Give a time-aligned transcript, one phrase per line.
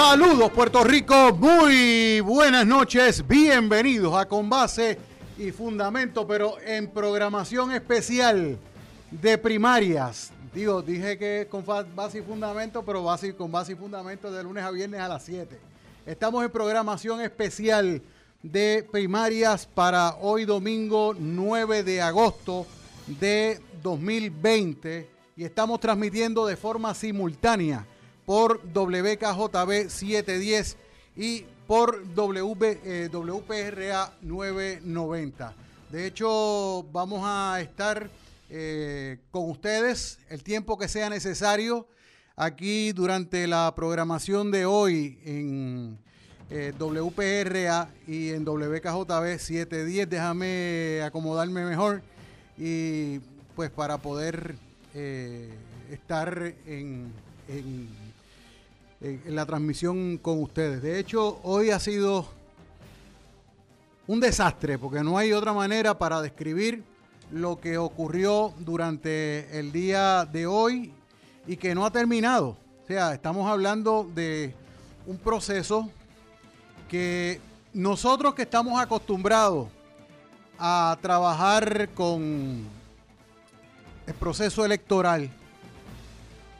[0.00, 4.96] Saludos Puerto Rico, muy buenas noches, bienvenidos a Con Base
[5.36, 8.56] y Fundamento, pero en programación especial
[9.10, 10.30] de primarias.
[10.54, 11.64] Digo, dije que con
[11.96, 15.24] base y fundamento, pero base, con base y fundamento de lunes a viernes a las
[15.24, 15.58] 7.
[16.06, 18.00] Estamos en programación especial
[18.40, 22.68] de primarias para hoy domingo 9 de agosto
[23.18, 27.84] de 2020 y estamos transmitiendo de forma simultánea
[28.28, 30.76] por WKJB 710
[31.16, 35.54] y por WPRA 990.
[35.90, 38.10] De hecho, vamos a estar
[38.50, 41.88] eh, con ustedes el tiempo que sea necesario
[42.36, 45.98] aquí durante la programación de hoy en
[46.50, 50.10] eh, WPRA y en WKJB 710.
[50.10, 52.02] Déjame acomodarme mejor
[52.58, 53.20] y
[53.56, 54.56] pues para poder
[54.92, 55.48] eh,
[55.90, 57.10] estar en,
[59.00, 60.82] la transmisión con ustedes.
[60.82, 62.26] De hecho, hoy ha sido
[64.06, 66.82] un desastre, porque no hay otra manera para describir
[67.30, 70.92] lo que ocurrió durante el día de hoy
[71.46, 72.56] y que no ha terminado.
[72.84, 74.54] O sea, estamos hablando de
[75.06, 75.90] un proceso
[76.88, 77.40] que
[77.74, 79.68] nosotros que estamos acostumbrados
[80.58, 82.66] a trabajar con
[84.06, 85.30] el proceso electoral,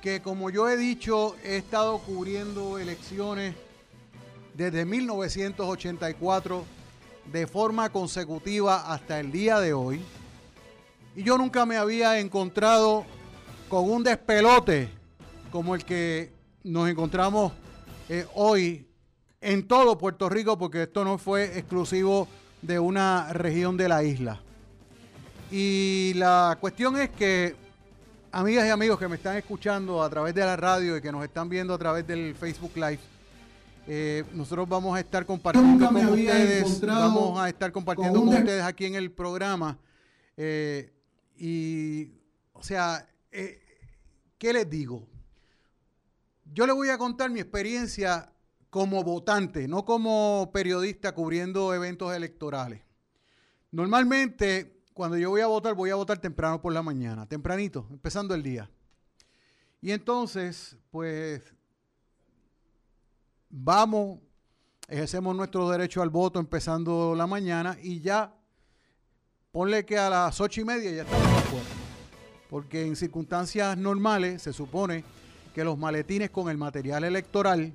[0.03, 3.55] que como yo he dicho, he estado cubriendo elecciones
[4.55, 6.65] desde 1984
[7.33, 10.01] de forma consecutiva hasta el día de hoy.
[11.17, 13.05] Y yo nunca me había encontrado
[13.69, 14.89] con un despelote
[15.51, 17.53] como el que nos encontramos
[18.09, 18.87] eh, hoy
[19.41, 22.29] en todo Puerto Rico, porque esto no fue exclusivo
[22.63, 24.41] de una región de la isla.
[25.51, 27.55] Y la cuestión es que
[28.39, 31.25] amigas y amigos que me están escuchando a través de la radio y que nos
[31.25, 33.01] están viendo a través del Facebook Live,
[33.89, 38.85] eh, nosotros vamos a estar compartiendo con ustedes, vamos a estar compartiendo con, ustedes aquí
[38.87, 39.77] en el programa.
[40.37, 40.93] Eh,
[41.37, 42.13] y,
[42.53, 43.61] o sea, eh,
[44.39, 45.05] ¿qué les digo?
[46.45, 48.33] Yo les voy a contar mi experiencia
[48.71, 52.83] como votante, no como periodista cubriendo eventos electorales.
[53.73, 58.35] Normalmente cuando yo voy a votar, voy a votar temprano por la mañana, tempranito, empezando
[58.35, 58.69] el día.
[59.81, 61.41] Y entonces, pues,
[63.49, 64.19] vamos,
[64.89, 68.35] ejercemos nuestro derecho al voto empezando la mañana y ya,
[69.53, 71.67] ponle que a las ocho y media ya estamos afuera.
[72.51, 75.05] Porque en circunstancias normales se supone
[75.55, 77.73] que los maletines con el material electoral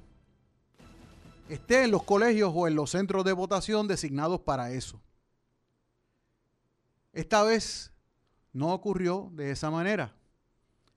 [1.48, 5.00] estén en los colegios o en los centros de votación designados para eso.
[7.14, 7.92] Esta vez
[8.52, 10.16] no ocurrió de esa manera.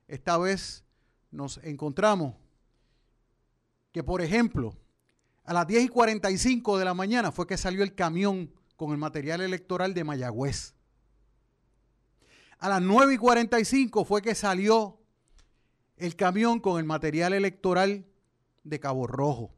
[0.09, 0.85] Esta vez
[1.31, 2.35] nos encontramos
[3.93, 4.75] que, por ejemplo,
[5.45, 8.99] a las 10 y 45 de la mañana fue que salió el camión con el
[8.99, 10.75] material electoral de Mayagüez.
[12.59, 14.99] A las 9 y 45 fue que salió
[15.97, 18.07] el camión con el material electoral
[18.65, 19.56] de Cabo Rojo.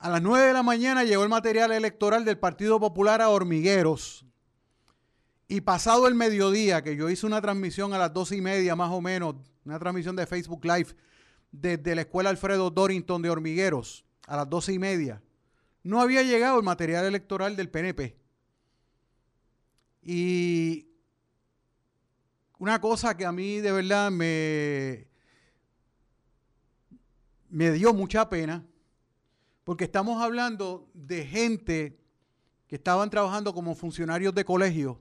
[0.00, 4.24] A las 9 de la mañana llegó el material electoral del Partido Popular a Hormigueros.
[5.46, 8.90] Y pasado el mediodía, que yo hice una transmisión a las 12 y media más
[8.92, 10.96] o menos, una transmisión de Facebook Live
[11.52, 15.22] desde la escuela Alfredo Dorrington de Hormigueros, a las 12 y media,
[15.82, 18.16] no había llegado el material electoral del PNP.
[20.02, 20.88] Y
[22.58, 25.08] una cosa que a mí de verdad me,
[27.50, 28.64] me dio mucha pena
[29.70, 31.96] porque estamos hablando de gente
[32.66, 35.00] que estaban trabajando como funcionarios de colegio.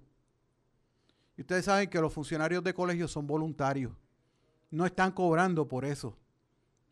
[1.35, 3.93] Y ustedes saben que los funcionarios de colegio son voluntarios.
[4.69, 6.15] No están cobrando por eso.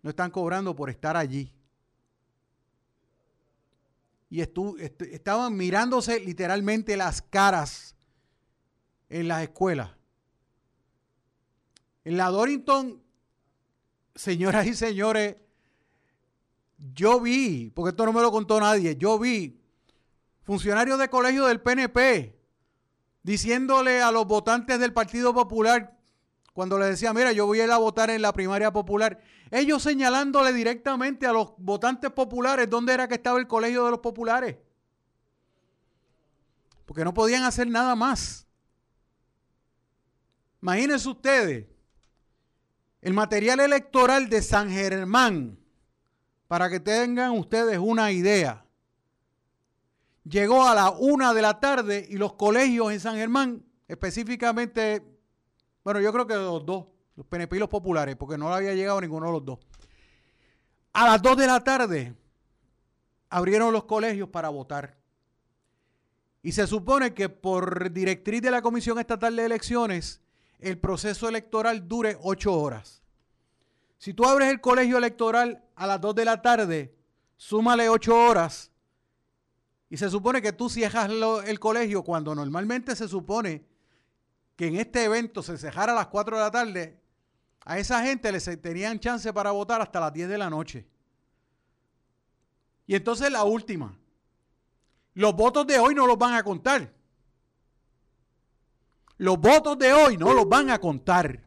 [0.01, 1.53] No están cobrando por estar allí.
[4.31, 7.95] Y estaban mirándose literalmente las caras
[9.07, 9.91] en las escuelas.
[12.03, 13.03] En la Dorrington,
[14.15, 15.35] señoras y señores,
[16.77, 19.59] yo vi, porque esto no me lo contó nadie, yo vi
[20.43, 22.37] funcionarios de colegio del PNP
[23.23, 25.97] diciéndole a los votantes del Partido Popular,
[26.53, 29.19] cuando le decía, mira, yo voy a ir a votar en la primaria popular,
[29.51, 33.99] ellos señalándole directamente a los votantes populares dónde era que estaba el colegio de los
[33.99, 34.55] populares.
[36.85, 38.47] Porque no podían hacer nada más.
[40.61, 41.67] Imagínense ustedes,
[43.01, 45.59] el material electoral de San Germán
[46.47, 48.65] para que tengan ustedes una idea.
[50.23, 55.03] Llegó a la una de la tarde y los colegios en San Germán, específicamente,
[55.83, 56.85] bueno, yo creo que los dos,
[57.15, 59.59] los PNP y los populares, porque no le había llegado ninguno de los dos.
[60.93, 62.15] A las 2 de la tarde
[63.29, 64.97] abrieron los colegios para votar.
[66.41, 70.21] Y se supone que por directriz de la Comisión Estatal de Elecciones,
[70.59, 73.03] el proceso electoral dure 8 horas.
[73.97, 76.95] Si tú abres el colegio electoral a las 2 de la tarde,
[77.37, 78.71] súmale 8 horas.
[79.89, 81.09] Y se supone que tú cierras
[81.45, 83.65] el colegio cuando normalmente se supone
[84.55, 86.99] que en este evento se cejara a las 4 de la tarde,
[87.63, 90.87] a esa gente les tenían chance para votar hasta las 10 de la noche.
[92.87, 93.97] Y entonces la última.
[95.13, 96.91] Los votos de hoy no los van a contar.
[99.17, 101.46] Los votos de hoy no los van a contar.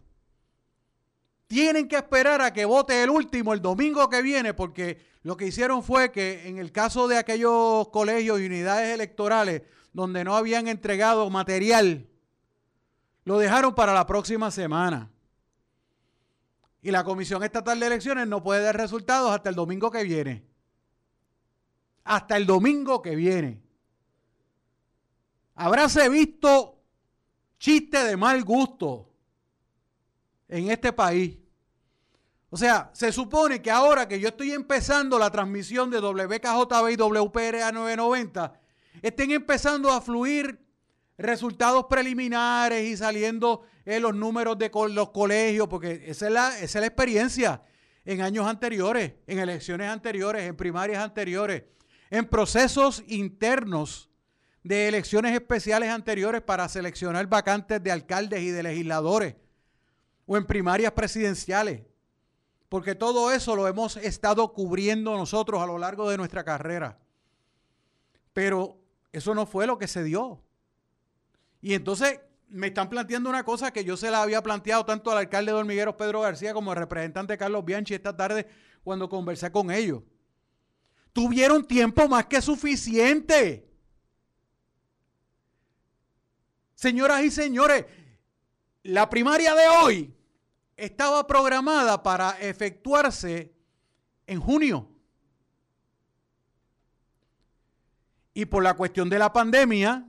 [1.50, 5.48] Tienen que esperar a que vote el último el domingo que viene, porque lo que
[5.48, 9.62] hicieron fue que en el caso de aquellos colegios y unidades electorales
[9.92, 12.06] donde no habían entregado material,
[13.24, 15.10] lo dejaron para la próxima semana.
[16.82, 20.44] Y la Comisión Estatal de Elecciones no puede dar resultados hasta el domingo que viene.
[22.04, 23.60] Hasta el domingo que viene.
[25.56, 26.78] Habráse visto
[27.58, 29.08] chiste de mal gusto
[30.50, 31.39] en este país.
[32.52, 36.96] O sea, se supone que ahora que yo estoy empezando la transmisión de WKJB y
[36.96, 38.52] WPRA 990,
[39.02, 40.58] estén empezando a fluir
[41.16, 46.78] resultados preliminares y saliendo en los números de los colegios, porque esa es, la, esa
[46.78, 47.62] es la experiencia
[48.04, 51.62] en años anteriores, en elecciones anteriores, en primarias anteriores,
[52.10, 54.10] en procesos internos
[54.64, 59.36] de elecciones especiales anteriores para seleccionar vacantes de alcaldes y de legisladores,
[60.26, 61.82] o en primarias presidenciales
[62.70, 67.00] porque todo eso lo hemos estado cubriendo nosotros a lo largo de nuestra carrera.
[68.32, 68.78] Pero
[69.12, 70.40] eso no fue lo que se dio.
[71.60, 75.18] Y entonces me están planteando una cosa que yo se la había planteado tanto al
[75.18, 78.46] alcalde de Hormigueros, Pedro García, como al representante Carlos Bianchi esta tarde
[78.84, 80.04] cuando conversé con ellos.
[81.12, 83.68] Tuvieron tiempo más que suficiente.
[86.74, 87.84] Señoras y señores,
[88.84, 90.19] la primaria de hoy
[90.80, 93.52] estaba programada para efectuarse
[94.26, 94.88] en junio.
[98.32, 100.06] Y por la cuestión de la pandemia,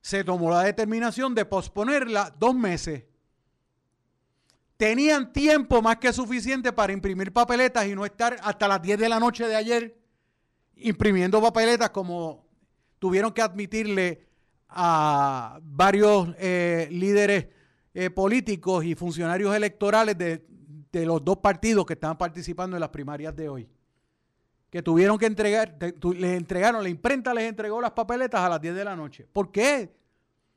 [0.00, 3.04] se tomó la determinación de posponerla dos meses.
[4.76, 9.08] Tenían tiempo más que suficiente para imprimir papeletas y no estar hasta las 10 de
[9.08, 9.98] la noche de ayer
[10.76, 12.46] imprimiendo papeletas como
[12.98, 14.26] tuvieron que admitirle
[14.68, 17.46] a varios eh, líderes
[17.94, 20.44] eh, políticos y funcionarios electorales de,
[21.06, 23.68] los dos partidos que estaban participando en las primarias de hoy.
[24.70, 28.74] Que tuvieron que entregar, les entregaron, la imprenta les entregó las papeletas a las 10
[28.74, 29.28] de la noche.
[29.32, 29.94] ¿Por qué?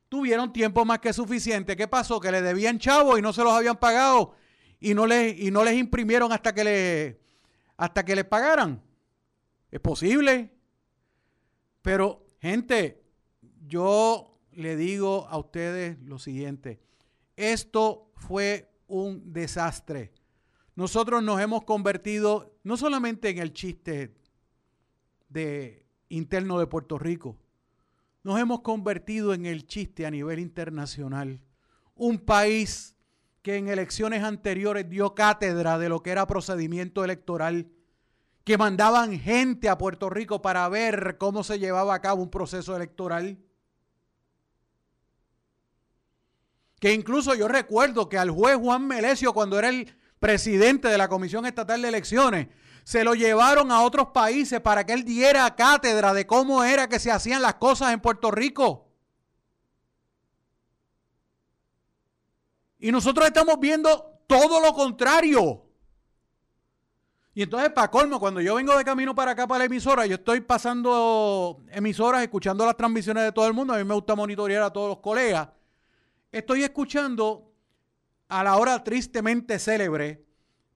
[0.08, 1.76] Tuvieron tiempo más que suficiente.
[1.76, 2.18] ¿Qué pasó?
[2.18, 4.34] Que le debían chavos y no se los habían pagado
[4.80, 7.20] y no les, y no les imprimieron hasta que, le,
[7.76, 8.82] hasta que les pagaran.
[9.70, 10.52] Es posible.
[11.82, 13.02] Pero, gente,
[13.66, 16.80] yo le digo a ustedes lo siguiente.
[17.38, 20.12] Esto fue un desastre.
[20.74, 24.16] Nosotros nos hemos convertido no solamente en el chiste
[25.28, 27.38] de interno de Puerto Rico,
[28.24, 31.40] nos hemos convertido en el chiste a nivel internacional.
[31.94, 32.96] Un país
[33.42, 37.68] que en elecciones anteriores dio cátedra de lo que era procedimiento electoral,
[38.42, 42.74] que mandaban gente a Puerto Rico para ver cómo se llevaba a cabo un proceso
[42.74, 43.38] electoral
[46.78, 51.08] que incluso yo recuerdo que al juez Juan Melesio, cuando era el presidente de la
[51.08, 52.48] Comisión Estatal de Elecciones,
[52.84, 56.98] se lo llevaron a otros países para que él diera cátedra de cómo era que
[56.98, 58.88] se hacían las cosas en Puerto Rico.
[62.78, 65.64] Y nosotros estamos viendo todo lo contrario.
[67.34, 70.14] Y entonces, para colmo, cuando yo vengo de camino para acá, para la emisora, yo
[70.14, 73.74] estoy pasando emisoras, escuchando las transmisiones de todo el mundo.
[73.74, 75.48] A mí me gusta monitorear a todos los colegas.
[76.30, 77.54] Estoy escuchando
[78.28, 80.24] a la hora tristemente célebre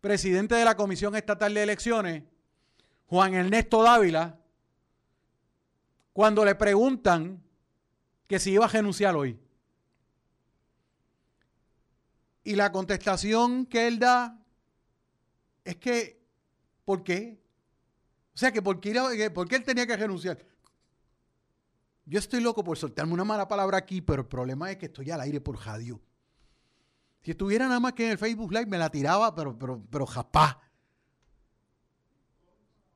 [0.01, 2.25] presidente de la Comisión Estatal de Elecciones,
[3.07, 4.41] Juan Ernesto Dávila,
[6.13, 7.43] cuando le preguntan
[8.27, 9.39] que si iba a renunciar hoy.
[12.45, 14.43] Y la contestación que él da
[15.65, 16.21] es que,
[16.85, 17.41] ¿por qué?
[18.35, 20.39] O sea, que por qué, por qué él tenía que renunciar.
[22.05, 25.11] Yo estoy loco por soltarme una mala palabra aquí, pero el problema es que estoy
[25.11, 26.01] al aire por radio.
[27.23, 30.07] Si estuviera nada más que en el Facebook Live, me la tiraba, pero, pero, pero
[30.07, 30.61] japá.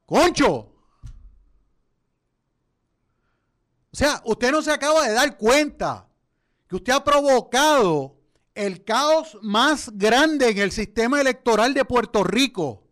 [0.04, 0.72] ¡Concho!
[3.92, 6.08] O sea, usted no se acaba de dar cuenta
[6.68, 8.16] que usted ha provocado
[8.54, 12.82] el caos más grande en el sistema electoral de Puerto Rico.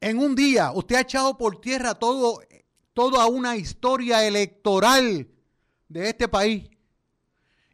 [0.00, 2.40] En un día, usted ha echado por tierra todo,
[2.92, 5.28] toda una historia electoral
[5.88, 6.70] de este país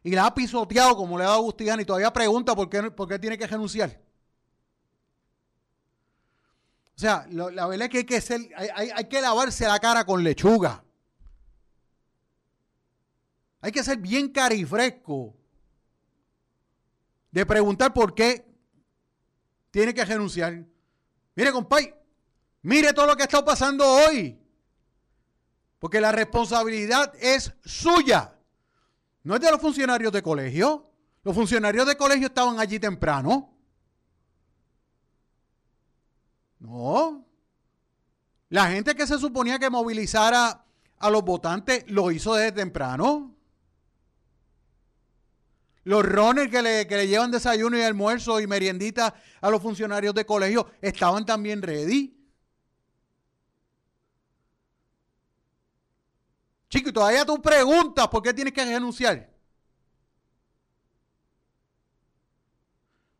[0.03, 3.07] y la ha pisoteado como le ha dado Agustín y todavía pregunta por qué, por
[3.07, 4.01] qué tiene que renunciar.
[6.95, 10.05] O sea, la verdad es que hay que, ser, hay, hay que lavarse la cara
[10.05, 10.83] con lechuga.
[13.61, 15.35] Hay que ser bien carifresco
[17.31, 18.45] de preguntar por qué
[19.71, 20.65] tiene que renunciar.
[21.35, 21.93] Mire, compay,
[22.61, 24.37] mire todo lo que está pasando hoy.
[25.79, 28.35] Porque la responsabilidad es suya.
[29.23, 30.91] No es de los funcionarios de colegio.
[31.23, 33.53] Los funcionarios de colegio estaban allí temprano.
[36.59, 37.25] No.
[38.49, 40.65] La gente que se suponía que movilizara
[40.97, 43.35] a los votantes lo hizo desde temprano.
[45.83, 50.67] Los rones que le, llevan desayuno y almuerzo y meriendita a los funcionarios de colegio
[50.81, 52.18] estaban también ready.
[56.69, 59.29] Chico, y todavía tú preguntas por qué tienes que renunciar.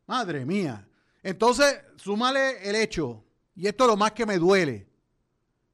[0.06, 0.88] Madre mía.
[1.22, 4.88] Entonces, súmale el hecho, y esto es lo más que me duele.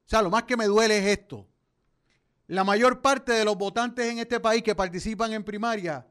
[0.06, 1.46] O sea, lo más que me duele es esto.
[2.48, 6.06] La mayor parte de los votantes en este país que participan en primaria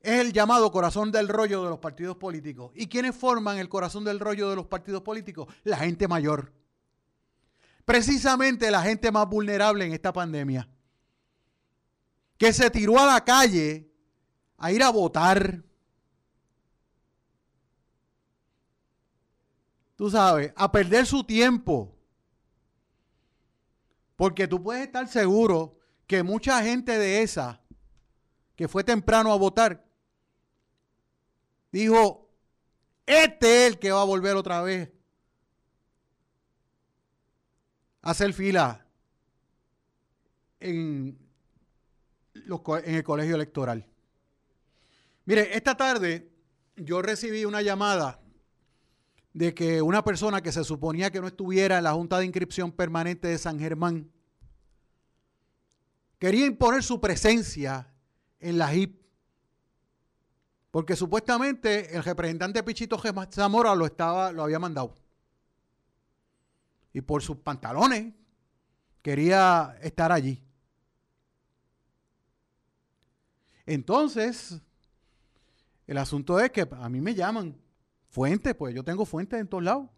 [0.00, 2.72] es el llamado corazón del rollo de los partidos políticos.
[2.74, 5.52] ¿Y quiénes forman el corazón del rollo de los partidos políticos?
[5.64, 6.52] La gente mayor.
[7.86, 10.68] Precisamente la gente más vulnerable en esta pandemia.
[12.36, 13.88] Que se tiró a la calle
[14.58, 15.62] a ir a votar.
[19.94, 21.96] Tú sabes, a perder su tiempo.
[24.16, 25.78] Porque tú puedes estar seguro
[26.08, 27.62] que mucha gente de esa
[28.56, 29.86] que fue temprano a votar
[31.70, 32.32] dijo,
[33.04, 34.90] este es el que va a volver otra vez
[37.95, 38.86] a hacer fila
[40.60, 41.18] en,
[42.34, 43.84] el colegio electoral.
[45.24, 46.30] Mire, esta tarde
[46.76, 48.20] yo recibí una llamada
[49.32, 52.70] de que una persona que se suponía que no estuviera en la Junta de Inscripción
[52.70, 54.08] Permanente de San Germán
[56.18, 57.92] quería imponer su presencia
[58.38, 59.02] en la HIP
[60.70, 64.94] porque supuestamente el representante Pichito Zamora lo, estaba, lo había mandado.
[66.96, 68.14] Y por sus pantalones
[69.02, 70.42] quería estar allí.
[73.66, 74.58] Entonces,
[75.86, 77.54] el asunto es que a mí me llaman
[78.08, 79.90] fuentes, pues yo tengo fuentes en todos lados.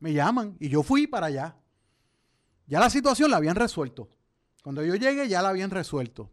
[0.00, 1.58] Me llaman y yo fui para allá.
[2.66, 4.08] Ya la situación la habían resuelto.
[4.62, 6.30] Cuando yo llegué ya la habían resuelto.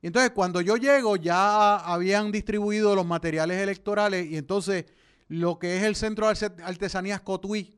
[0.00, 4.84] Entonces, cuando yo llego, ya habían distribuido los materiales electorales y entonces
[5.26, 7.75] lo que es el Centro de Artesanías Cotuí,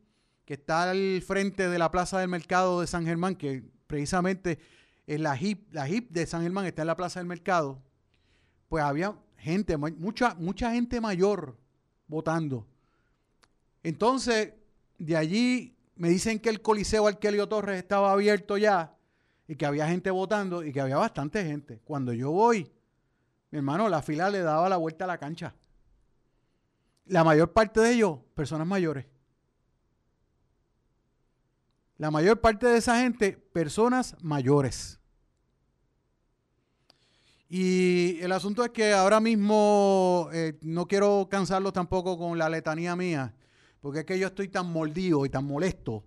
[0.49, 4.59] que está al frente de la Plaza del Mercado de San Germán, que precisamente
[5.07, 7.83] es la HIP, la HIP de San Germán está en la Plaza del Mercado,
[8.71, 11.59] pues había gente, mucha, mucha gente mayor
[12.07, 12.67] votando.
[13.83, 14.55] Entonces,
[14.97, 18.97] de allí me dicen que el Coliseo Arquelio Torres estaba abierto ya
[19.47, 21.83] y que había gente votando y que había bastante gente.
[21.85, 22.73] Cuando yo voy,
[23.51, 25.55] mi hermano, la fila le daba la vuelta a la cancha.
[27.05, 29.05] La mayor parte de ellos, personas mayores.
[31.99, 34.99] La mayor parte de esa gente, personas mayores.
[37.49, 42.95] Y el asunto es que ahora mismo eh, no quiero cansarlo tampoco con la letanía
[42.95, 43.35] mía,
[43.81, 46.05] porque es que yo estoy tan mordido y tan molesto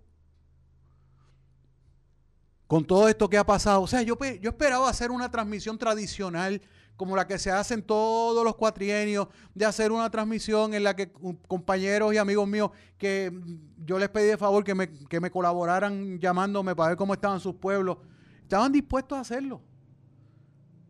[2.72, 3.82] con todo esto que ha pasado.
[3.82, 6.62] O sea, yo, yo esperaba hacer una transmisión tradicional
[6.96, 10.94] como la que se hace en todos los cuatrienios, de hacer una transmisión en la
[10.94, 11.10] que
[11.48, 13.32] compañeros y amigos míos que
[13.78, 17.40] yo les pedí de favor que me, que me colaboraran llamándome para ver cómo estaban
[17.40, 17.98] sus pueblos,
[18.42, 19.62] estaban dispuestos a hacerlo.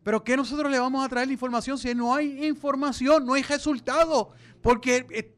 [0.03, 3.43] Pero ¿qué nosotros le vamos a traer la información si no hay información, no hay
[3.43, 4.31] resultado?
[4.61, 5.35] Porque eh,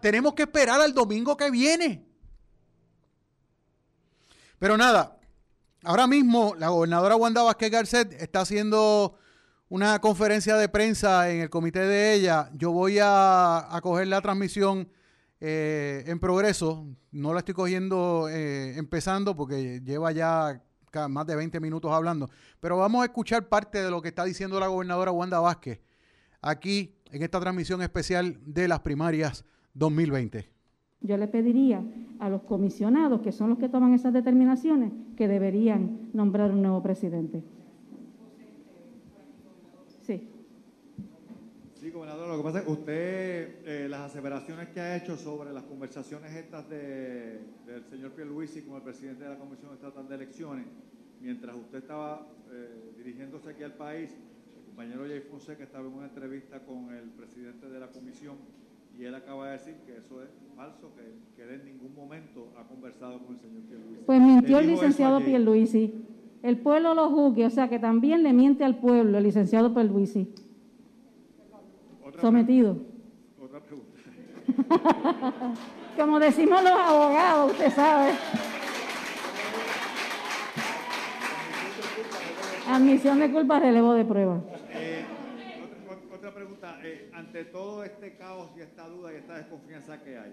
[0.00, 2.06] tenemos que esperar al domingo que viene.
[4.58, 5.18] Pero nada,
[5.84, 9.16] Ahora mismo la gobernadora Wanda Vázquez Garcet está haciendo
[9.72, 12.50] una conferencia de prensa en el comité de ella.
[12.52, 14.86] Yo voy a, coger la transmisión
[15.40, 16.86] eh, en progreso.
[17.10, 20.62] No la estoy cogiendo eh, empezando porque lleva ya
[21.08, 22.28] más de 20 minutos hablando.
[22.60, 25.80] Pero vamos a escuchar parte de lo que está diciendo la gobernadora Wanda Vázquez
[26.42, 30.52] aquí en esta transmisión especial de las primarias 2020
[31.04, 31.82] yo le pediría
[32.20, 36.80] a los comisionados, que son los que toman esas determinaciones, que deberían nombrar un nuevo
[36.80, 37.42] presidente.
[40.02, 40.28] Sí.
[41.92, 45.64] gobernador, lo que pasa es que usted, eh, las aseveraciones que ha hecho sobre las
[45.64, 50.66] conversaciones estas de, del señor Pierluisi con el presidente de la Comisión Estatal de Elecciones,
[51.20, 54.10] mientras usted estaba eh, dirigiéndose aquí al país,
[54.56, 58.36] el compañero Jay Fonseca estaba en una entrevista con el presidente de la comisión
[58.98, 61.02] y él acaba de decir que eso es falso, que,
[61.36, 64.02] que él en ningún momento ha conversado con el señor Pierluisi.
[64.06, 66.04] Pues mintió el licenciado Pierluisi.
[66.42, 70.34] El pueblo lo juzgue, o sea que también le miente al pueblo el licenciado Pierluisi.
[72.20, 72.76] Sometido.
[73.40, 73.98] Otra pregunta.
[75.96, 78.12] Como decimos los abogados, usted sabe.
[82.68, 84.40] Admisión de culpa, relevo de prueba.
[84.70, 85.04] Eh,
[86.12, 86.78] otra, pregunta.
[86.82, 90.32] Eh, ante todo este caos y esta duda y esta desconfianza que hay,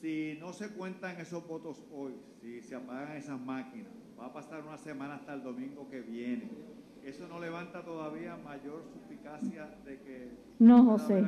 [0.00, 4.62] si no se cuentan esos votos hoy, si se apagan esas máquinas, va a pasar
[4.66, 6.48] una semana hasta el domingo que viene.
[7.04, 10.30] ¿Eso no levanta todavía mayor suspicacia de que...
[10.58, 11.24] No, José.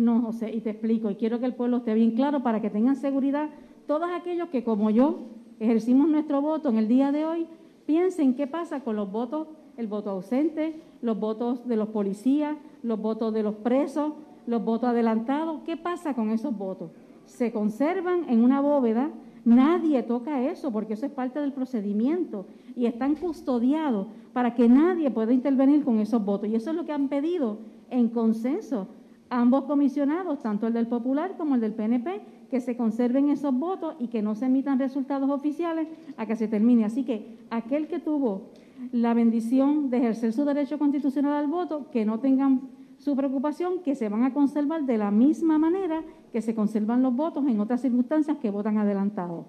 [0.00, 2.70] no, José, y te explico, y quiero que el pueblo esté bien claro para que
[2.70, 3.50] tengan seguridad
[3.86, 5.20] todos aquellos que, como yo,
[5.60, 7.46] ejercimos nuestro voto en el día de hoy,
[7.86, 13.00] piensen qué pasa con los votos, el voto ausente, los votos de los policías, los
[13.00, 14.12] votos de los presos,
[14.46, 16.90] los votos adelantados, ¿qué pasa con esos votos?
[17.24, 19.10] Se conservan en una bóveda
[19.48, 22.44] Nadie toca eso porque eso es parte del procedimiento
[22.76, 26.50] y están custodiados para que nadie pueda intervenir con esos votos.
[26.50, 27.56] Y eso es lo que han pedido
[27.88, 28.88] en consenso
[29.30, 33.94] ambos comisionados, tanto el del Popular como el del PNP, que se conserven esos votos
[33.98, 35.88] y que no se emitan resultados oficiales
[36.18, 36.84] a que se termine.
[36.84, 38.50] Así que aquel que tuvo
[38.92, 43.94] la bendición de ejercer su derecho constitucional al voto, que no tengan su preocupación, que
[43.94, 47.80] se van a conservar de la misma manera que se conservan los votos en otras
[47.80, 49.46] circunstancias que votan adelantado.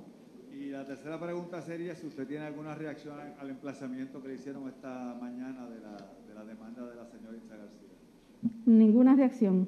[0.54, 4.68] Y la tercera pregunta sería si usted tiene alguna reacción al emplazamiento que le hicieron
[4.68, 7.90] esta mañana de la, de la demanda de la señorita García.
[8.66, 9.68] Ninguna reacción.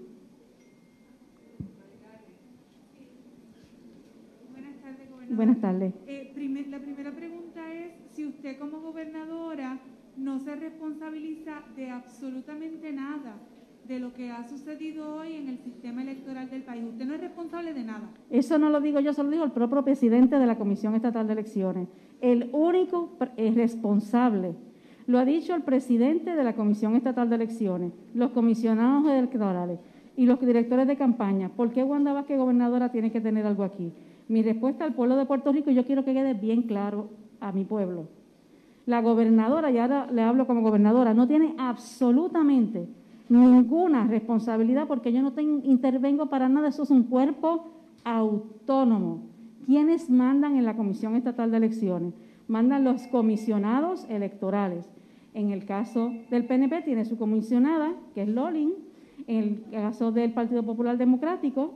[4.52, 5.36] Buenas tardes, gobernador.
[5.36, 5.94] Buenas tardes.
[6.08, 6.32] Eh,
[6.72, 9.78] la primera pregunta es si usted como gobernadora
[10.16, 13.36] no se responsabiliza de absolutamente nada
[13.92, 16.82] de lo que ha sucedido hoy en el sistema electoral del país.
[16.88, 18.10] Usted no es responsable de nada.
[18.30, 21.28] Eso no lo digo yo, se lo digo el propio presidente de la Comisión Estatal
[21.28, 21.90] de Elecciones.
[22.22, 24.56] El único responsable,
[25.08, 29.80] lo ha dicho el presidente de la Comisión Estatal de Elecciones, los comisionados electorales
[30.16, 31.50] y los directores de campaña.
[31.50, 33.92] ¿Por qué Wanda Vázquez, gobernadora, tiene que tener algo aquí?
[34.30, 37.10] Mi respuesta al pueblo de Puerto Rico, yo quiero que quede bien claro
[37.42, 38.08] a mi pueblo.
[38.86, 42.88] La gobernadora, y ahora le hablo como gobernadora, no tiene absolutamente
[43.32, 47.72] ninguna responsabilidad porque yo no intervengo para nada, eso es un cuerpo
[48.04, 49.30] autónomo.
[49.66, 52.14] ¿Quiénes mandan en la Comisión Estatal de Elecciones?
[52.48, 54.92] Mandan los comisionados electorales.
[55.34, 58.74] En el caso del PNP tiene su comisionada, que es Lolin.
[59.28, 61.74] En el caso del Partido Popular Democrático,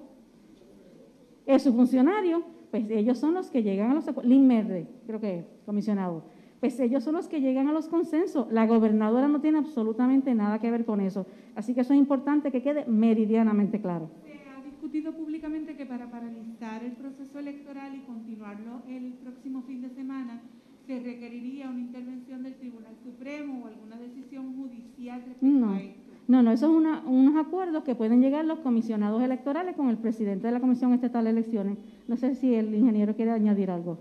[1.46, 4.06] es su funcionario, pues ellos son los que llegan a los...
[4.26, 6.24] Lin Merde, creo que es, comisionado
[6.66, 8.52] pues ellos son los que llegan a los consensos.
[8.52, 11.28] La gobernadora no tiene absolutamente nada que ver con eso.
[11.54, 14.10] Así que eso es importante que quede meridianamente claro.
[14.24, 19.84] Se ha discutido públicamente que para paralizar el proceso electoral y continuarlo el próximo fin
[19.84, 20.42] de semana,
[20.88, 25.70] se requeriría una intervención del Tribunal Supremo o alguna decisión judicial respecto no.
[25.70, 26.02] a esto.
[26.28, 30.48] No, no, esos son unos acuerdos que pueden llegar los comisionados electorales con el presidente
[30.48, 31.78] de la Comisión Estatal de Elecciones.
[32.08, 34.00] No sé si el ingeniero quiere añadir algo.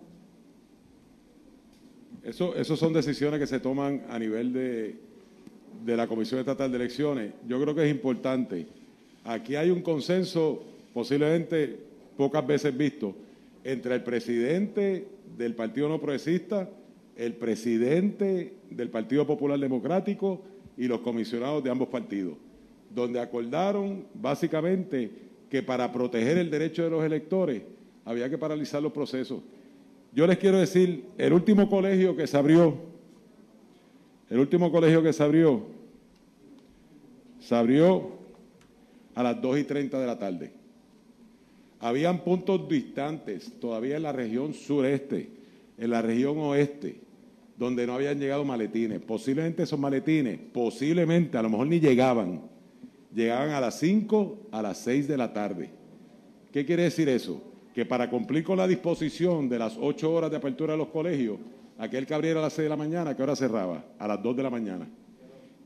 [2.24, 4.96] Eso, eso son decisiones que se toman a nivel de,
[5.84, 7.32] de la Comisión Estatal de Elecciones.
[7.46, 8.66] Yo creo que es importante.
[9.24, 11.78] Aquí hay un consenso posiblemente
[12.16, 13.14] pocas veces visto
[13.62, 15.06] entre el presidente
[15.36, 16.68] del Partido No Progresista,
[17.16, 20.42] el presidente del Partido Popular Democrático
[20.76, 22.36] y los comisionados de ambos partidos,
[22.94, 25.10] donde acordaron básicamente
[25.50, 27.62] que para proteger el derecho de los electores
[28.04, 29.40] había que paralizar los procesos.
[30.14, 32.76] Yo les quiero decir, el último colegio que se abrió,
[34.30, 35.66] el último colegio que se abrió,
[37.40, 38.12] se abrió
[39.14, 40.52] a las 2 y 30 de la tarde.
[41.80, 45.30] Habían puntos distantes todavía en la región sureste,
[45.76, 46.96] en la región oeste,
[47.58, 49.00] donde no habían llegado maletines.
[49.00, 52.40] Posiblemente esos maletines, posiblemente, a lo mejor ni llegaban.
[53.12, 55.70] Llegaban a las 5, a las 6 de la tarde.
[56.52, 57.53] ¿Qué quiere decir eso?
[57.74, 61.38] Que para cumplir con la disposición de las ocho horas de apertura de los colegios,
[61.76, 63.84] aquel que abriera a las seis de la mañana, ¿qué hora cerraba?
[63.98, 64.88] A las dos de la mañana.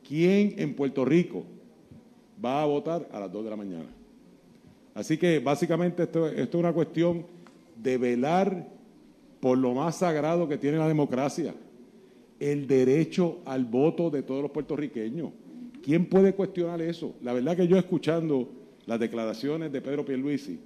[0.07, 1.45] ¿Quién en Puerto Rico
[2.43, 3.89] va a votar a las dos de la mañana?
[4.95, 7.27] Así que básicamente esto, esto es una cuestión
[7.77, 8.67] de velar
[9.39, 11.55] por lo más sagrado que tiene la democracia,
[12.41, 15.31] el derecho al voto de todos los puertorriqueños.
[15.89, 17.15] ¿quién puede cuestionar eso?
[17.23, 18.47] La verdad que yo escuchando
[18.85, 20.61] las declaraciones de Pedro Pierluisi,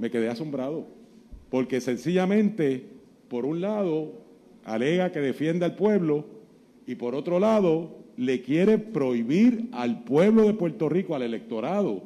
[0.00, 0.86] me quedé asombrado,
[1.50, 2.86] porque sencillamente,
[3.28, 4.14] por un lado,
[4.64, 6.24] alega que defiende al pueblo
[6.86, 12.02] y por otro lado, le quiere prohibir al pueblo de Puerto Rico, al electorado,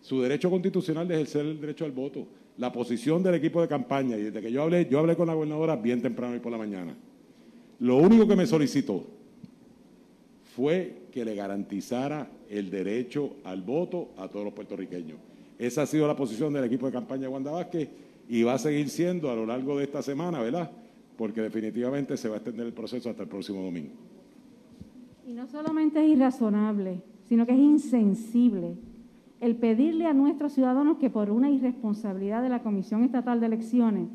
[0.00, 2.26] su derecho constitucional de ejercer el derecho al voto.
[2.56, 5.34] La posición del equipo de campaña, y desde que yo hablé, yo hablé con la
[5.34, 6.96] gobernadora bien temprano y por la mañana.
[7.78, 9.04] Lo único que me solicitó
[10.56, 15.27] fue que le garantizara el derecho al voto a todos los puertorriqueños.
[15.58, 17.88] Esa ha sido la posición del equipo de campaña de Wanda Vázquez
[18.28, 20.70] y va a seguir siendo a lo largo de esta semana, ¿verdad?
[21.16, 23.90] Porque definitivamente se va a extender el proceso hasta el próximo domingo.
[25.26, 28.76] Y no solamente es irrazonable, sino que es insensible
[29.40, 34.08] el pedirle a nuestros ciudadanos que por una irresponsabilidad de la Comisión Estatal de Elecciones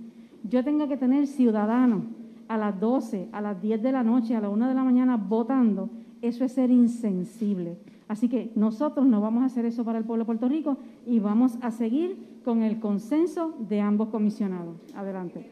[0.44, 2.04] yo tenga que tener ciudadanos
[2.50, 5.16] a las 12, a las 10 de la noche, a la 1 de la mañana
[5.16, 5.90] votando,
[6.22, 7.78] eso es ser insensible.
[8.14, 11.18] Así que nosotros no vamos a hacer eso para el pueblo de Puerto Rico y
[11.18, 14.78] vamos a seguir con el consenso de ambos comisionados.
[14.94, 15.50] Adelante.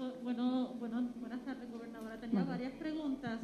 [0.00, 2.18] Oh, bueno, bueno buenas tardes, gobernadora.
[2.18, 3.38] Tenía varias preguntas.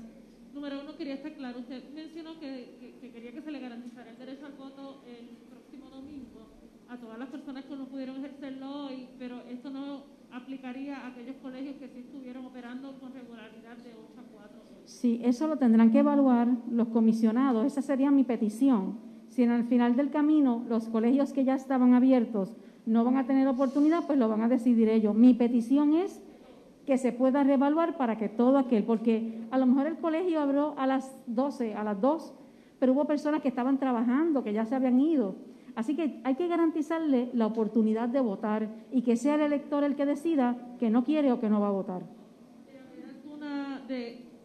[0.53, 1.61] Número uno, quería estar claro.
[1.61, 6.49] Usted mencionó que, quería que se le garantizara el derecho al voto el próximo domingo
[6.89, 11.37] a todas las personas que no pudieron ejercerlo hoy, pero esto no aplicaría a aquellos
[11.37, 14.58] colegios que sí estuvieron operando con regularidad de 8 a 4.
[14.89, 17.67] Sí, eso lo tendrán que evaluar los comisionados.
[17.67, 18.99] Esa sería mi petición.
[19.29, 23.27] Si en el final del camino los colegios que ya estaban abiertos no van a
[23.27, 25.15] tener oportunidad, pues lo van a decidir ellos.
[25.15, 26.23] Mi petición es
[26.87, 30.75] que se pueda reevaluar para que todo aquel, porque a lo mejor el colegio abrió
[30.79, 32.33] a las 12, a las 2,
[32.79, 35.35] pero hubo personas que estaban trabajando, que ya se habían ido.
[35.75, 39.97] Así que hay que garantizarle la oportunidad de votar y que sea el elector el
[39.97, 42.03] que decida que no quiere o que no va a votar.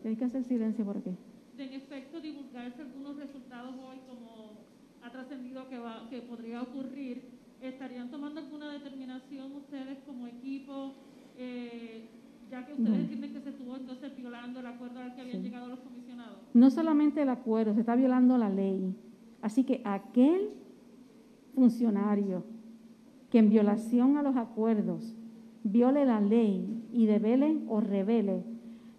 [0.09, 1.11] Hay que hacer silencio por aquí.
[1.57, 4.63] De en efecto, divulgarse algunos resultados hoy, como
[5.03, 7.23] ha trascendido que, que podría ocurrir,
[7.61, 10.93] ¿estarían tomando alguna determinación ustedes como equipo?
[11.37, 12.07] Eh,
[12.49, 15.67] ya que ustedes entienden que se estuvo entonces violando el acuerdo al que habían llegado
[15.67, 16.37] los comisionados.
[16.53, 18.95] No solamente el acuerdo, se está violando la ley.
[19.41, 20.49] Así que aquel
[21.55, 22.43] funcionario
[23.31, 25.15] que en violación a los acuerdos
[25.63, 28.43] viole la ley y devele o revele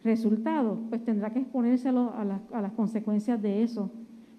[0.05, 3.91] resultados, pues tendrá que exponerse a, a las consecuencias de eso.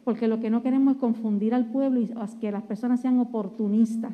[0.06, 4.14] Porque lo que no queremos es confundir al pueblo y que las personas sean oportunistas.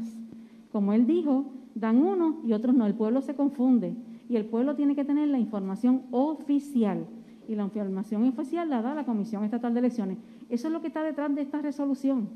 [0.72, 2.86] Como él dijo, dan uno y otros no.
[2.88, 3.94] El pueblo se confunde
[4.30, 7.06] y el pueblo tiene que tener la información oficial.
[7.50, 10.18] Y la información oficial la da la Comisión Estatal de Elecciones.
[10.50, 12.30] Eso es lo que está detrás de esta resolución.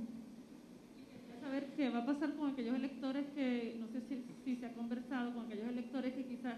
[1.41, 4.01] saber qué va a pasar con aquellos electores que, no sé
[4.43, 6.55] si, se ha conversado, con aquellos electores que quizás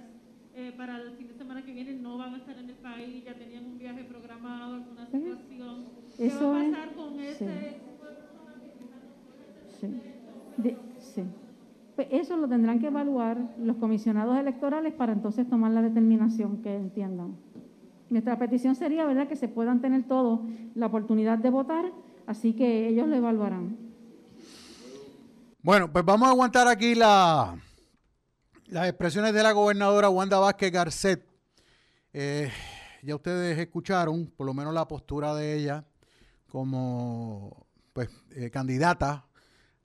[0.57, 3.23] eh, para el fin de semana que viene no van a estar en el país,
[3.23, 5.85] ya tenían un viaje programado, alguna situación.
[6.17, 7.77] ¿Qué va a pasar con ese
[9.79, 10.77] sí.
[10.99, 11.23] sí.
[11.95, 16.75] Pues eso lo tendrán que evaluar los comisionados electorales para entonces tomar la determinación que
[16.75, 17.35] entiendan.
[18.09, 20.39] Nuestra petición sería, ¿verdad?, que se puedan tener todos
[20.73, 21.85] la oportunidad de votar,
[22.25, 23.77] así que ellos lo evaluarán.
[25.61, 27.55] Bueno, pues vamos a aguantar aquí la,
[28.67, 31.25] las expresiones de la gobernadora Wanda Vázquez Garcet.
[32.11, 32.51] Eh,
[33.01, 35.85] ya ustedes escucharon, por lo menos la postura de ella
[36.47, 39.25] como pues, eh, candidata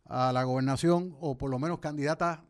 [0.04, 2.44] a la gobernación, o por lo menos candidata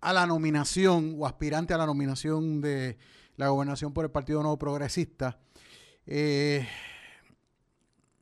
[0.00, 2.98] a la nominación o aspirante a la nominación de
[3.36, 5.38] la gobernación por el Partido Nuevo Progresista.
[6.06, 6.66] Eh,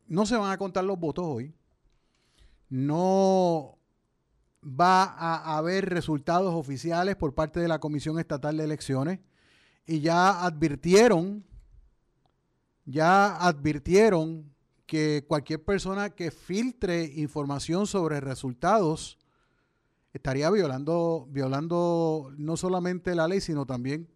[0.07, 1.55] no se van a contar los votos hoy.
[2.69, 3.79] No
[4.63, 9.21] va a haber resultados oficiales por parte de la Comisión Estatal de Elecciones
[9.87, 11.45] y ya advirtieron,
[12.85, 14.53] ya advirtieron
[14.87, 19.19] que cualquier persona que filtre información sobre resultados
[20.13, 24.09] estaría violando, violando no solamente la ley, sino también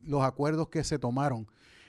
[0.00, 1.46] los acuerdos que se tomaron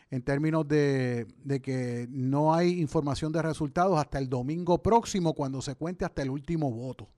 [0.09, 5.61] en términos de, de, que no hay información de resultados hasta el domingo próximo, cuando
[5.61, 7.09] se cuente hasta el último voto.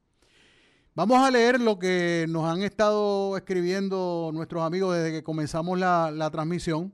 [0.97, 6.29] Vamos a leer lo que nos han estado escribiendo nuestros amigos desde que comenzamos la,
[6.31, 6.93] transmisión.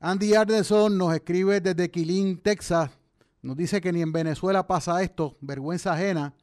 [0.00, 2.90] Andy Ardeson nos escribe desde Quilín, Texas.
[3.40, 6.34] Nos dice que ni en Venezuela pasa esto, vergüenza ajena.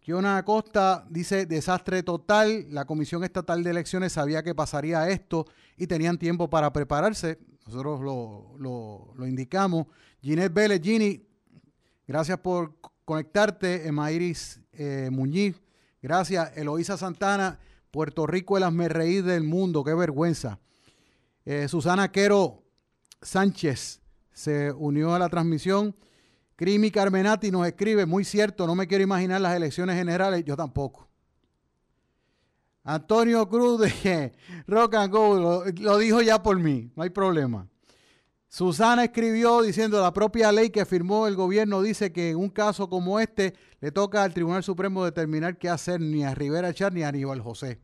[0.00, 5.86] Kiona Acosta dice, desastre total, la Comisión Estatal de Elecciones sabía que pasaría esto y
[5.86, 7.38] tenían tiempo para prepararse.
[7.64, 9.86] Nosotros lo, indicamos.
[10.20, 11.24] Ginette Vélez, Gini,
[12.08, 13.86] gracias por conectarte.
[13.86, 15.54] Emairis eh, Muñiz,
[16.02, 16.56] gracias.
[16.56, 17.58] Eloísa Santana,
[17.90, 20.58] Puerto Rico, el asmerreír reír del mundo, qué vergüenza.
[21.44, 22.62] Eh, Susana Quero
[23.22, 24.00] Sánchez,
[24.32, 25.96] se unió a la transmisión.
[26.56, 31.08] Crimi Carmenati nos escribe, muy cierto, no me quiero imaginar las elecciones generales, yo tampoco.
[32.84, 34.32] Antonio Cruz de
[34.66, 37.68] Rock and Go lo dijo ya por mí, no hay problema.
[38.48, 42.88] Susana escribió diciendo la propia ley que firmó el gobierno dice que en un caso
[42.88, 47.02] como este le toca al Tribunal Supremo determinar qué hacer ni a Rivera Char ni
[47.02, 47.78] a Aníbal José.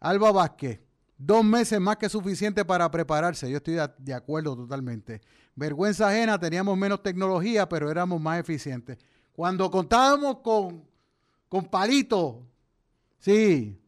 [0.00, 0.80] Alba Vázquez,
[1.18, 3.50] dos meses más que suficiente para prepararse.
[3.50, 5.20] Yo estoy de, acuerdo totalmente.
[5.54, 8.98] Vergüenza ajena, teníamos menos tecnología, pero éramos más eficientes.
[9.32, 10.82] Cuando contábamos con,
[11.48, 12.36] con palitos,
[13.18, 13.78] sí,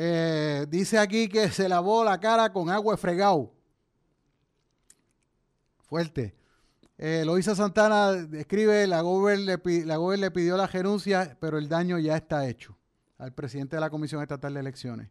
[0.00, 3.52] Eh, dice aquí que se lavó la cara con agua fregado.
[5.88, 6.36] Fuerte.
[6.96, 11.68] Eh, Loisa Santana escribe, la Gober, le, la Gober le pidió la renuncia, pero el
[11.68, 12.78] daño ya está hecho
[13.18, 15.10] al presidente de la Comisión Estatal de Elecciones.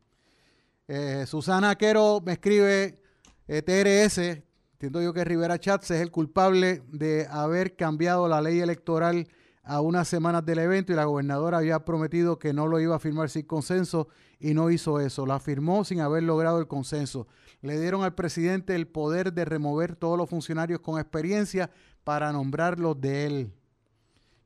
[0.88, 3.02] Eh, Susana Quero me escribe,
[3.50, 8.62] eh, TRS, entiendo yo que Rivera Chats es el culpable de haber cambiado la ley
[8.62, 9.28] electoral
[9.68, 13.00] a unas semanas del evento y la gobernadora había prometido que no lo iba a
[13.00, 14.08] firmar sin consenso
[14.40, 15.26] y no hizo eso.
[15.26, 17.28] La firmó sin haber logrado el consenso.
[17.62, 21.70] Le dieron al presidente el poder de remover todos los funcionarios con experiencia
[22.04, 23.54] para nombrarlos de él.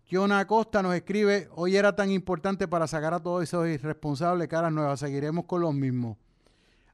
[0.06, 4.74] Kiona Acosta nos escribe, hoy era tan importante para sacar a todos esos irresponsables caras
[4.74, 6.18] nuevas, seguiremos con los mismos.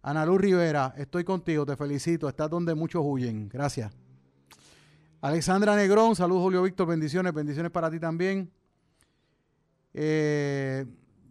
[0.04, 3.50] Ana Luz Rivera, estoy contigo, te felicito, estás donde muchos huyen.
[3.50, 4.07] Gracias.
[5.20, 8.52] Alexandra Negrón, saludos Julio Víctor, bendiciones, bendiciones para ti también.
[9.94, 10.86] Eh,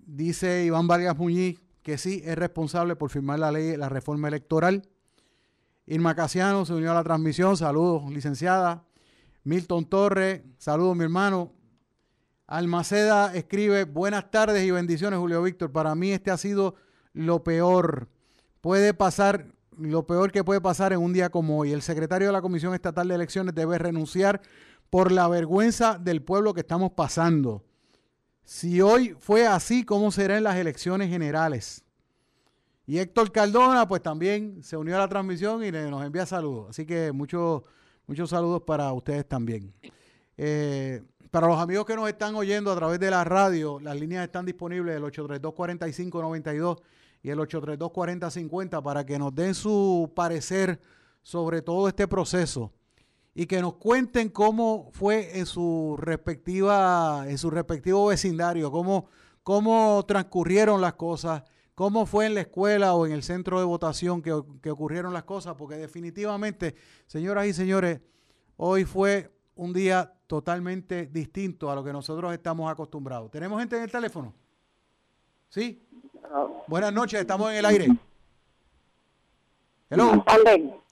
[0.07, 4.83] dice Iván Vargas Muñiz que sí es responsable por firmar la ley, la reforma electoral.
[5.87, 8.85] Irma Casiano se unió a la transmisión, saludos licenciada.
[9.45, 11.53] Milton Torres, saludos mi hermano.
[12.49, 15.71] Almaceda escribe, buenas tardes y bendiciones Julio Víctor.
[15.71, 16.75] Para mí este ha sido
[17.13, 18.09] lo peor.
[18.61, 19.47] Puede pasar
[19.79, 21.73] lo peor que puede pasar en un día como hoy.
[21.73, 24.41] El secretario de la Comisión Estatal de Elecciones debe renunciar
[24.91, 27.65] por la vergüenza del pueblo que estamos pasando.
[28.45, 31.85] Si hoy fue así, ¿cómo será en las elecciones generales?
[32.87, 36.71] Y Héctor Cardona, pues también se unió a la transmisión y nos envía saludos.
[36.71, 37.63] Así que muchos,
[38.07, 39.75] muchos saludos para ustedes también.
[40.37, 44.25] Eh, para los amigos que nos están oyendo a través de la radio, las líneas
[44.25, 46.79] están disponibles, el 832-4592
[47.27, 50.81] y el 832-4050 para que nos den su parecer
[51.23, 52.73] sobre todo este proceso
[53.35, 59.09] y que nos cuenten cómo fue en su respectiva, en su respectivo vecindario, cómo,
[59.43, 61.43] cómo transcurrieron las cosas,
[61.75, 65.25] cómo fue en la escuela o en el centro de votación que, que ocurrieron las
[65.25, 66.77] cosas, porque definitivamente,
[67.09, 68.03] señoras y señores,
[68.57, 73.33] hoy fue un día totalmente distinto a lo que nosotros estamos acostumbrados.
[73.33, 74.33] ¿Tenemos gente en el teléfono?
[75.49, 75.83] ¿Sí?
[76.67, 77.89] Buenas noches, estamos en el aire.
[79.91, 80.25] Hello.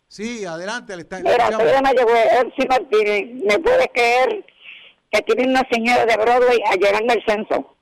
[0.09, 0.95] Sí, adelante.
[0.95, 3.45] Le está, Mira, soy de Mayagüez, Martínez.
[3.45, 4.45] ¿Me puedes creer
[5.11, 7.77] que tiene una señora de Broadway llegando al censo?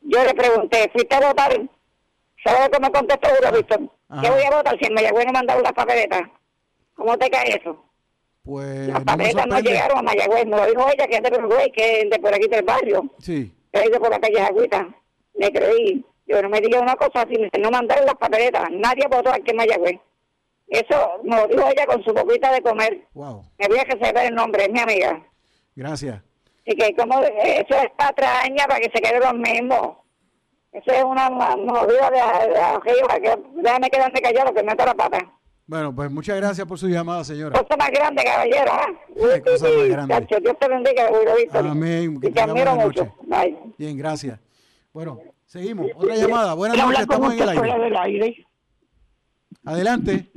[0.00, 1.52] Yo le pregunté, ¿fuiste a votar?
[2.42, 3.80] ¿Sabes cómo contestó uno, Víctor?
[4.22, 6.22] ¿Qué voy a votar si en Mayagüez no mandaron las papeletas?
[6.94, 7.84] ¿Cómo te cae eso?
[8.42, 10.46] Pues las papeletas no, llegaron a Mayagüez.
[10.46, 13.10] Me lo dijo ella, que es de Broadway, que es de por aquí del barrio.
[13.18, 13.52] Sí.
[13.72, 14.88] Que es de por la calle Agüita.
[15.34, 16.06] Me creí.
[16.26, 18.68] Yo no me diga una cosa así, no mandaron las papeletas.
[18.70, 20.00] Nadie votó aquí en Mayagüez.
[20.68, 23.06] Eso me lo dijo ella con su boquita de comer.
[23.14, 23.44] Wow.
[23.58, 25.24] Me voy a que se el nombre, es mi amiga.
[25.76, 26.20] Gracias.
[26.64, 29.98] Y que como eso es patraña para que se quede los mismos.
[30.72, 35.18] Eso es una movida de, de, que déjame quedarme callado que meto la pata.
[35.68, 37.58] Bueno, pues muchas gracias por su llamada, señora.
[37.58, 38.72] Cosa más grande, caballero.
[39.16, 39.42] ¿eh?
[39.44, 40.26] cosa más grande.
[40.40, 41.08] Dios te bendiga,
[41.54, 42.20] Amén.
[42.20, 43.14] Que y te admiro mucho.
[43.22, 43.56] Bye.
[43.78, 44.38] Bien, gracias.
[44.92, 45.86] Bueno, seguimos.
[45.94, 46.54] Otra llamada.
[46.54, 47.58] Buenas noches, estamos en el aire.
[47.58, 48.46] Fuera del aire.
[49.64, 50.30] Adelante.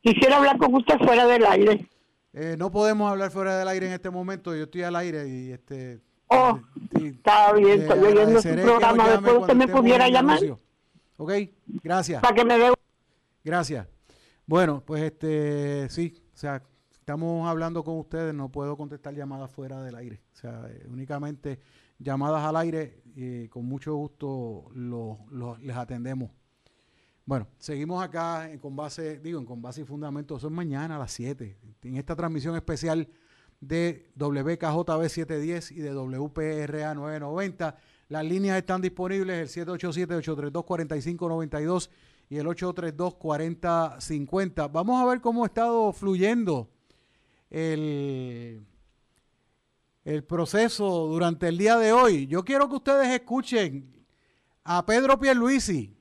[0.00, 1.88] Quisiera hablar con usted fuera del aire.
[2.32, 4.54] Eh, no podemos hablar fuera del aire en este momento.
[4.54, 6.00] Yo estoy al aire y este.
[6.28, 6.60] Oh,
[6.94, 7.82] está bien.
[7.82, 9.08] Estoy oyendo su programa.
[9.08, 10.38] Después usted me pudiera llamar.
[11.16, 11.32] Ok,
[11.82, 12.22] gracias.
[12.22, 12.72] Para que me dé.
[13.42, 13.88] Gracias.
[14.46, 18.32] Bueno, pues este, sí, o sea, estamos hablando con ustedes.
[18.32, 20.20] No puedo contestar llamadas fuera del aire.
[20.32, 21.58] O sea, eh, únicamente
[21.98, 23.02] llamadas al aire
[23.50, 24.70] con mucho gusto
[25.60, 26.30] les atendemos.
[27.24, 30.38] Bueno, seguimos acá en, con base, digo, en con base y fundamento.
[30.38, 31.58] Eso es mañana a las 7.
[31.82, 33.06] En esta transmisión especial
[33.60, 37.76] de WKJB 710 y de WPRA 990.
[38.08, 41.90] Las líneas están disponibles, el 787-832-4592
[42.30, 44.72] y el 832-4050.
[44.72, 46.70] Vamos a ver cómo ha estado fluyendo
[47.50, 48.64] el,
[50.08, 52.26] el proceso durante el día de hoy.
[52.28, 54.06] Yo quiero que ustedes escuchen
[54.64, 55.98] a Pedro Pierluisi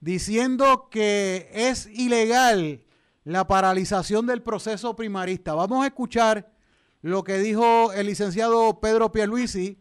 [0.00, 2.82] diciendo que es ilegal
[3.24, 5.52] la paralización del proceso primarista.
[5.52, 6.54] Vamos a escuchar
[7.02, 9.78] lo que dijo el licenciado Pedro Pierluisi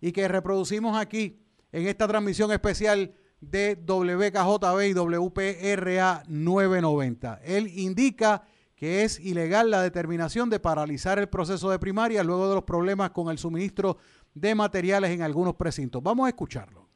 [0.00, 1.38] y que reproducimos aquí
[1.72, 7.40] en esta transmisión especial de WKJB y WPRA 990.
[7.44, 8.42] Él indica
[8.80, 13.10] que es ilegal la determinación de paralizar el proceso de primaria luego de los problemas
[13.10, 13.98] con el suministro
[14.32, 16.02] de materiales en algunos precintos.
[16.02, 16.86] Vamos a escucharlo.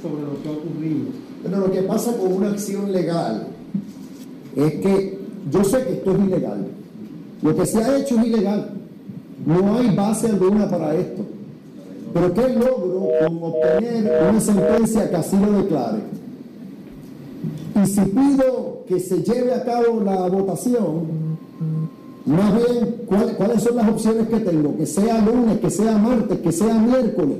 [0.00, 1.08] Sobre lo que ha ocurrido.
[1.42, 3.48] Pero lo que pasa con una acción legal
[4.56, 5.18] es que
[5.50, 6.68] yo sé que esto es ilegal.
[7.42, 8.70] Lo que se ha hecho es ilegal.
[9.44, 11.26] No hay base alguna para esto.
[12.14, 15.98] Pero ¿qué logro con obtener una sentencia que así lo declare?
[17.82, 21.38] Y si pido que se lleve a cabo la votación,
[22.26, 22.96] más bien,
[23.36, 24.76] ¿cuáles son las opciones que tengo?
[24.76, 27.36] Que sea lunes, que sea martes, que sea miércoles.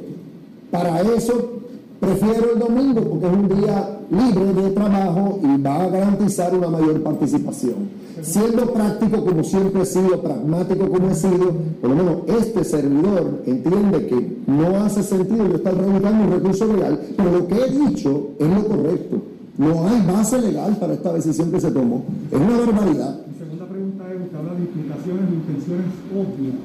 [0.71, 1.55] Para eso
[1.99, 6.69] prefiero el domingo porque es un día libre de trabajo y va a garantizar una
[6.69, 7.91] mayor participación.
[8.23, 13.43] Siendo práctico como siempre he sido, pragmático como he sido, por lo menos este servidor
[13.45, 17.71] entiende que no hace sentido yo estar reivindicando un recurso legal, pero lo que he
[17.71, 19.30] dicho es lo correcto.
[19.61, 22.03] No hay base legal para esta decisión que se tomó.
[22.33, 23.21] Es una barbaridad.
[23.27, 26.65] Mi segunda pregunta es, usted habla de implicaciones e intenciones obvias.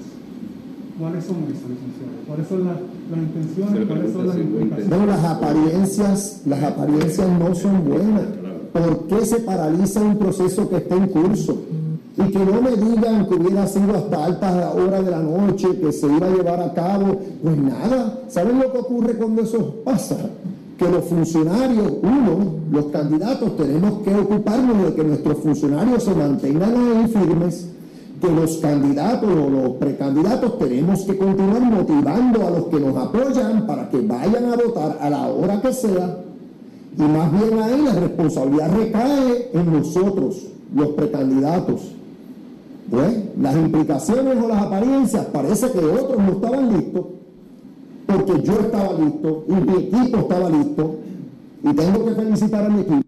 [0.98, 2.16] ¿Cuáles son esas, licenciado?
[2.26, 2.78] ¿Cuáles son las,
[3.12, 3.86] las intenciones?
[3.86, 4.88] ¿Cuáles son las implicaciones?
[4.88, 8.24] Bueno, las apariencias, las apariencias no son buenas.
[8.72, 11.64] ¿Por qué se paraliza un proceso que está en curso?
[12.16, 15.92] Y que no me digan que hubiera sido hasta altas horas de la noche, que
[15.92, 17.20] se iba a llevar a cabo.
[17.44, 20.16] Pues nada, ¿saben lo que ocurre cuando eso pasa?
[20.78, 26.76] Que los funcionarios, uno, los candidatos, tenemos que ocuparnos de que nuestros funcionarios se mantengan
[26.76, 27.70] ahí firmes,
[28.22, 33.66] que los candidatos o los precandidatos tenemos que continuar motivando a los que nos apoyan
[33.66, 36.18] para que vayan a votar a la hora que sea.
[36.98, 41.92] Y más bien ahí la responsabilidad recae en nosotros, los precandidatos.
[42.90, 47.06] Pues, las implicaciones o las apariencias parece que otros no estaban listos
[48.06, 51.00] porque yo estaba listo y mi equipo estaba listo
[51.64, 53.02] y tengo que felicitar a mi equipo.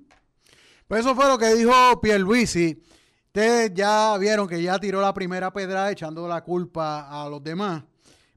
[0.88, 2.81] Pues eso fue lo que dijo Pierluisi.
[3.27, 7.83] Ustedes ya vieron que ya tiró la primera pedra echando la culpa a los demás.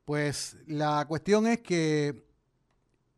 [0.05, 2.25] Pues la cuestión es que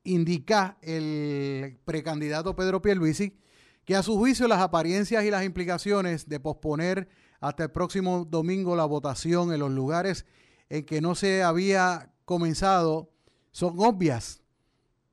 [0.05, 3.37] indica el precandidato Pedro Pierluisi
[3.85, 7.09] que a su juicio las apariencias y las implicaciones de posponer
[7.41, 10.25] hasta el próximo domingo la votación en los lugares
[10.69, 13.12] en que no se había comenzado
[13.53, 14.43] son obvias.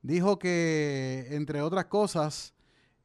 [0.02, 2.54] Dijo que, entre otras cosas,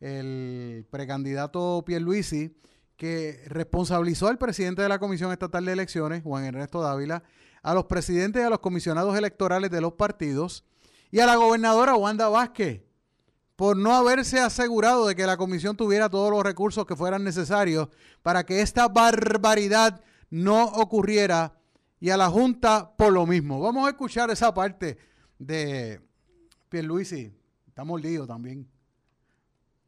[0.01, 2.57] el precandidato Pierluisi,
[2.97, 7.25] que responsabilizó al presidente de la Comisión Estatal de Elecciones, Juan Ernesto Dávila,
[7.63, 10.65] a los presidentes y a los comisionados electorales de los partidos
[11.11, 12.83] y a la gobernadora Wanda Vázquez
[13.57, 17.89] por no haberse asegurado de que la comisión tuviera todos los recursos que fueran necesarios
[18.23, 21.57] para que esta barbaridad no ocurriera
[22.01, 23.61] y a la Junta por lo mismo.
[23.61, 24.99] Vamos a escuchar esa parte
[25.39, 26.01] de
[26.69, 27.33] Pierluisi.
[27.67, 28.67] Está mordido también.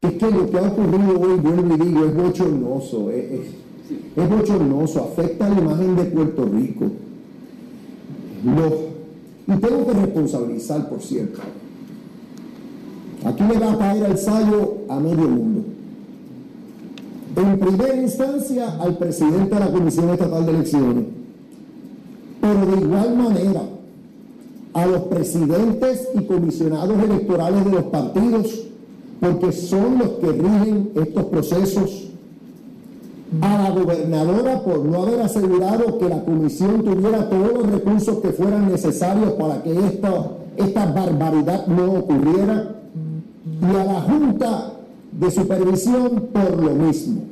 [0.02, 3.10] Es que lo que ha ocurrido hoy, vuelvo y digo, es bochornoso.
[3.10, 3.40] Es,
[4.16, 6.90] es, bochornoso, afecta la imagen de Puerto Rico.
[9.46, 11.40] y tengo que responsabilizar, por cierto.
[13.24, 15.64] Aquí le va a caer el sallo a medio mundo.
[17.36, 21.04] En primera instancia, al presidente de la Comisión Estatal de Elecciones.
[22.40, 23.62] Pero de igual manera,
[24.76, 28.64] a los presidentes y comisionados electorales de los partidos,
[29.20, 32.10] porque son los que rigen estos procesos,
[33.40, 38.28] a la gobernadora por no haber asegurado que la comisión tuviera todos los recursos que
[38.28, 42.74] fueran necesarios para que esta, esta barbaridad no ocurriera,
[43.62, 44.72] y a la Junta
[45.10, 47.22] de Supervisión por lo mismo.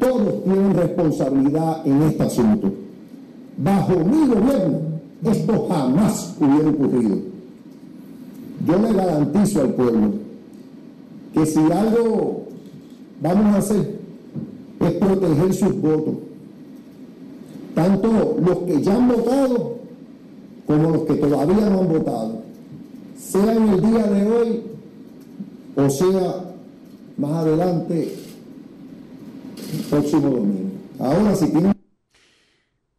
[0.00, 2.72] Todos tienen responsabilidad en este asunto.
[3.58, 4.87] Bajo mi gobierno,
[5.24, 7.16] esto jamás hubiera ocurrido.
[8.66, 10.12] Yo le garantizo al pueblo
[11.34, 12.46] que si algo
[13.20, 13.98] vamos a hacer
[14.80, 16.14] es proteger sus votos,
[17.74, 19.78] tanto los que ya han votado
[20.66, 22.42] como los que todavía no han votado,
[23.16, 24.62] sea en el día de hoy
[25.76, 26.44] o sea
[27.16, 28.14] más adelante,
[29.72, 30.70] el próximo domingo.
[30.98, 31.77] Ahora, si tienen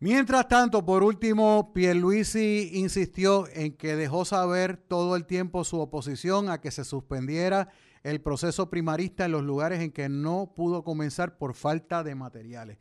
[0.02, 6.50] Mientras tanto, por último, Pierluisi insistió en que dejó saber todo el tiempo su oposición
[6.50, 7.70] a que se suspendiera
[8.04, 12.78] el proceso primarista en los lugares en que no pudo comenzar por falta de materiales.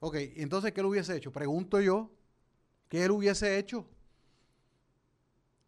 [0.00, 1.32] Ok, entonces, ¿qué él hubiese hecho?
[1.32, 2.10] Pregunto yo,
[2.90, 3.88] ¿qué él hubiese hecho?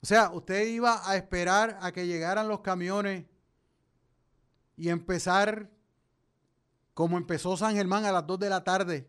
[0.02, 3.24] O sea, usted iba a esperar a que llegaran los camiones
[4.76, 5.70] y empezar
[6.92, 9.08] como empezó San Germán a las 2 de la tarde,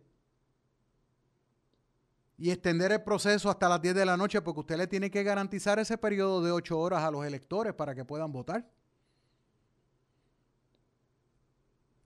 [2.37, 5.23] y extender el proceso hasta las 10 de la noche, porque usted le tiene que
[5.23, 8.69] garantizar ese periodo de 8 horas a los electores para que puedan votar.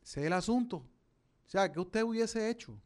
[0.04, 0.78] Ese es el asunto.
[0.78, 2.80] O sea, ¿qué usted hubiese hecho?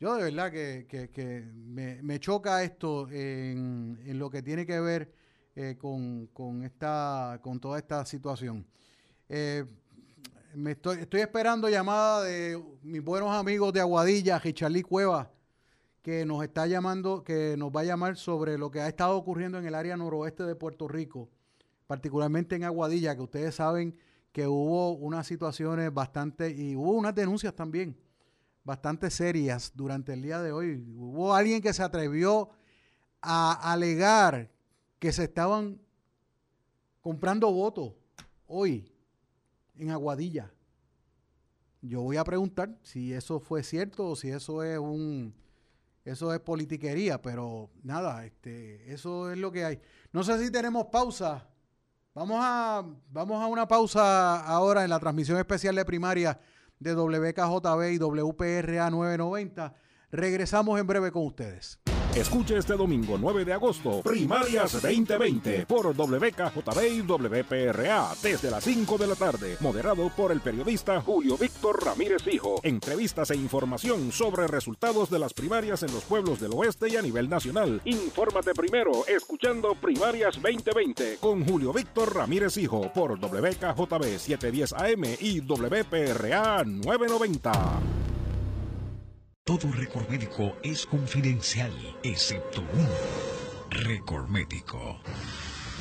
[0.00, 5.12] Yo de verdad que, me, choca esto en, lo que tiene que ver
[5.54, 8.66] eh, con, esta, con toda esta situación.
[9.28, 9.64] Eh,
[10.56, 15.30] me estoy, estoy esperando llamada de mis buenos amigos de Aguadilla, Richarly Cueva,
[16.02, 19.58] que nos está llamando, que nos va a llamar sobre lo que ha estado ocurriendo
[19.58, 21.28] en el área noroeste de Puerto Rico,
[21.86, 23.96] particularmente en Aguadilla, que ustedes saben
[24.32, 27.96] que hubo unas situaciones bastante, y hubo unas denuncias también,
[28.64, 30.84] bastante serias durante el día de hoy.
[30.96, 32.50] Hubo alguien que se atrevió
[33.20, 34.50] a alegar
[34.98, 35.80] que se estaban
[37.00, 37.92] comprando votos
[38.46, 38.93] hoy
[39.76, 40.52] en Aguadilla.
[41.82, 45.34] Yo voy a preguntar si eso fue cierto o si eso es un
[46.04, 49.80] eso es politiquería, pero nada, este, eso es lo que hay.
[50.12, 51.48] No sé si tenemos pausa.
[52.14, 56.38] Vamos a, vamos a una pausa ahora en la transmisión especial de primaria
[56.78, 59.74] de WKJB y WPRA 990.
[60.10, 61.80] Regresamos en breve con ustedes.
[62.16, 68.98] Escuche este domingo 9 de agosto, Primarias 2020 por WKJB y WPRA desde las 5
[68.98, 72.60] de la tarde, moderado por el periodista Julio Víctor Ramírez Hijo.
[72.62, 77.02] Entrevistas e información sobre resultados de las primarias en los pueblos del oeste y a
[77.02, 77.80] nivel nacional.
[77.84, 85.40] Infórmate primero escuchando Primarias 2020 con Julio Víctor Ramírez Hijo por WKJB 710 AM y
[85.40, 88.04] WPRA 990.
[89.46, 91.70] Todo récord médico es confidencial,
[92.02, 92.88] excepto uno.
[93.68, 94.98] Récord médico.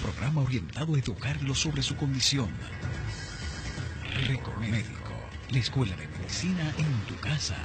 [0.02, 2.50] Programa orientado a educarlo sobre su condición.
[4.28, 5.14] Récord médico.
[5.50, 7.56] La escuela de medicina en tu casa.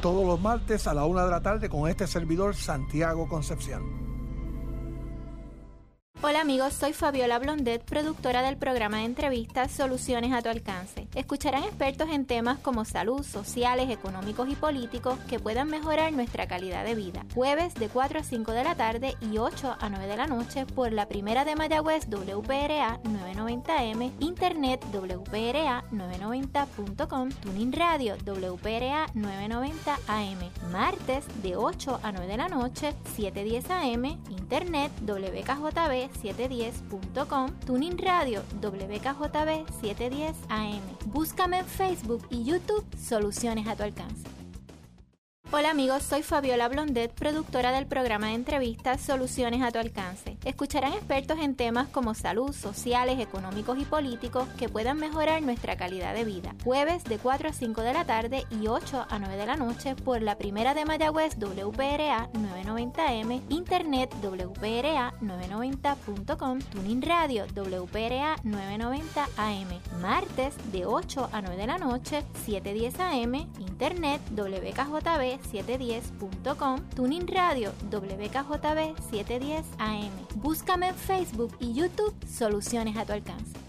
[0.00, 4.03] Todos los martes a la una de la tarde con este servidor Santiago Concepción.
[6.22, 11.06] Hola amigos, soy Fabiola Blondet, productora del programa de entrevistas Soluciones a tu alcance.
[11.14, 16.84] Escucharán expertos en temas como salud, sociales, económicos y políticos que puedan mejorar nuestra calidad
[16.84, 17.26] de vida.
[17.34, 20.64] Jueves de 4 a 5 de la tarde y 8 a 9 de la noche
[20.64, 30.38] por la primera de Mayagüez WPRA 990M, internet WPRA 990.com, Tuning Radio WPRA 990 AM.
[30.72, 38.42] Martes de 8 a 9 de la noche, 710 AM, internet WKJB 710.com, Tuning Radio
[38.60, 40.82] WKJB 710 AM.
[41.06, 44.33] Búscame en Facebook y YouTube Soluciones a tu alcance.
[45.56, 50.36] Hola amigos, soy Fabiola Blondet, productora del programa de entrevistas Soluciones a tu alcance.
[50.44, 56.12] Escucharán expertos en temas como salud, sociales, económicos y políticos que puedan mejorar nuestra calidad
[56.12, 56.56] de vida.
[56.64, 59.94] Jueves de 4 a 5 de la tarde y 8 a 9 de la noche
[59.94, 70.00] por la primera de Mayagüez WPRA 990M, internet WPRA 990.com, Tuning Radio WPRA 990 AM.
[70.02, 77.72] Martes de 8 a 9 de la noche, 710 AM, internet WKJB 710.com, Tuning Radio
[77.90, 80.10] WKJB 710 AM.
[80.36, 83.64] Búscame en Facebook y YouTube Soluciones a tu alcance.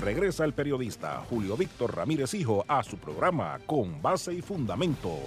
[0.00, 5.18] Regresa el periodista Julio Víctor Ramírez Hijo a su programa Con Base y Fundamento.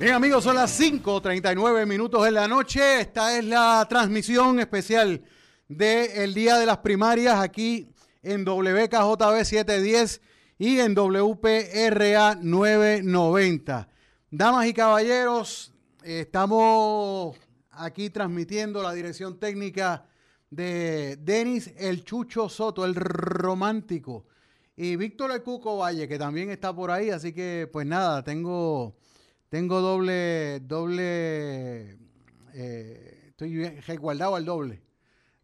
[0.00, 3.00] Bien amigos, son las 5.39 minutos de la noche.
[3.00, 5.24] Esta es la transmisión especial
[5.66, 7.92] del Día de las Primarias aquí
[8.22, 10.20] en WKJB 710
[10.56, 13.88] y en WPRA 990.
[14.30, 15.72] Damas y caballeros,
[16.04, 17.36] estamos
[17.72, 20.06] aquí transmitiendo la dirección técnica
[20.48, 24.26] de Denis El Chucho Soto, el romántico,
[24.76, 27.10] y Víctor El Cuco Valle, que también está por ahí.
[27.10, 28.94] Así que, pues nada, tengo
[29.48, 31.96] tengo doble, doble,
[32.54, 34.82] eh, estoy resguardado al doble.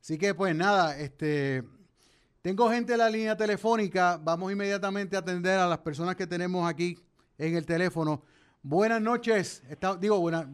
[0.00, 1.62] Así que pues nada, este,
[2.42, 6.68] tengo gente en la línea telefónica, vamos inmediatamente a atender a las personas que tenemos
[6.68, 6.98] aquí
[7.38, 8.22] en el teléfono.
[8.62, 9.62] Buenas noches,
[10.00, 10.46] digo buenas,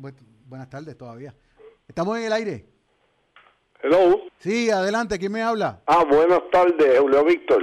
[0.46, 1.34] buenas tardes todavía.
[1.88, 2.66] ¿Estamos en el aire?
[3.82, 4.20] Hello.
[4.38, 5.82] Sí, adelante, ¿quién me habla?
[5.86, 7.62] Ah, buenas tardes, Julio Víctor.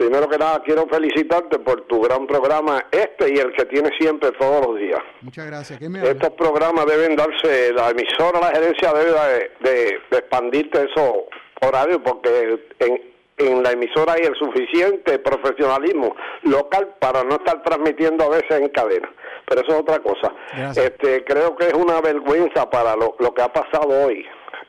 [0.00, 4.30] Primero que nada, quiero felicitarte por tu gran programa, este y el que tienes siempre
[4.32, 4.98] todos los días.
[5.20, 5.78] Muchas gracias.
[5.78, 6.12] ¿Qué me habla?
[6.12, 11.12] Estos programas deben darse, la emisora, la gerencia debe de, de- de expandirte esos
[11.60, 13.02] horarios porque en,
[13.36, 18.70] en la emisora hay el suficiente profesionalismo local para no estar transmitiendo a veces en
[18.70, 19.12] cadena.
[19.46, 20.32] Pero eso es otra cosa.
[20.56, 20.86] Gracias.
[20.86, 24.24] Este, creo que es una vergüenza para lo, lo que ha pasado hoy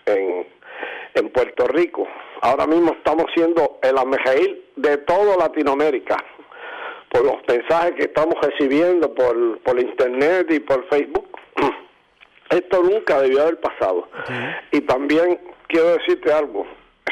[0.07, 0.45] en,
[1.13, 2.05] en Puerto Rico.
[2.41, 6.17] Ahora mismo estamos siendo el amejail de toda Latinoamérica
[7.09, 11.27] por los mensajes que estamos recibiendo por, por internet y por Facebook.
[12.49, 14.07] Esto nunca debió haber pasado.
[14.71, 16.65] Y también quiero decirte algo.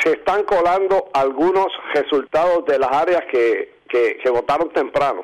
[0.03, 5.24] Se están colando algunos resultados de las áreas que, que, que votaron temprano.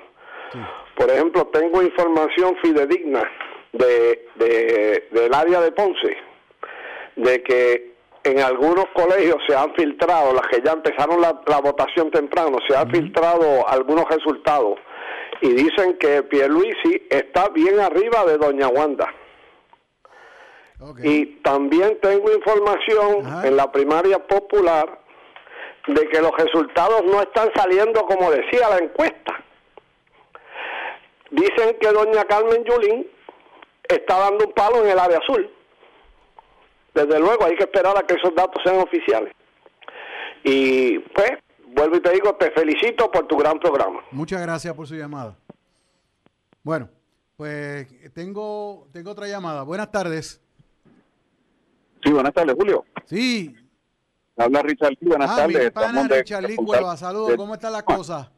[0.96, 3.30] Por ejemplo, tengo información fidedigna
[3.74, 6.16] de, de- del área de Ponce,
[7.18, 7.95] de que
[8.26, 12.76] en algunos colegios se han filtrado, las que ya empezaron la, la votación temprano, se
[12.76, 14.80] han filtrado algunos resultados
[15.42, 19.14] y dicen que Pierluisi está bien arriba de Doña Wanda.
[21.02, 25.00] Y también tengo información en la primaria popular
[25.88, 29.44] de que los resultados no están saliendo como decía la encuesta.
[31.32, 33.08] Dicen que doña Carmen Yulín
[33.88, 35.50] está dando un palo en el área azul.
[36.96, 39.34] Desde luego hay que esperar a que esos datos sean oficiales.
[40.46, 41.32] Y pues,
[41.76, 44.00] vuelvo y te digo, te felicito por tu gran programa.
[44.12, 45.36] Muchas gracias por su llamada.
[46.64, 46.90] Bueno,
[47.36, 49.64] pues tengo, tengo otra llamada.
[49.64, 50.42] Buenas tardes.
[52.02, 52.86] Sí, buenas tardes, Julio.
[53.06, 53.54] Sí.
[54.38, 55.64] Habla Richard Lee, buenas ah, tardes.
[55.66, 56.56] mi pana Richard Lee
[56.98, 57.30] saludos.
[57.30, 58.32] de- ¿Cómo está la cosa?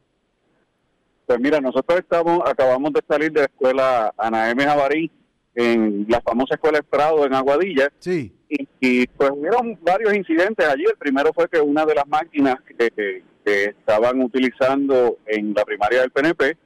[1.26, 4.64] Pues mira, nosotros estamos, acabamos de salir de la escuela Ana M.
[4.64, 5.12] Javarí,
[5.53, 7.91] en la famosa escuela Estrado en Aguadilla.
[7.99, 8.37] Sí.
[8.50, 10.84] Y, y, pues hubieron varios incidentes allí.
[10.86, 15.64] El primero fue que una de las máquinas que, que- que estaban utilizando en la
[15.64, 16.58] primaria del PNP,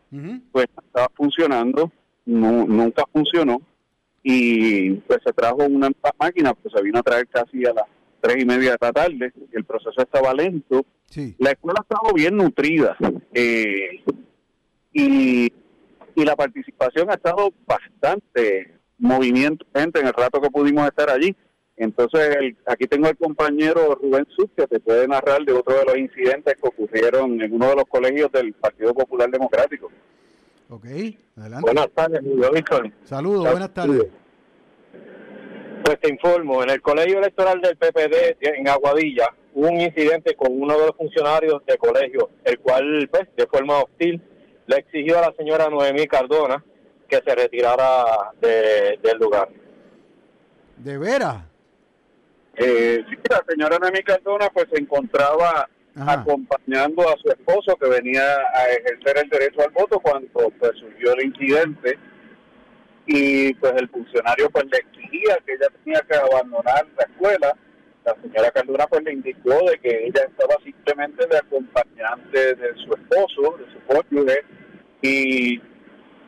[0.51, 1.91] pues no estaba funcionando,
[2.25, 3.61] nu- nunca funcionó.
[4.23, 7.85] Y pues se trajo una máquina, pues se vino a traer casi a las
[8.19, 9.31] tres y media de la tarde.
[9.51, 10.83] El proceso estaba lento.
[11.39, 12.95] La escuela ha estado bien nutrida.
[13.33, 14.03] eh,
[14.93, 15.45] y,
[16.15, 21.35] y la participación ha estado bastante movimiento gente en el rato que pudimos estar allí.
[21.83, 25.85] Entonces, el- aquí tengo al compañero Rubén Sub, que te puede narrar de otro de
[25.85, 29.89] los incidentes que ocurrieron en uno de los colegios del Partido Popular Democrático.
[30.69, 30.85] Ok,
[31.37, 31.61] adelante.
[31.61, 32.21] Buenas tardes,
[32.53, 32.91] Víctor.
[33.03, 34.05] Saludos, buenas tardes.
[35.83, 40.49] Pues te informo, en el colegio electoral del PPD en Aguadilla hubo un incidente con
[40.51, 44.21] uno de los funcionarios del colegio, el cual, pues, de forma hostil,
[44.67, 46.63] le exigió a la señora Noemí Cardona
[47.09, 48.05] que se retirara
[48.39, 49.49] de- del lugar.
[50.77, 51.43] ¿De veras?
[52.63, 58.21] Eh, sí, la señora Noemí Cardona pues se encontraba acompañando a su esposo que venía
[58.21, 61.97] a ejercer el derecho al voto cuando pues surgió el incidente.
[63.07, 67.57] Y pues el funcionario pues le exigía que ella tenía que abandonar la escuela.
[68.05, 72.93] La señora Cardona pues le indicó de que ella estaba simplemente de acompañante de su
[72.93, 74.43] esposo de su cónyuge
[75.01, 75.61] y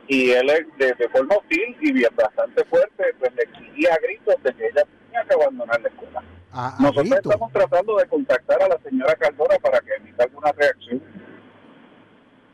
[0.08, 4.36] y él de, de forma hostil y bien bastante fuerte pues le exigía a gritos
[4.44, 4.84] de que ella
[5.14, 9.16] tenía que abandonar la escuela A- a nosotros estamos tratando de contactar a la señora
[9.16, 11.02] Cardona para que emita alguna reacción.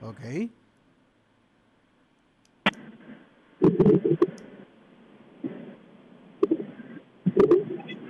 [0.02, 0.50] Ok.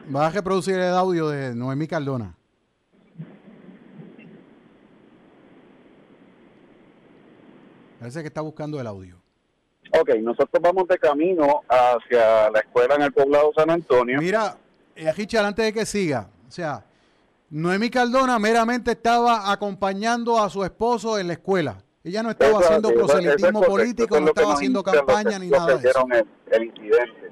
[0.07, 2.35] Vas a reproducir el audio de Noemí Cardona.
[7.99, 9.18] Parece que está buscando el audio.
[9.91, 14.19] Ok, nosotros vamos de camino hacia la escuela en el poblado San Antonio.
[14.21, 14.55] Mira,
[14.95, 16.85] eh, Richard, antes de que siga, o sea,
[17.49, 21.83] Noemí Cardona meramente estaba acompañando a su esposo en la escuela.
[22.03, 25.49] Ella no estaba Eso haciendo eso- proselitismo político, es no estaba haciendo que- campaña ni
[25.49, 26.05] nada de eso.
[26.11, 27.29] El, el incidente.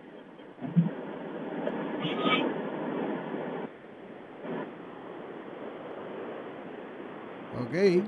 [7.62, 8.04] Ok.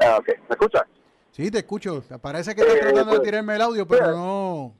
[0.00, 0.26] Ah, ok.
[0.48, 0.82] ¿Me escuchas?
[1.34, 2.00] Sí, te escucho.
[2.22, 4.72] Parece que estás Eh, tratando de pues, tirarme el audio, pero no.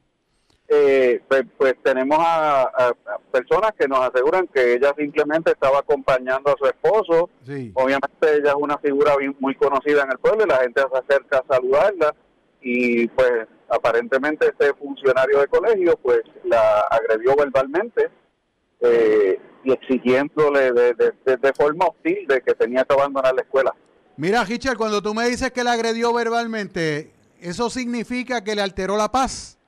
[0.69, 5.81] Eh, pues, pues tenemos a, a- a personas que nos aseguran que ella simplemente estaba
[5.81, 7.29] acompañando a su esposo.
[7.45, 7.73] Sí.
[7.75, 10.97] Obviamente ella es una figura bien- muy conocida en el pueblo y la gente se
[10.99, 12.15] acerca a saludarla
[12.63, 13.33] y pues
[13.69, 18.11] aparentemente este funcionario de colegio pues la agredió verbalmente
[18.81, 23.43] eh, y exigiéndole de, de- de- de forma hostil de que tenía que abandonar la
[23.43, 23.75] escuela.
[24.17, 27.11] Mira, Richard, cuando tú me dices que la agredió verbalmente,
[27.41, 29.59] ¿eso significa que le alteró la paz?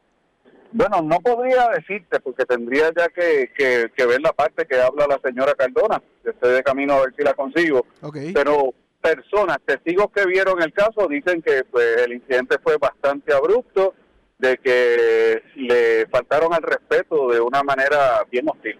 [0.72, 5.06] Bueno, no podría decirte porque tendría ya que, que- que ver la parte que habla
[5.08, 6.02] la señora Cardona.
[6.24, 7.86] Estoy de camino a ver si la consigo.
[8.02, 8.16] Ok.
[8.34, 13.94] Pero personas, testigos que vieron el caso, dicen que pues, el incidente fue bastante abrupto,
[14.38, 18.78] de que le faltaron al respeto de una manera bien hostil.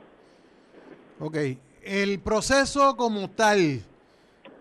[1.18, 1.36] Ok,
[1.82, 3.80] el proceso como tal,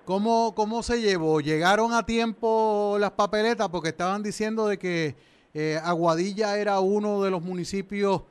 [0.06, 1.41] ¿cómo, cómo se llevó?
[1.41, 3.70] ¿Llegaron a tiempo las papeletas?
[3.70, 5.16] Porque estaban diciendo de que
[5.53, 8.24] eh, Aguadilla era uno de los municipios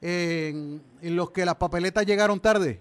[0.00, 2.80] en, en los que las papeletas llegaron tarde.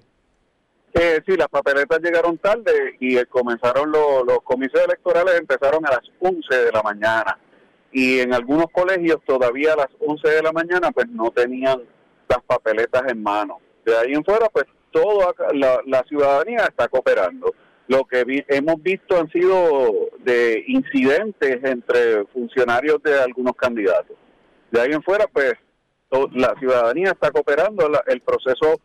[0.94, 5.91] Eh, sí, las papeletas llegaron tarde y eh, comenzaron los, los comicios electorales, empezaron a
[5.91, 7.39] las 11 de la mañana.
[7.91, 11.82] Y en algunos colegios todavía a las 11 de la mañana pues no tenían
[12.28, 13.60] las papeletas en mano.
[13.86, 17.54] De ahí en fuera pues toda la, la ciudadanía está cooperando.
[17.94, 24.18] Lo que vi- hemos visto han sido de incidentes entre funcionarios de algunos candidatos.
[24.72, 25.54] De ahí en fuera pues
[26.34, 28.80] la ciudadanía está cooperando, la- el proceso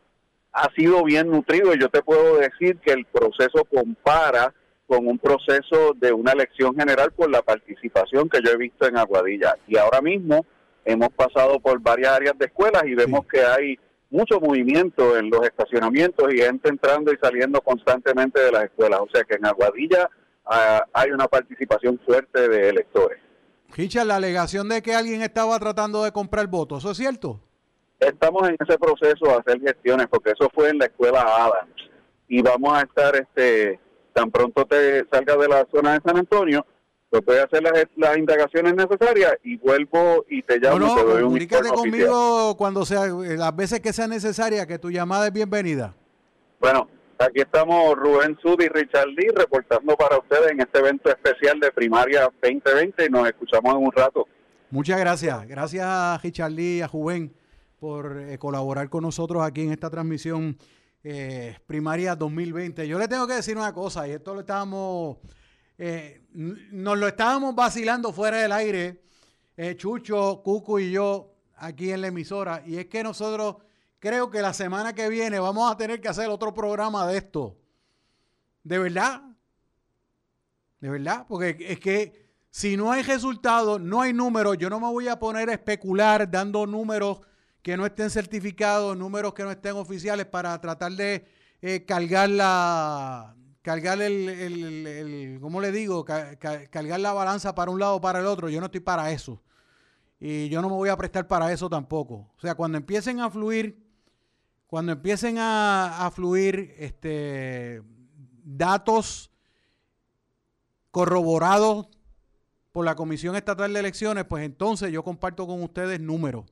[0.53, 4.53] ha sido bien nutrido y yo te puedo decir que el proceso compara
[4.87, 8.99] con un proceso de una elección general por la participación que yo he visto en
[8.99, 9.55] Aguadilla.
[9.67, 10.45] Y ahora mismo
[10.85, 13.79] hemos pasado por varias áreas de escuelas y vemos que hay
[14.11, 19.01] mucho movimiento en los estacionamientos y gente entrando y saliendo constantemente de las escuelas.
[19.01, 20.11] O sea que en Aguadilla
[20.47, 23.19] ah, hay una participación fuerte de electores.
[23.77, 27.41] Richard, la alegación de que alguien estaba tratando de comprar votos, ¿eso es cierto?
[28.01, 31.91] estamos en ese proceso de hacer gestiones porque eso fue en la escuela Adams
[32.29, 33.81] y vamos a estar este
[34.13, 36.65] tan pronto te salga de la zona de San Antonio
[37.11, 40.89] pues voy a hacer las, las indagaciones necesarias y vuelvo y te llamo No, y
[40.89, 42.09] no, te doy un comunícate informe oficial.
[42.11, 45.95] conmigo cuando sea, eh, las veces que sea necesaria, que tu llamada es bienvenida.
[46.61, 46.89] bueno
[47.19, 51.73] aquí estamos Rubén Sud y Richard Lee reportando para ustedes en este evento especial de
[51.73, 54.27] primaria 2020 y nos escuchamos en un rato
[54.71, 55.49] Muchas gracias.
[55.49, 57.33] Gracias a Richard Lee y a Juven
[57.81, 60.59] por eh, colaborar con nosotros aquí en esta transmisión
[61.03, 62.87] eh, primaria 2020.
[62.87, 65.17] Yo le tengo que decir una cosa, y esto lo estábamos,
[65.79, 69.03] eh, nos lo estábamos vacilando fuera del aire,
[69.57, 73.57] eh, Chucho, Cuco y yo, aquí en la emisora, y es que nosotros
[73.99, 77.57] creo que la semana que viene vamos a tener que hacer otro programa de esto.
[78.65, 79.23] ¿De verdad?
[80.81, 81.27] ¿De verdad?
[81.29, 85.19] Porque es que si no hay resultados, no hay números, yo no me voy a
[85.19, 87.21] poner a especular dando números
[87.63, 91.27] que no estén certificados, números que no estén oficiales para tratar de
[91.61, 93.35] eh, cargar la
[93.69, 96.03] cargar el, el- el- ¿cómo le digo?
[96.03, 98.49] Ca- ca- cargar la balanza para un lado o para el otro.
[98.49, 99.43] Yo no estoy para eso.
[100.19, 102.15] Y yo no me voy a prestar para eso tampoco.
[102.39, 103.79] O sea, cuando empiecen a fluir,
[104.69, 107.83] cuando empiecen a, a fluir este,
[108.43, 109.31] datos
[110.91, 111.89] corroborados
[112.73, 116.47] por la Comisión Estatal de Elecciones, pues entonces yo comparto con ustedes números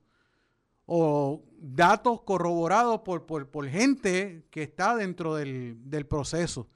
[0.85, 6.69] o datos corroborados por, por, por gente que está dentro del, del proceso.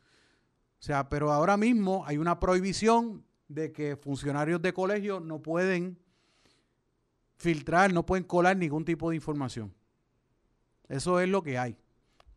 [0.80, 5.98] O sea, pero ahora mismo hay una prohibición de que funcionarios de colegio no pueden
[7.36, 9.74] filtrar, no pueden colar ningún tipo de información.
[10.88, 11.76] Eso es lo que hay.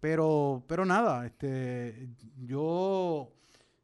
[0.01, 3.31] Pero, pero nada, este, yo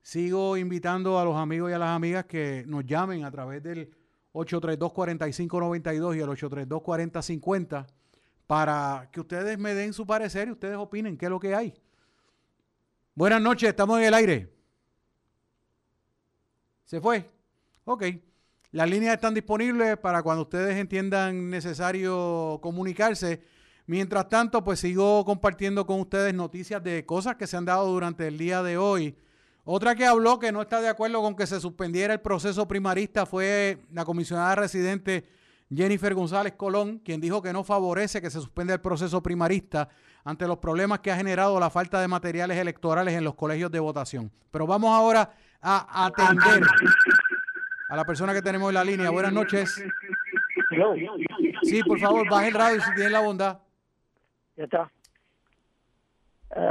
[0.02, 3.90] sigo invitando a los amigos y a las amigas que nos llamen a través del
[4.34, 7.88] 832-4592 y el 832-4050
[8.46, 11.74] para que ustedes me den su parecer y ustedes opinen qué es lo que hay.
[13.20, 14.50] Buenas noches, estamos en el aire.
[16.86, 17.30] ¿Se fue?
[17.84, 18.06] Ok.
[18.72, 23.44] Las líneas están disponibles para cuando ustedes entiendan necesario comunicarse.
[23.88, 28.26] Mientras tanto, pues sigo compartiendo con ustedes noticias de cosas que se han dado durante
[28.26, 29.18] el día de hoy.
[29.66, 33.26] Otra que habló que no está de acuerdo con que se suspendiera el proceso primarista
[33.26, 35.28] fue la comisionada residente
[35.74, 39.88] Jennifer González Colón, quien dijo que no favorece que se suspenda el proceso primarista
[40.24, 43.80] ante los problemas que ha generado la falta de materiales electorales en los colegios de
[43.80, 44.32] votación.
[44.52, 46.64] Pero vamos ahora a atender
[47.90, 49.10] a la persona que tenemos en la línea.
[49.12, 49.84] Buenas noches.
[51.64, 53.60] Sí, por favor, baje el radio si tiene la bondad.
[54.56, 54.92] Ya está.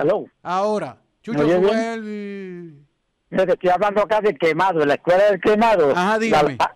[0.01, 0.27] Aló.
[0.43, 1.79] Ahora, Chucho, ¿Me oye sube bien?
[1.93, 2.87] el...
[3.31, 5.93] Mira, te estoy hablando acá del quemado, de la escuela del quemado.
[5.97, 6.57] Ajá, dígame.
[6.59, 6.75] La-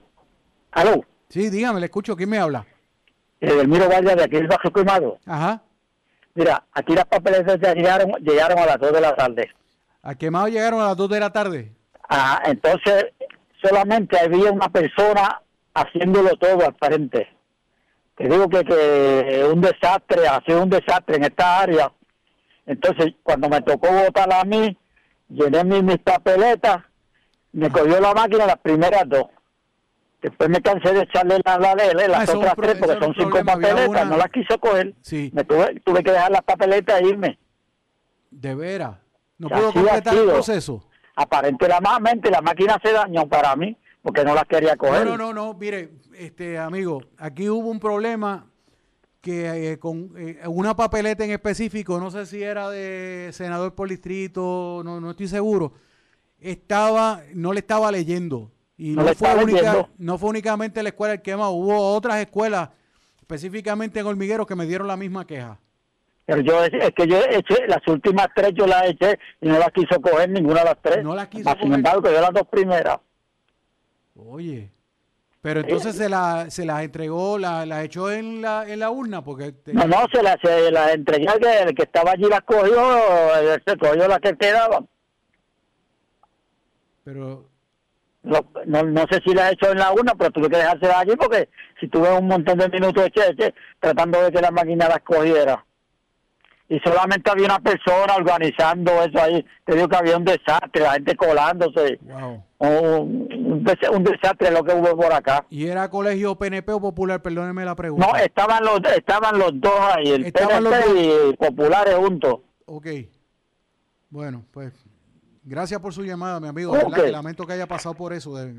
[0.73, 1.05] aló.
[1.33, 2.15] Sí, dígame, le escucho.
[2.15, 2.67] ¿Quién me habla?
[3.41, 5.19] Eh, del Miro Valle de aquí del Bajo Quemado.
[5.25, 5.63] Ajá.
[6.35, 9.51] Mira, aquí las papeletas ya llegaron, llegaron a las 2 de la tarde.
[10.03, 11.73] Al quemado llegaron a las 2 de la tarde.
[12.07, 13.07] Ah, entonces,
[13.63, 15.41] solamente había una persona
[15.73, 17.27] haciéndolo todo al frente.
[18.15, 21.91] Te digo que, que un desastre, ha sido un desastre en esta área.
[22.67, 24.77] Entonces, cuando me tocó votar a mí,
[25.31, 26.83] llené mis, mis papeletas,
[27.53, 29.29] me cogió la máquina las primeras dos.
[30.23, 33.15] Después me cansé de echarle la, la, la- la- las Ah, otras tres porque son
[33.19, 34.95] cinco papeletas, una- no las quiso coger.
[35.03, 35.31] Sí.
[35.35, 37.39] Me tuve, tuve que dejar las papeletas e irme.
[38.31, 38.97] De veras.
[39.39, 40.85] No Que pudo completar el proceso.
[41.17, 45.05] aparentemente la máquina se dañó para mí porque no la quería coger.
[45.07, 48.47] No, no, no, mire, este amigo, aquí hubo un problema
[49.21, 53.89] que eh, con eh, una papeleta en específico, no sé si era de senador por
[53.89, 55.73] distrito, no, no estoy seguro,
[56.41, 58.51] estaba, no le estaba leyendo.
[58.83, 59.29] Y no, fue,
[59.99, 62.71] no fue únicamente la escuela el quema, hubo otras escuelas,
[63.21, 65.61] específicamente en Hormigueros, que me dieron la misma queja.
[66.25, 69.71] Pero yo, es que yo eché, las últimas tres yo las eché y no las
[69.71, 71.05] quiso coger ninguna de las tres.
[71.05, 71.63] No las quiso coger.
[71.63, 72.99] Sin embargo, yo las dos primeras.
[74.17, 74.69] Oye,
[75.41, 79.23] pero entonces se la se las entregó, la, la echó en la, en la urna
[79.23, 82.41] porque no no se las se la entregué al que, el que estaba allí las
[82.41, 82.83] cogió,
[83.65, 84.89] se cogió las que quedaban.
[87.05, 87.52] Pero
[88.23, 91.17] no, no, no sé si las echó en la urna, pero tuve que dejárselas allí
[91.17, 91.49] porque
[91.81, 95.65] si tuve un montón de minutos eché, tratando de que la máquina las cogiera
[96.73, 99.45] y solamente había una persona organizando eso ahí.
[99.67, 102.01] Te digo que había un desastre, la gente colándose.
[102.59, 105.45] Un, desastre lo que hubo por acá.
[105.51, 107.21] ¿Y era colegio PNP o popular?
[107.21, 108.07] Perdóneme la pregunta.
[108.07, 112.37] No, estaban los, estaban los dos ahí, el PNP y populares juntos.
[112.65, 112.87] Ok.
[114.09, 114.73] Bueno, pues
[115.43, 116.77] gracias por su llamada, mi amigo.
[117.11, 118.37] Lamento que haya pasado por eso.
[118.37, 118.55] De,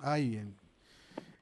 [0.00, 0.42] ay,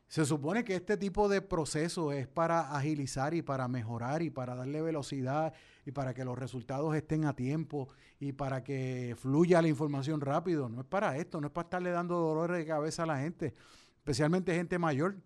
[0.08, 4.54] se supone que este tipo de proceso es para agilizar y para mejorar y para
[4.54, 5.52] darle velocidad
[5.84, 7.88] y para que los resultados estén a tiempo
[8.18, 10.70] y para que fluya la información rápido.
[10.70, 13.54] No es para esto, no es para estarle dando dolores de cabeza a la gente,
[13.98, 15.16] especialmente gente mayor.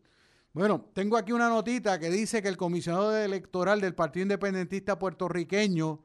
[0.53, 6.01] Bueno, tengo aquí una notita que dice que el comisionado electoral del Partido Independentista puertorriqueño,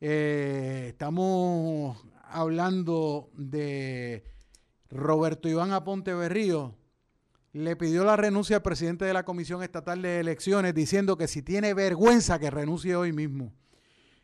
[0.00, 4.24] eh, estamos hablando de
[4.88, 6.74] Roberto Iván Aponte Berrío,
[7.52, 11.42] le pidió la renuncia al presidente de la Comisión Estatal de Elecciones diciendo que si
[11.42, 13.52] tiene vergüenza que renuncie hoy mismo.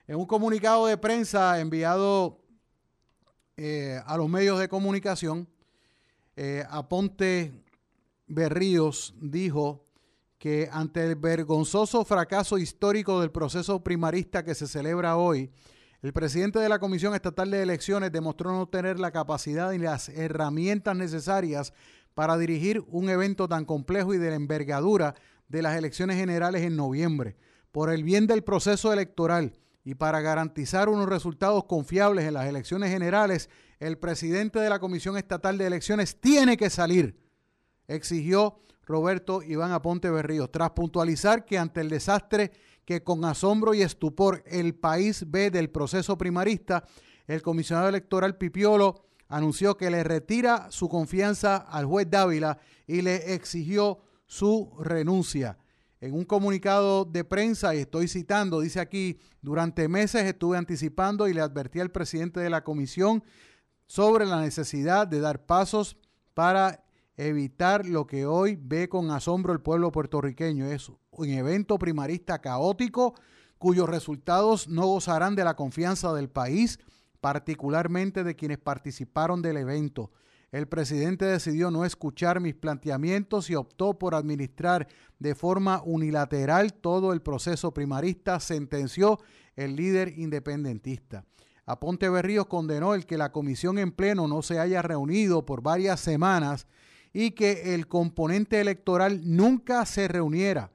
[0.07, 2.41] En un comunicado de prensa enviado
[3.57, 5.49] eh, a los medios de comunicación,
[6.37, 7.65] eh, Aponte
[8.27, 9.86] Berríos dijo
[10.39, 15.51] que ante el vergonzoso fracaso histórico del proceso primarista que se celebra hoy,
[16.03, 20.09] el presidente de la Comisión Estatal de Elecciones demostró no tener la capacidad y las
[20.11, 21.73] herramientas necesarias
[22.15, 25.15] para dirigir un evento tan complejo y de la envergadura
[25.49, 27.37] de las elecciones generales en noviembre.
[27.73, 32.91] Por el bien del proceso electoral y para garantizar unos resultados confiables en las elecciones
[32.91, 33.49] generales,
[33.81, 37.19] el presidente de la Comisión Estatal de Elecciones tiene que salir,
[37.87, 42.53] exigió Roberto Iván Aponte Berrío, tras puntualizar que ante el desastre
[42.85, 46.85] que con asombro y estupor el país ve del proceso primarista,
[47.27, 53.35] el comisionado electoral Pipiolo anunció que le retira su confianza al juez Dávila y le
[53.35, 55.59] exigió su renuncia.
[56.01, 61.35] En un comunicado de prensa, y estoy citando, dice aquí, durante meses estuve anticipando y
[61.35, 63.25] le advertí al presidente de la comisión
[63.87, 65.97] sobre la necesidad de dar pasos
[66.35, 66.86] para
[67.17, 70.67] evitar lo que hoy ve con asombro el pueblo puertorriqueño.
[70.67, 73.15] Es un evento primarista caótico
[73.59, 76.79] cuyos resultados no gozarán de la confianza del país
[77.21, 80.13] particularmente de quienes participaron del evento.
[80.53, 84.87] El presidente decidió no escuchar mis planteamientos y optó por administrar
[85.19, 89.19] de forma unilateral todo el proceso primarista, sentenció
[89.57, 91.25] el líder independentista.
[91.65, 95.99] Aponte Berríos condenó el que la comisión en pleno no se haya reunido por varias
[95.99, 96.69] semanas
[97.19, 100.71] y que el componente electoral nunca se reuniera.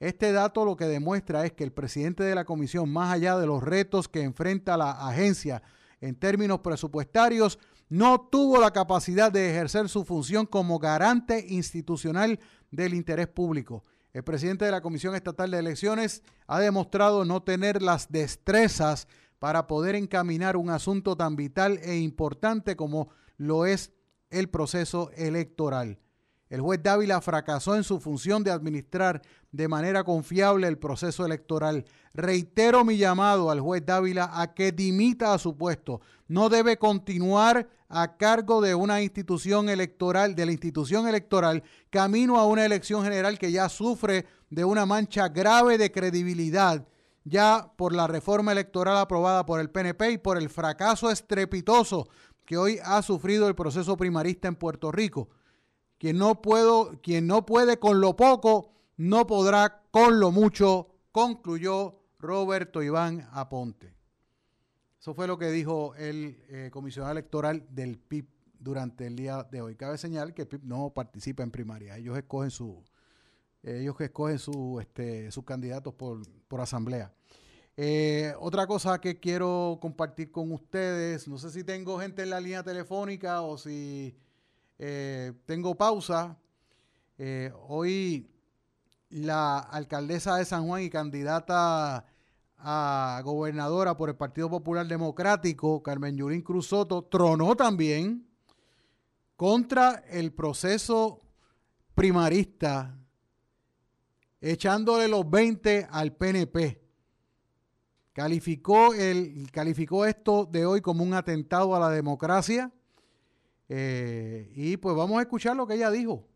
[0.00, 3.46] Este dato lo que demuestra es que el presidente de la comisión, más allá de
[3.46, 5.62] los retos que enfrenta la agencia
[6.00, 12.40] en términos presupuestarios, no tuvo la capacidad de ejercer su función como garante institucional
[12.72, 13.84] del interés público.
[14.12, 19.06] El presidente de la Comisión Estatal de Elecciones ha demostrado no tener las destrezas
[19.38, 23.92] para poder encaminar un asunto tan vital e importante como lo es
[24.38, 25.98] el proceso electoral.
[26.50, 31.84] El juez Dávila fracasó en su función de administrar de manera confiable el proceso electoral.
[32.12, 36.00] Reitero mi llamado al juez Dávila a que dimita a su puesto.
[36.28, 42.46] No debe continuar a cargo de una institución electoral, de la institución electoral, camino a
[42.46, 46.86] una elección general que ya sufre de una mancha grave de credibilidad,
[47.24, 52.06] ya por la reforma electoral aprobada por el PNP y por el fracaso estrepitoso
[52.44, 55.28] que hoy ha sufrido el proceso primarista en Puerto Rico.
[55.98, 62.00] Quien no, puedo, quien no puede con lo poco, no podrá con lo mucho, concluyó
[62.18, 63.94] Roberto Iván Aponte.
[65.00, 68.26] Eso fue lo que dijo el eh, comisionado electoral del PIB
[68.58, 69.76] durante el día de hoy.
[69.76, 71.96] Cabe señalar que el PIB no participa en primaria.
[71.96, 72.82] Ellos escogen su,
[73.62, 77.12] ellos escogen su, este, sus candidatos por, por asamblea.
[77.76, 82.40] Eh, otra cosa que quiero compartir con ustedes, no sé si tengo gente en la
[82.40, 84.16] línea telefónica o si
[84.78, 86.38] eh, tengo pausa.
[87.18, 88.30] Eh, hoy
[89.10, 92.06] la alcaldesa de San Juan y candidata
[92.58, 98.28] a gobernadora por el Partido Popular Democrático, Carmen Yurín Cruz Soto, tronó también
[99.36, 101.22] contra el proceso
[101.96, 102.96] primarista,
[104.40, 106.83] echándole los 20 al PNP.
[108.14, 112.72] Calificó, el, calificó esto de hoy como un atentado a la democracia.
[113.68, 116.26] Eh, y pues vamos a escuchar lo que ella dijo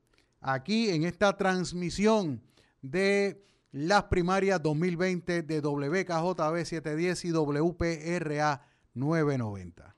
[0.41, 2.41] aquí en esta transmisión
[2.83, 8.62] de las primarias 2020 de WKJB 710 y WPRA
[8.95, 9.95] 990.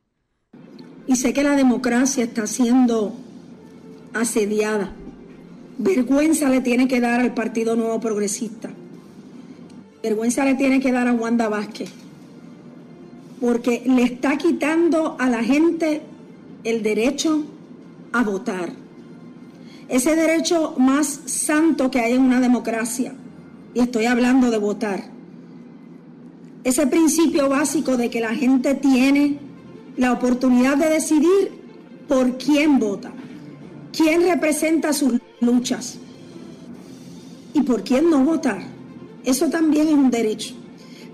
[1.07, 3.15] Y sé que la democracia está siendo
[4.13, 4.93] asediada.
[5.79, 8.71] Vergüenza le tiene que dar al Partido Nuevo Progresista.
[10.03, 11.91] Vergüenza le tiene que dar a Wanda Vázquez.
[13.41, 16.03] Porque le está quitando a la gente
[16.65, 17.45] el derecho
[18.13, 18.73] a votar.
[19.89, 23.15] Ese derecho más santo que hay en una democracia.
[23.75, 25.05] Y estoy hablando de votar.
[26.65, 29.39] Ese principio básico de que la gente tiene
[29.97, 31.53] la oportunidad de decidir
[32.09, 33.13] por quién vota,
[33.93, 35.99] quién representa sus luchas
[37.55, 38.70] y por quién no votar.
[39.25, 40.55] Eso también es un derecho.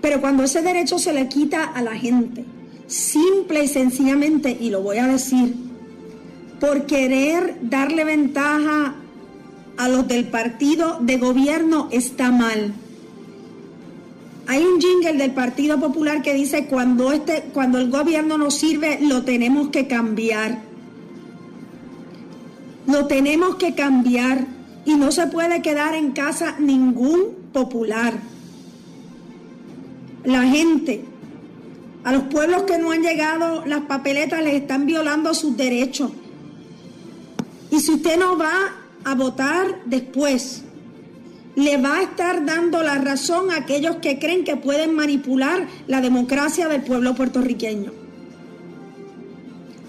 [0.01, 2.45] Pero cuando ese derecho se le quita a la gente,
[2.87, 5.55] simple y sencillamente, y lo voy a decir,
[6.59, 8.95] por querer darle ventaja
[9.77, 12.73] a los del partido de gobierno está mal.
[14.47, 18.97] Hay un jingle del Partido Popular que dice cuando este cuando el gobierno no sirve
[19.01, 20.59] lo tenemos que cambiar.
[22.87, 24.47] Lo tenemos que cambiar
[24.85, 28.13] y no se puede quedar en casa ningún popular.
[30.23, 31.03] La gente
[32.03, 36.11] a los pueblos que no han llegado las papeletas les están violando sus derechos.
[37.71, 40.63] Y si usted no va a votar después,
[41.55, 45.99] le va a estar dando la razón a aquellos que creen que pueden manipular la
[45.99, 47.91] democracia del pueblo puertorriqueño.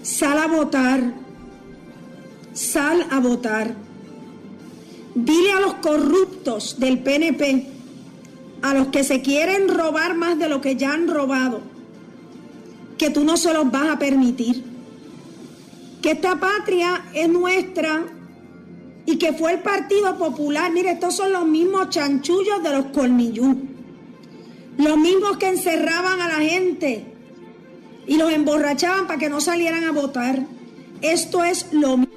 [0.01, 1.13] Sal a votar,
[2.53, 3.88] sal a votar.
[5.25, 7.67] Dile a los corruptos del PNP,
[8.61, 11.59] a los que se quieren robar más de lo que ya han robado,
[12.97, 14.63] que tú no se los vas a permitir.
[16.01, 18.05] Que esta patria es nuestra
[19.05, 20.71] y que fue el Partido Popular.
[20.71, 23.57] Mire, estos son los mismos chanchullos de los colmillú.
[24.77, 27.03] Los mismos que encerraban a la gente
[28.07, 30.45] y los emborrachaban para que no salieran a votar.
[31.01, 32.13] Esto es lo mismo.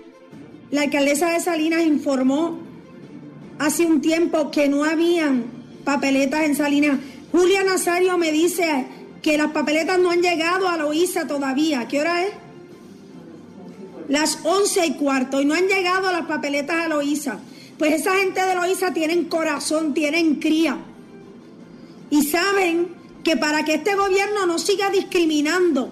[0.71, 2.72] La alcaldesa de Salinas informó
[3.59, 5.45] hace un tiempo que no habían
[5.85, 6.99] papeletas en Salinas.
[7.31, 8.87] Julia Nazario me dice
[9.23, 11.87] que las papeletas no han llegado a Loíza todavía.
[11.89, 12.33] ¿Qué hora es?
[14.09, 17.39] Las once y cuarto y no han llegado las papeletas a Loíza.
[17.79, 20.79] Pues esa gente de Loíza tienen corazón, tienen cría.
[22.11, 22.89] Y saben
[23.25, 25.91] que para que este gobierno no siga discriminando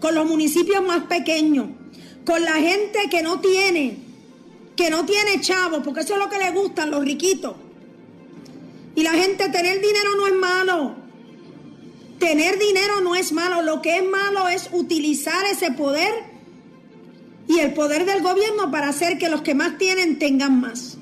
[0.00, 1.68] con los municipios más pequeños,
[2.24, 3.96] con la gente que no tiene,
[4.76, 7.54] que no tiene chavos, porque eso es lo que le gustan los riquitos.
[8.94, 10.94] Y la gente, tener dinero no es malo.
[12.18, 16.12] Tener dinero no es malo, lo que es malo es utilizar ese poder
[17.48, 20.98] y el poder del gobierno para hacer que los que más tienen tengan más.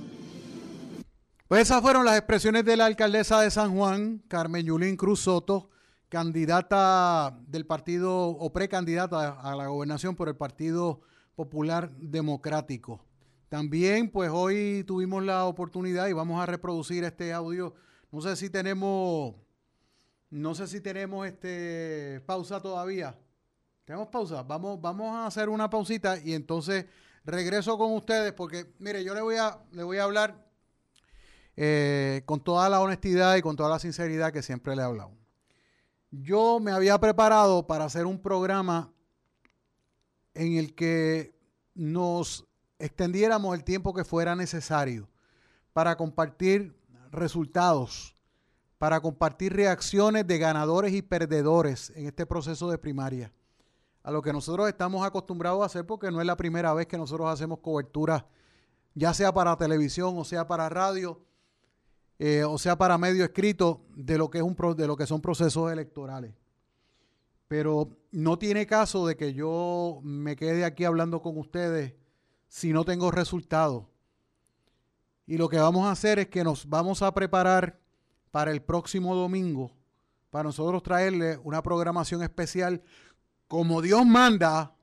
[1.46, 5.68] Pues esas fueron las expresiones de la alcaldesa de San Juan, Carmen Yulín Cruz Soto,
[6.08, 11.00] candidata del partido o precandidata a la gobernación por el Partido
[11.34, 13.04] Popular Democrático.
[13.50, 17.74] También, pues hoy tuvimos la oportunidad y vamos a reproducir este audio.
[18.10, 19.34] No sé si tenemos
[20.30, 23.18] no sé si tenemos este pausa todavía.
[23.84, 24.44] ¿Tenemos pausa?
[24.44, 26.86] Vamos, vamos a hacer una pausita y entonces
[27.24, 30.46] regreso con ustedes porque, mire, yo le voy a, le voy a hablar
[31.56, 35.10] eh, con toda la honestidad y con toda la sinceridad que siempre le he hablado.
[36.12, 38.92] Yo me había preparado para hacer un programa
[40.34, 41.34] en el que
[41.74, 42.46] nos
[42.80, 45.08] extendiéramos el tiempo que fuera necesario
[45.72, 46.74] para compartir
[47.12, 48.16] resultados
[48.80, 53.30] para compartir reacciones de ganadores y perdedores en este proceso de primaria.
[54.02, 56.96] A lo que nosotros estamos acostumbrados a hacer porque no es la primera vez que
[56.96, 58.26] nosotros hacemos cobertura,
[58.94, 61.20] ya sea para televisión o sea para radio,
[62.18, 65.20] eh, o sea para medio escrito, de lo que, es un de lo que son
[65.20, 66.32] procesos electorales.
[67.48, 71.92] Pero no tiene caso de que yo me quede aquí hablando con ustedes
[72.50, 73.86] si no tengo resultados.
[75.26, 77.80] Y lo que vamos a hacer es que nos vamos a preparar
[78.30, 79.72] para el próximo domingo
[80.30, 82.82] para nosotros traerle una programación especial
[83.48, 84.76] como Dios manda,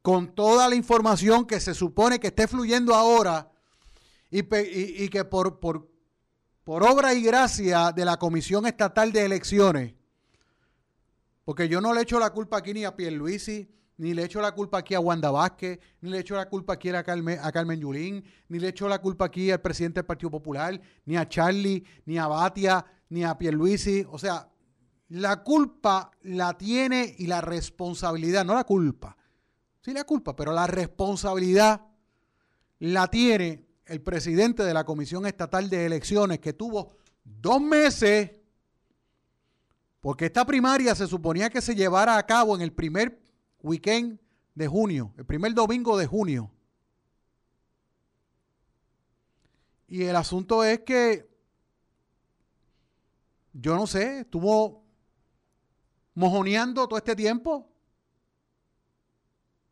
[0.00, 3.50] con toda la información que se supone que esté fluyendo ahora
[4.30, 4.42] y,
[5.08, 5.90] que por, por,
[6.62, 9.94] por obra y gracia de la Comisión Estatal de Elecciones,
[11.44, 13.68] porque yo no le echo la culpa aquí ni a Pierluisi,
[14.00, 16.88] ni le echo la culpa aquí a Wanda Vázquez, ni le echo la culpa aquí
[16.88, 20.80] a Carmen, a Yulín, ni le echo la culpa aquí al presidente del Partido Popular,
[21.04, 24.06] ni a Charlie, ni a Batia, ni a Pierluisi.
[24.10, 24.48] O sea,
[25.10, 29.18] la culpa la tiene y la responsabilidad, no la culpa,
[29.82, 31.82] sí la culpa, pero la responsabilidad
[32.78, 38.30] la tiene el presidente de la Comisión Estatal de Elecciones que tuvo dos meses,
[40.00, 43.19] porque esta primaria se suponía que se llevara a cabo en el primer
[43.62, 44.20] weekend
[44.54, 46.50] de junio, el primer domingo de junio.
[49.88, 51.28] Y el asunto es que,
[53.52, 54.84] yo no sé, estuvo
[56.14, 57.68] mojoneando todo este tiempo,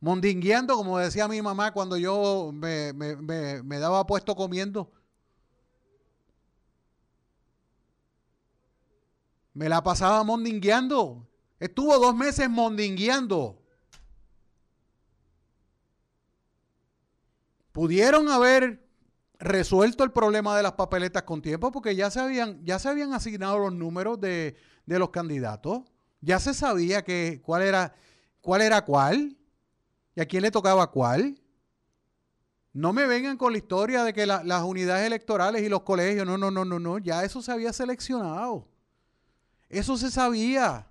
[0.00, 4.92] mondingueando, como decía mi mamá cuando yo me, me daba puesto comiendo.
[9.54, 11.26] Me la pasaba mondingueando.
[11.58, 13.60] Estuvo dos meses mondingueando.
[17.78, 18.84] Pudieron haber
[19.38, 23.12] resuelto el problema de las papeletas con tiempo porque ya se habían, ya se habían
[23.12, 25.82] asignado los números de, de los candidatos.
[26.20, 27.94] Ya se sabía que cuál era
[28.40, 29.36] cuál era cuál
[30.16, 31.40] y a quién le tocaba cuál.
[32.72, 36.36] No me vengan con la historia de que las unidades electorales y los colegios, no,
[36.36, 38.66] no, no, no, no, ya eso se había seleccionado.
[39.68, 40.90] Eso se sabía.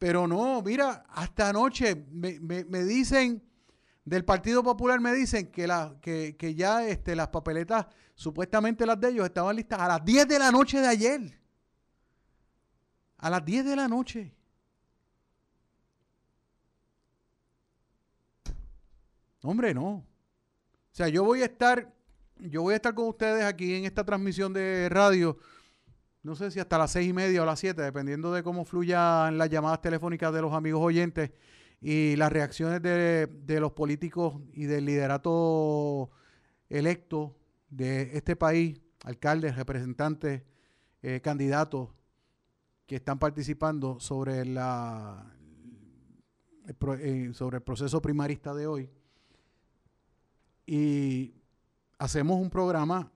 [0.00, 3.40] Pero no, mira, hasta anoche me, me, dicen,
[4.04, 9.00] del Partido Popular me dicen que, la, que, que ya este, las papeletas, supuestamente las
[9.00, 11.44] de ellos, estaban listas a las 10 de la noche de ayer
[13.24, 14.34] a las 10 de la noche.
[19.42, 19.88] Hombre, no.
[19.88, 20.04] O
[20.92, 21.90] sea, yo voy a estar,
[22.36, 25.38] yo voy a estar con ustedes aquí en esta transmisión de radio,
[26.22, 29.38] no sé si hasta las seis y media o las siete, dependiendo de cómo fluyan
[29.38, 31.30] las llamadas telefónicas de los amigos oyentes
[31.86, 36.10] y las reacciones de, de los políticos y del liderato
[36.70, 37.36] electo
[37.68, 40.40] de este país, alcaldes, representantes,
[41.02, 41.90] eh, candidatos
[42.86, 45.30] que están participando sobre, la,
[47.00, 48.90] eh, sobre el proceso primarista de hoy.
[50.64, 51.34] Y
[51.98, 53.12] hacemos un programa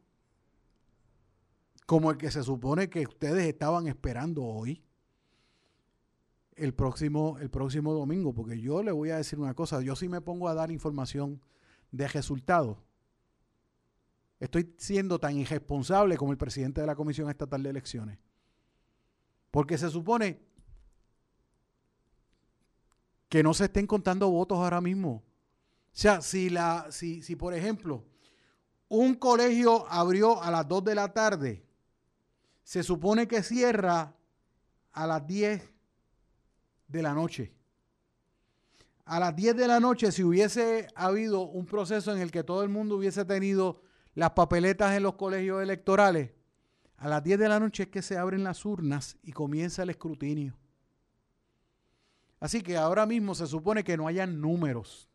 [1.86, 4.82] como el que se supone que ustedes estaban esperando hoy,
[6.58, 10.08] el próximo, el próximo domingo, porque yo le voy a decir una cosa, yo sí
[10.08, 11.40] me pongo a dar información
[11.90, 12.78] de resultados.
[14.40, 18.18] Estoy siendo tan irresponsable como el presidente de la Comisión Estatal de Elecciones.
[19.50, 20.40] Porque se supone
[23.28, 25.10] que no se estén contando votos ahora mismo.
[25.10, 28.04] O sea, si, la, si, si por ejemplo
[28.88, 31.64] un colegio abrió a las 2 de la tarde,
[32.62, 34.14] se supone que cierra
[34.92, 35.77] a las 10
[36.88, 37.52] de la noche.
[39.04, 42.62] A las 10 de la noche, si hubiese habido un proceso en el que todo
[42.62, 43.80] el mundo hubiese tenido
[44.14, 46.32] las papeletas en los colegios electorales,
[46.98, 49.90] a las 10 de la noche es que se abren las urnas y comienza el
[49.90, 50.58] escrutinio.
[52.40, 55.08] Así que ahora mismo se supone que no hayan números.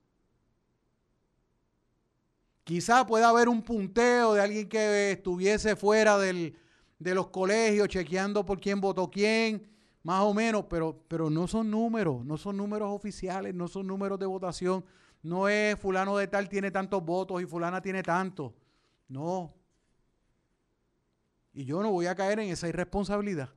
[2.64, 6.56] Quizá pueda haber un punteo de alguien que estuviese fuera de
[7.00, 9.73] los colegios chequeando por quién votó quién,
[10.04, 14.20] más o menos, pero, pero no son números, no son números oficiales, no son números
[14.20, 14.86] de votación.
[15.22, 18.52] No es fulano de tal tiene tantos votos y fulana tiene tantos.
[19.08, 19.54] No,
[21.54, 23.50] y yo no voy a caer en esa irresponsabilidad.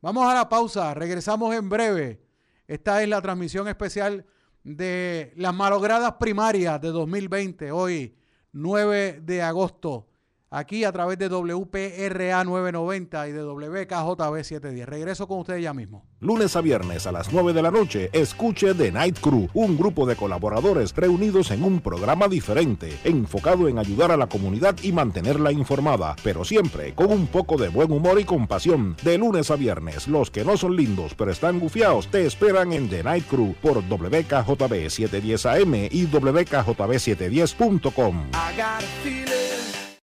[0.00, 2.26] Vamos a la pausa, regresamos en breve.
[2.66, 4.24] Esta es la transmisión especial
[4.64, 8.16] de las malogradas primarias de 2020, hoy
[8.52, 10.08] 9 de agosto
[10.52, 14.88] aquí a través de WPRA 990 y de WKJB 710.
[14.88, 16.04] Regreso con ustedes ya mismo.
[16.20, 20.06] Lunes a viernes a las 9 de la noche, escuche The Night Crew, un grupo
[20.06, 25.50] de colaboradores reunidos en un programa diferente, enfocado en ayudar a la comunidad y mantenerla
[25.50, 28.94] informada, pero siempre con un poco de buen humor y compasión.
[29.02, 32.88] De lunes a viernes, los que no son lindos pero están gufiados te esperan en
[32.88, 38.30] The Night Crew por WKJB 710 AM y WKJB710.com.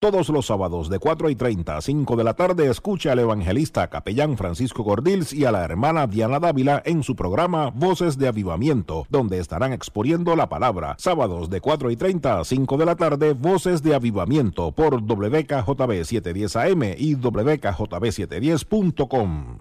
[0.02, 3.90] Todos los sábados de 4 y 30 a 5 de la tarde escucha al evangelista
[3.90, 9.06] capellán Francisco Gordils y a la hermana Diana Dávila en su programa Voces de Avivamiento,
[9.10, 10.96] donde estarán exponiendo la palabra.
[11.00, 16.06] Sábados de 4 y 30 a 5 de la tarde, Voces de Avivamiento por WKJB
[16.06, 19.58] 710 AM y WKJB710.com.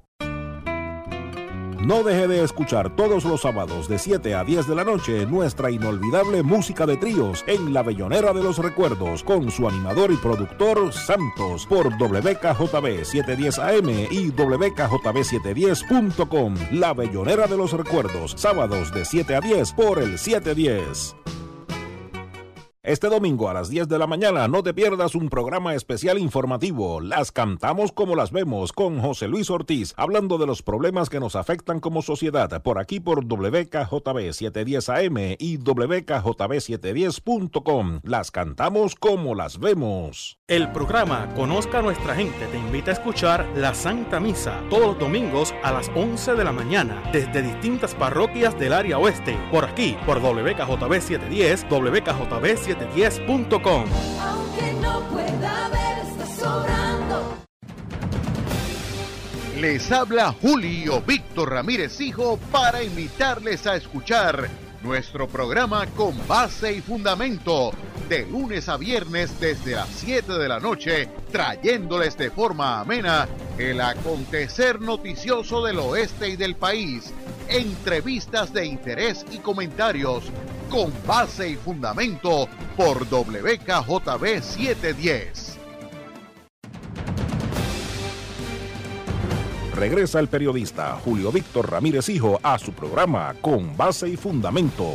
[1.81, 5.71] No deje de escuchar todos los sábados de 7 a 10 de la noche nuestra
[5.71, 10.93] inolvidable música de tríos en La Bellonera de los Recuerdos con su animador y productor
[10.93, 16.57] Santos por WKJB 710 AM y WKJB710.com.
[16.73, 21.15] La Bellonera de los Recuerdos, sábados de 7 a 10 por el 710.
[22.89, 27.03] Este domingo a las 10 de la mañana no te pierdas un programa especial informativo.
[27.03, 31.37] Las cantamos como las vemos con José Luis Ortiz, hablando de los problemas que nos
[31.37, 38.01] afectan como sociedad por aquí por WKJB 710 AM y WKJB710.com.
[38.05, 40.39] Las cantamos como las vemos.
[40.49, 44.99] El programa Conozca a nuestra gente te invita a escuchar la Santa Misa todos los
[44.99, 49.95] domingos a las 11 de la mañana desde distintas parroquias del área oeste por aquí
[50.07, 53.85] por WKJB 710, WKJB 710 710.com.
[54.21, 57.35] Aunque no pueda ver, está sobrando.
[59.61, 64.49] Les habla Julio Víctor Ramírez Hijo para invitarles a escuchar
[64.83, 67.73] nuestro programa con base y fundamento
[68.09, 73.29] de lunes a viernes desde las 7 de la noche, trayéndoles de forma amena
[73.59, 77.13] el acontecer noticioso del oeste y del país,
[77.49, 80.25] entrevistas de interés y comentarios
[80.71, 85.59] con base y fundamento por WKJB 710.
[89.75, 94.93] Regresa el periodista Julio Víctor Ramírez Hijo a su programa Con base y fundamento.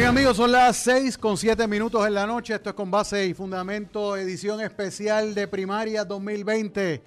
[0.00, 2.54] Bien amigos, son las 6 con 7 minutos en la noche.
[2.54, 7.02] Esto es con base y fundamento, edición especial de primaria 2020.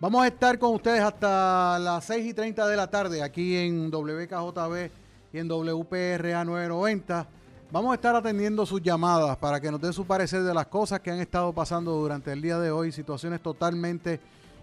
[0.00, 3.90] Vamos a estar con ustedes hasta las 6 y 30 de la tarde aquí en
[3.90, 4.90] WKJB
[5.34, 7.28] y en WPRA 990.
[7.70, 11.00] Vamos a estar atendiendo sus llamadas para que nos den su parecer de las cosas
[11.00, 14.20] que han estado pasando durante el día de hoy, situaciones totalmente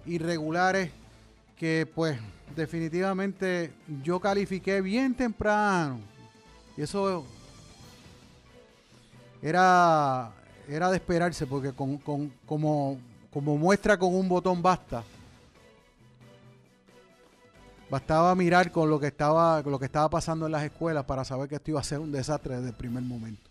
[0.08, 0.90] irregulares
[1.56, 2.18] que pues
[2.56, 6.00] definitivamente yo califiqué bien temprano.
[6.76, 7.26] Y eso
[9.42, 10.32] era,
[10.68, 13.00] era de esperarse porque con, con, como,
[13.32, 15.04] como muestra con un botón basta.
[17.90, 21.24] Bastaba mirar con lo que estaba, con lo que estaba pasando en las escuelas para
[21.24, 23.50] saber que esto iba a ser un desastre desde el primer momento.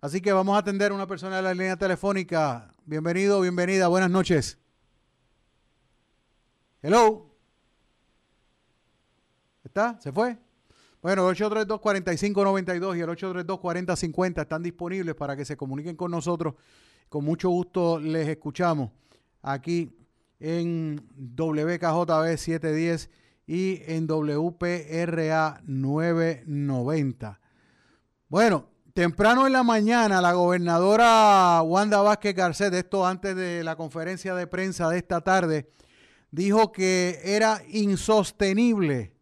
[0.00, 2.74] Así que vamos a atender a una persona de la línea telefónica.
[2.84, 4.58] Bienvenido, bienvenida, buenas noches.
[6.82, 7.26] Hello.
[9.64, 10.00] ¿Está?
[10.00, 10.38] ¿Se fue?
[11.00, 16.54] Bueno, el 832-4592 y el 832-4050 están disponibles para que se comuniquen con nosotros.
[17.08, 18.90] Con mucho gusto les escuchamos
[19.40, 19.96] aquí
[20.40, 23.10] en WKJB 710
[23.46, 27.40] y en WPRA 990.
[28.28, 34.34] Bueno, temprano en la mañana la gobernadora Wanda Vázquez Garcet, esto antes de la conferencia
[34.34, 35.70] de prensa de esta tarde,
[36.30, 39.17] dijo que era insostenible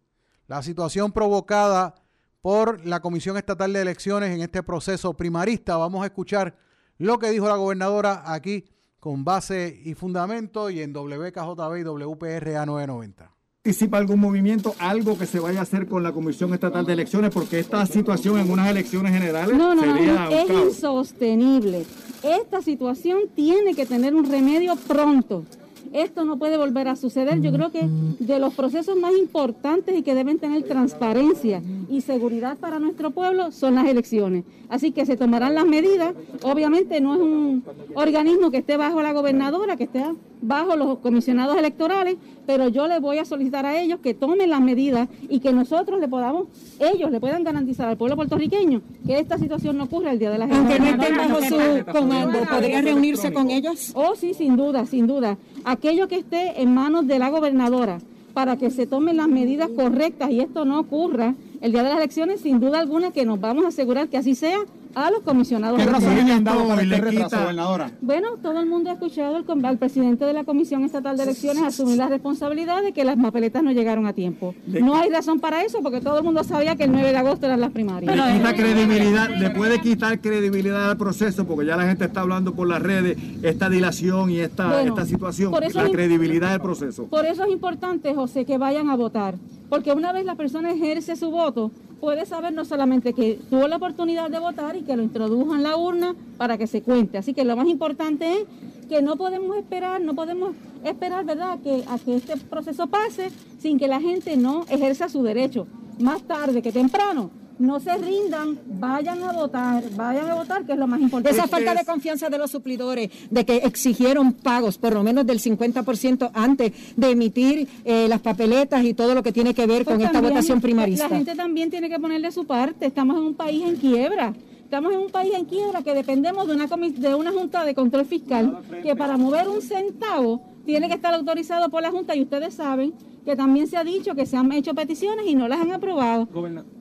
[0.46, 1.94] la situación provocada
[2.40, 5.76] por la Comisión Estatal de Elecciones en este proceso primarista.
[5.76, 6.56] Vamos a escuchar
[6.98, 8.64] lo que dijo la gobernadora aquí
[9.00, 13.36] con base y fundamento y en WKJB y WPRA 990
[13.66, 17.32] participa algún movimiento, algo que se vaya a hacer con la Comisión Estatal de Elecciones,
[17.34, 21.84] porque esta situación en unas elecciones generales no, no, sería no, es insostenible.
[22.22, 25.44] Esta situación tiene que tener un remedio pronto.
[25.92, 27.40] Esto no puede volver a suceder.
[27.40, 27.86] Yo creo que
[28.18, 33.52] de los procesos más importantes y que deben tener transparencia y seguridad para nuestro pueblo
[33.52, 34.44] son las elecciones.
[34.68, 36.14] Así que se tomarán las medidas.
[36.42, 37.64] Obviamente no es un
[37.94, 40.04] organismo que esté bajo la gobernadora, que esté
[40.42, 44.60] bajo los comisionados electorales, pero yo le voy a solicitar a ellos que tomen las
[44.60, 46.46] medidas y que nosotros le podamos,
[46.78, 50.38] ellos le puedan garantizar al pueblo puertorriqueño que esta situación no ocurra el día de
[50.38, 50.80] las elecciones.
[50.80, 53.92] Aunque no estén bajo su comando, ¿podría reunirse con ellos?
[53.94, 55.38] Oh, sí, sin duda, sin duda.
[55.66, 57.98] Aquello que esté en manos de la gobernadora
[58.34, 61.98] para que se tomen las medidas correctas y esto no ocurra el día de las
[61.98, 64.60] elecciones, sin duda alguna que nos vamos a asegurar que así sea
[64.96, 65.78] a los comisionados.
[65.78, 67.90] ¿Qué razones han dado para este retraso, gobernadora?
[68.00, 71.98] Bueno, todo el mundo ha escuchado al, presidente de la Comisión Estatal de Elecciones asumir
[71.98, 74.54] la responsabilidad de que las papeletas no llegaron a tiempo.
[74.66, 77.44] No hay razón para eso porque todo el mundo sabía que el 9 de agosto
[77.44, 78.16] eran las primarias.
[78.16, 82.54] Le quita credibilidad, le puede quitar credibilidad al proceso porque ya la gente está hablando
[82.54, 87.04] por las redes esta dilación y esta, esta situación, la credibilidad del proceso.
[87.08, 89.34] Por eso es importante, José, que vayan a votar.
[89.68, 93.76] Porque una vez la persona ejerce su voto, puede saber no solamente que tuvo la
[93.76, 97.18] oportunidad de votar y que lo introdujo en la urna para que se cuente.
[97.18, 98.46] Así que lo más importante es
[98.88, 100.54] que no podemos esperar, no podemos
[100.84, 105.22] esperar, ¿verdad?, que, a que este proceso pase sin que la gente no ejerza su
[105.22, 105.66] derecho.
[105.98, 110.78] Más tarde que temprano, no se rindan, vayan a votar, vayan a votar, que es
[110.78, 111.36] lo más importante.
[111.36, 115.40] Esa falta de confianza de los suplidores, de que exigieron pagos por lo menos del
[115.40, 119.96] 50% antes de emitir eh, las papeletas y todo lo que tiene que ver Pues
[119.96, 121.08] con esta votación primarista.
[121.08, 122.86] La gente también tiene que ponerle su parte.
[122.86, 124.34] Estamos en un país en quiebra.
[124.62, 128.04] Estamos en un país en quiebra que dependemos de una, de una Junta de Control
[128.04, 132.54] Fiscal que para mover un centavo tiene que estar autorizado por la Junta y ustedes
[132.54, 132.92] saben
[133.26, 136.26] que también se ha dicho que se han hecho peticiones y no las han aprobado.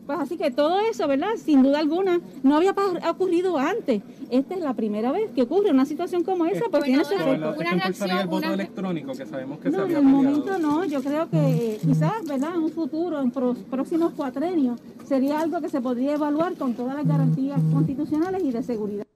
[0.06, 1.30] Pues así que todo eso, ¿verdad?
[1.44, 2.76] Sin duda alguna, no había
[3.10, 4.04] ocurrido antes.
[4.30, 7.50] Esta es la primera vez que ocurre una situación como esa, pues tiene su efecto.
[7.60, 10.24] ¿Esto impulsaría el voto electrónico que sabemos que se No, en había el peleado?
[10.24, 12.52] momento no, yo creo que quizás, ¿verdad?
[12.56, 16.96] En un futuro, en pros- próximos cuatrenios, sería algo que se podría evaluar con todas
[16.96, 19.08] las garantías constitucionales y de seguridad.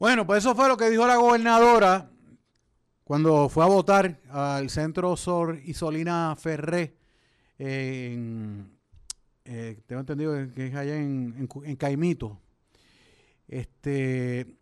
[0.00, 2.10] Bueno, pues eso fue lo que dijo la gobernadora
[3.04, 6.96] cuando fue a votar al centro Sor Isolina Ferré.
[7.58, 8.70] eh, en,
[9.86, 11.46] tengo entendido que es allá en,
[11.78, 12.40] Caimito.
[13.46, 14.56] Este,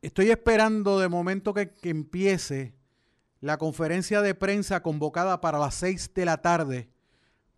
[0.00, 2.74] estoy esperando de momento que, empiece
[3.40, 6.88] la conferencia de prensa convocada para las 6 de la tarde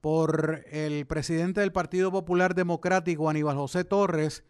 [0.01, 4.43] por el presidente del Partido Popular Democrático, Aníbal José Torres,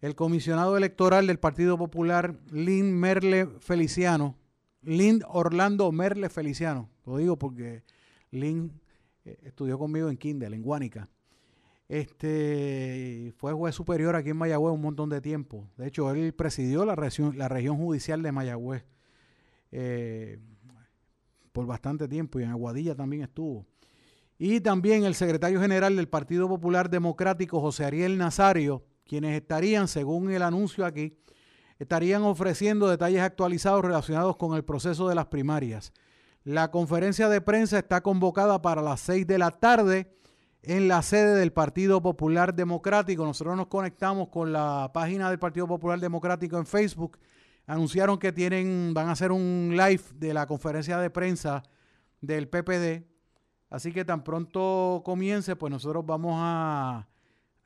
[0.00, 4.36] el comisionado electoral del Partido Popular, Lynn Merle Feliciano,
[4.84, 7.82] Lynn Orlando Merle Feliciano, lo digo porque
[8.30, 8.80] Lynn
[9.24, 11.08] eh, estudió conmigo en Kindle, en Guánica.
[11.88, 15.68] Este fue juez superior aquí en Mayagüez un montón de tiempo.
[15.76, 18.84] De hecho, él presidió la región, la región judicial de Mayagüez
[19.70, 20.38] eh,
[21.52, 23.66] por bastante tiempo y en Aguadilla también estuvo.
[24.38, 30.30] Y también el secretario general del Partido Popular Democrático, José Ariel Nazario, quienes estarían, según
[30.30, 31.18] el anuncio aquí,
[31.84, 35.92] estarían ofreciendo detalles actualizados relacionados con el proceso de las primarias.
[36.42, 40.10] La conferencia de prensa está convocada para las 6 de la tarde
[40.62, 43.26] en la sede del Partido Popular Democrático.
[43.26, 47.18] Nosotros nos conectamos con la página del Partido Popular Democrático en Facebook.
[47.66, 51.62] Anunciaron que tienen, van a hacer un live de la conferencia de prensa
[52.22, 53.04] del PPD.
[53.68, 57.08] Así que tan pronto comience, pues nosotros vamos a,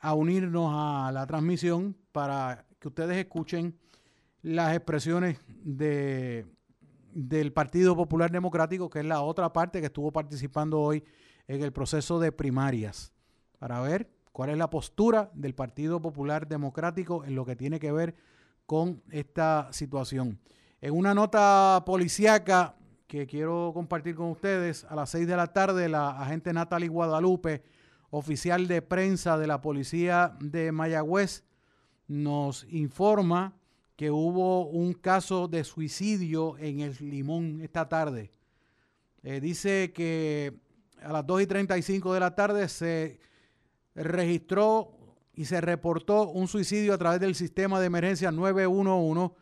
[0.00, 3.78] a unirnos a la transmisión para que ustedes escuchen
[4.48, 6.46] las expresiones de,
[7.12, 11.04] del Partido Popular Democrático, que es la otra parte que estuvo participando hoy
[11.46, 13.12] en el proceso de primarias,
[13.58, 17.92] para ver cuál es la postura del Partido Popular Democrático en lo que tiene que
[17.92, 18.14] ver
[18.64, 20.38] con esta situación.
[20.80, 22.76] En una nota policíaca
[23.06, 27.62] que quiero compartir con ustedes, a las 6 de la tarde la agente Natalie Guadalupe,
[28.10, 31.44] oficial de prensa de la policía de Mayagüez,
[32.06, 33.57] nos informa
[33.98, 38.30] que hubo un caso de suicidio en el Limón esta tarde.
[39.24, 40.54] Eh, dice que
[41.02, 43.18] a las 2 y 35 de la tarde se
[43.96, 44.92] registró
[45.34, 49.34] y se reportó un suicidio a través del sistema de emergencia 911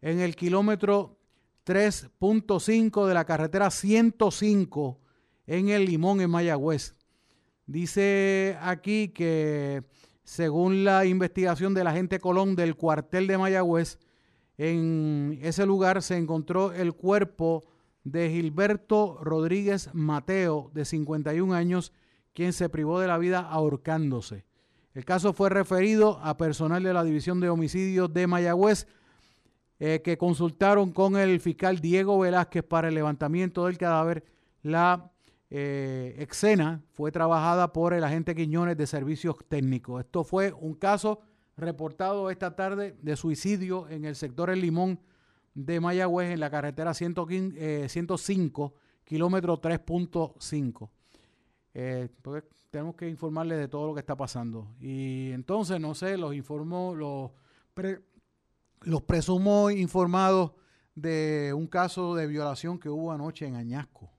[0.00, 1.18] en el kilómetro
[1.66, 5.00] 3.5 de la carretera 105
[5.48, 6.94] en el Limón, en Mayagüez.
[7.66, 9.82] Dice aquí que
[10.22, 13.98] según la investigación del agente Colón del cuartel de Mayagüez,
[14.56, 17.64] en ese lugar se encontró el cuerpo
[18.04, 21.92] de Gilberto Rodríguez Mateo, de 51 años,
[22.32, 24.44] quien se privó de la vida ahorcándose.
[24.94, 28.86] El caso fue referido a personal de la División de Homicidios de Mayagüez,
[29.80, 34.24] eh, que consultaron con el fiscal Diego Velázquez para el levantamiento del cadáver.
[34.62, 35.10] La
[35.50, 40.04] eh, escena fue trabajada por el agente Quiñones de Servicios Técnicos.
[40.04, 41.20] Esto fue un caso
[41.56, 45.00] reportado esta tarde de suicidio en el sector El Limón
[45.54, 48.74] de Mayagüez en la carretera 115, eh, 105,
[49.04, 50.90] kilómetro 3.5.
[51.74, 54.74] Eh, porque tenemos que informarles de todo lo que está pasando.
[54.80, 57.30] Y entonces, no sé, los informo, los,
[58.82, 60.52] los presumo informados
[60.94, 64.10] de un caso de violación que hubo anoche en Añasco.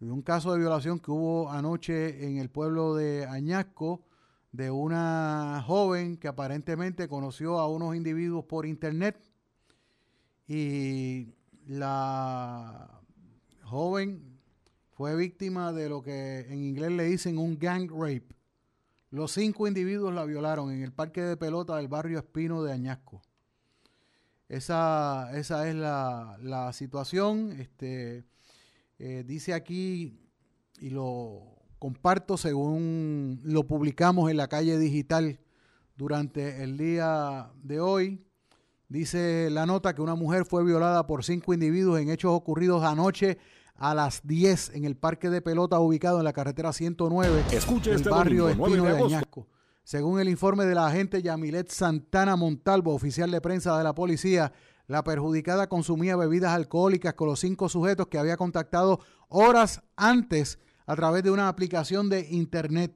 [0.00, 4.04] De un caso de violación que hubo anoche en el pueblo de Añasco
[4.54, 9.20] de una joven que aparentemente conoció a unos individuos por internet
[10.46, 11.34] y
[11.66, 13.00] la
[13.64, 14.38] joven
[14.92, 18.28] fue víctima de lo que en inglés le dicen un gang rape.
[19.10, 23.22] Los cinco individuos la violaron en el parque de pelota del barrio Espino de Añasco.
[24.48, 27.60] Esa, esa es la, la situación.
[27.60, 28.24] Este,
[29.00, 30.16] eh, dice aquí,
[30.78, 31.53] y lo
[31.84, 35.38] comparto según lo publicamos en la calle digital
[35.98, 38.24] durante el día de hoy.
[38.88, 43.36] Dice la nota que una mujer fue violada por cinco individuos en hechos ocurridos anoche
[43.74, 47.96] a las 10 en el parque de pelota ubicado en la carretera 109 Escuche el
[47.96, 49.14] este barrio domingo, 9 Espino de de.
[49.16, 49.46] Añasco.
[49.82, 54.54] Según el informe de la agente Yamilet Santana Montalvo, oficial de prensa de la policía,
[54.86, 60.96] la perjudicada consumía bebidas alcohólicas con los cinco sujetos que había contactado horas antes a
[60.96, 62.94] través de una aplicación de internet.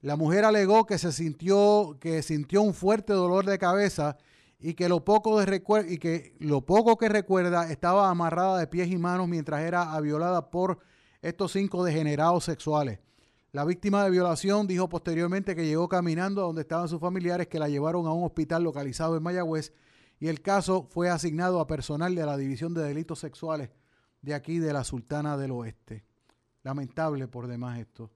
[0.00, 4.16] La mujer alegó que se sintió que sintió un fuerte dolor de cabeza
[4.58, 8.96] y que lo poco y que lo poco que recuerda estaba amarrada de pies y
[8.98, 10.78] manos mientras era violada por
[11.22, 13.00] estos cinco degenerados sexuales.
[13.52, 17.58] La víctima de violación dijo posteriormente que llegó caminando a donde estaban sus familiares que
[17.58, 19.72] la llevaron a un hospital localizado en Mayagüez
[20.18, 23.70] y el caso fue asignado a personal de la División de Delitos Sexuales
[24.22, 26.04] de aquí de la Sultana del Oeste.
[26.66, 28.10] Lamentable por demás esto.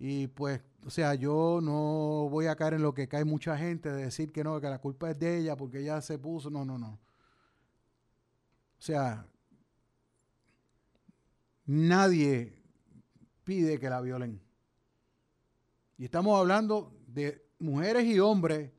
[0.00, 3.92] Y pues, o sea, yo no voy a caer en lo que cae mucha gente
[3.92, 6.50] de decir que no, que la culpa es de ella porque ella se puso.
[6.50, 6.88] No, no, no.
[6.88, 9.24] O sea,
[11.66, 12.60] nadie
[13.44, 14.40] pide que la violen.
[15.98, 18.72] Y estamos hablando de mujeres y hombres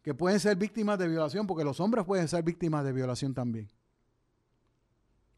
[0.00, 3.68] que pueden ser víctimas de violación, porque los hombres pueden ser víctimas de violación también.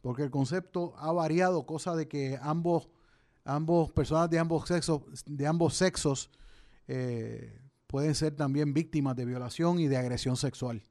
[0.00, 2.88] Porque el concepto ha variado, cosa de que ambos,
[3.44, 6.30] ambos personas de ambos sexos, de ambos sexos
[6.88, 10.82] eh, pueden ser también víctimas de violación y de agresión sexual.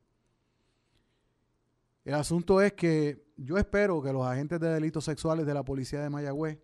[2.06, 6.02] El asunto es que yo espero que los agentes de delitos sexuales de la policía
[6.02, 6.60] de Mayagüez,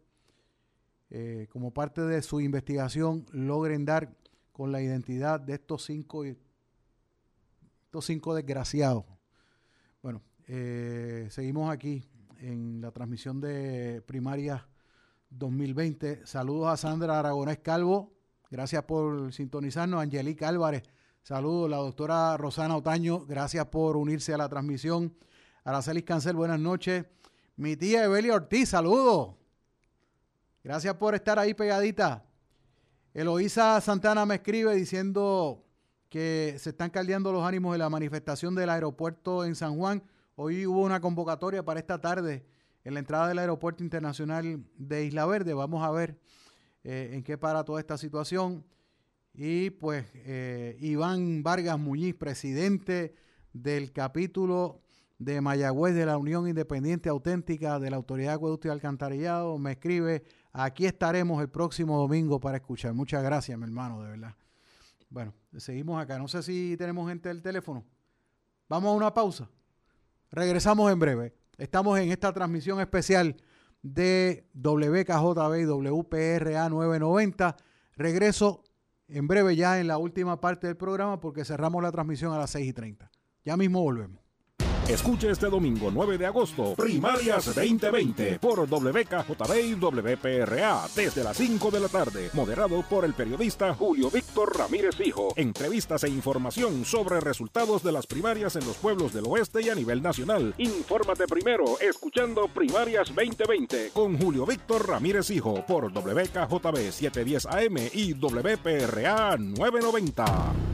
[1.10, 4.16] eh, como parte de su investigación, logren dar
[4.52, 9.06] con la identidad de estos cinco, estos cinco desgraciados.
[10.02, 12.08] Bueno, eh, seguimos aquí
[12.40, 14.68] en la transmisión de primaria
[15.30, 16.26] 2020.
[16.26, 18.14] Saludos a Sandra Aragonés Calvo.
[18.50, 20.02] Gracias por sintonizarnos.
[20.02, 20.84] Angelique Álvarez.
[21.24, 21.70] Saludos.
[21.70, 23.26] La doctora Rosana Otaño.
[23.26, 25.16] Gracias por unirse a la transmisión.
[25.64, 27.06] Aracelis Cancel, buenas noches.
[27.56, 29.36] Mi tía Evelia Ortiz, saludos.
[30.64, 32.26] Gracias por estar ahí pegadita.
[33.14, 35.64] Eloísa Santana me escribe diciendo
[36.10, 40.04] que se están caldeando los ánimos de la manifestación del aeropuerto en San Juan.
[40.38, 42.46] Hoy hubo una convocatoria para esta tarde
[42.84, 45.54] en la entrada del aeropuerto internacional de Isla Verde.
[45.54, 46.20] Vamos a ver
[46.84, 48.66] eh, en qué para toda esta situación.
[49.34, 53.16] Y pues eh, Iván Vargas Muñiz, presidente
[53.54, 54.82] del capítulo
[55.20, 59.72] de Mayagüez de la Unión Independiente Auténtica de la Autoridad de Acueducto y Alcantarillado, me
[59.72, 62.94] escribe, aquí estaremos el próximo domingo para escuchar.
[62.94, 64.36] Muchas gracias, mi hermano, de verdad.
[65.10, 66.20] Bueno, seguimos acá.
[66.20, 67.86] No sé si tenemos gente del teléfono.
[68.68, 69.50] Vamos a una pausa.
[70.32, 71.34] Regresamos en breve.
[71.58, 73.38] Estamos en esta transmisión especial
[73.82, 77.56] de WKJB y WPRA 990.
[77.96, 78.64] Regreso
[79.08, 82.50] en breve ya en la última parte del programa porque cerramos la transmisión a las
[82.50, 83.12] 6 y 30.
[83.44, 84.25] Ya mismo volvemos.
[84.88, 91.72] Escuche este domingo 9 de agosto, Primarias 2020 por WKJB y WPRA desde las 5
[91.72, 95.34] de la tarde, moderado por el periodista Julio Víctor Ramírez Hijo.
[95.38, 99.76] Entrevistas e información sobre resultados de las primarias en los pueblos del oeste y a
[99.76, 100.54] nivel nacional.
[100.60, 108.14] Infórmate primero escuchando Primarias 2020 con Julio Víctor Ramírez Hijo por WKJB 710 AM y
[108.14, 110.65] WPRA 990.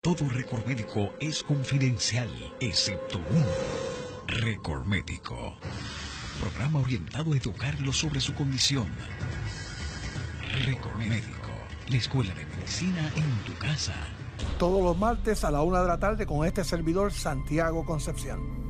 [0.00, 2.28] Todo récord médico es confidencial,
[2.60, 3.46] excepto uno.
[4.28, 5.56] Récord médico.
[6.40, 8.86] Programa orientado a educarlo sobre su condición.
[10.64, 11.50] Récord médico.
[11.88, 13.96] La escuela de medicina en tu casa.
[14.56, 18.67] Todos los martes a la una de la tarde con este servidor Santiago Concepción.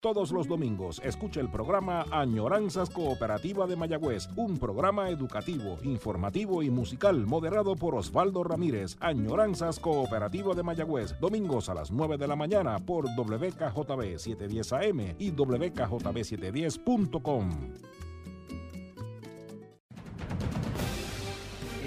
[0.00, 6.70] Todos los domingos escucha el programa Añoranzas Cooperativa de Mayagüez, un programa educativo, informativo y
[6.70, 8.96] musical moderado por Osvaldo Ramírez.
[9.00, 15.16] Añoranzas Cooperativa de Mayagüez, domingos a las 9 de la mañana por WKJB 710 AM
[15.18, 17.50] y WKJB710.com.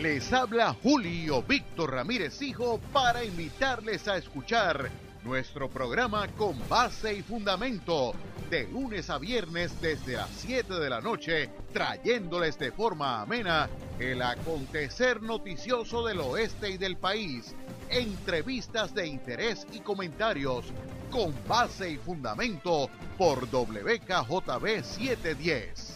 [0.02, 4.92] Les habla Julio Víctor Ramírez Hijo para invitarles a escuchar
[5.24, 8.14] nuestro programa con base y fundamento
[8.50, 13.70] de lunes a viernes desde las 7 de la noche, trayéndoles de forma amena
[14.00, 17.56] el acontecer noticioso del oeste y del país,
[17.90, 20.66] entrevistas de interés y comentarios
[21.12, 25.91] con base y fundamento por WKJB 710.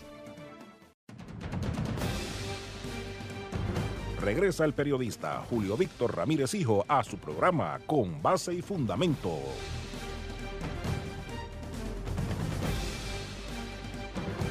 [4.22, 9.40] Regresa el periodista Julio Víctor Ramírez Hijo a su programa Con Base y Fundamento.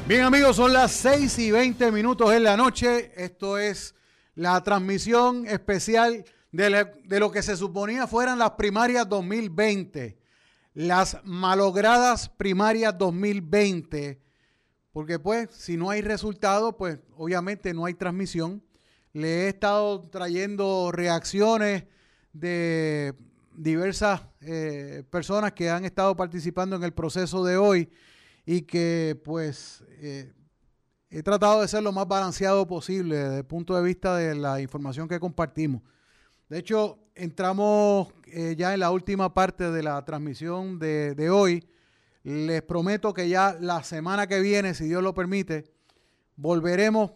[0.07, 3.13] Bien amigos, son las 6 y 20 minutos en la noche.
[3.17, 3.95] Esto es
[4.35, 10.19] la transmisión especial de, de, lo que se suponía fueran las primarias 2020.
[10.75, 14.21] Las malogradas primarias 2020.
[14.93, 18.63] Porque pues si no hay resultado, pues obviamente no hay transmisión.
[19.15, 21.85] Le he estado trayendo reacciones
[22.33, 23.15] de
[23.57, 27.89] diversas eh, personas que han estado participando en el proceso de hoy
[28.45, 30.33] y que pues eh,
[31.11, 34.61] he tratado de ser lo más balanceado posible desde el punto de vista de la
[34.61, 35.83] información que compartimos.
[36.49, 41.65] De hecho, entramos eh, ya en la última parte de la transmisión de, de, hoy.
[42.25, 45.73] Les prometo que ya la semana que viene, si Dios lo permite,
[46.35, 47.13] volveremos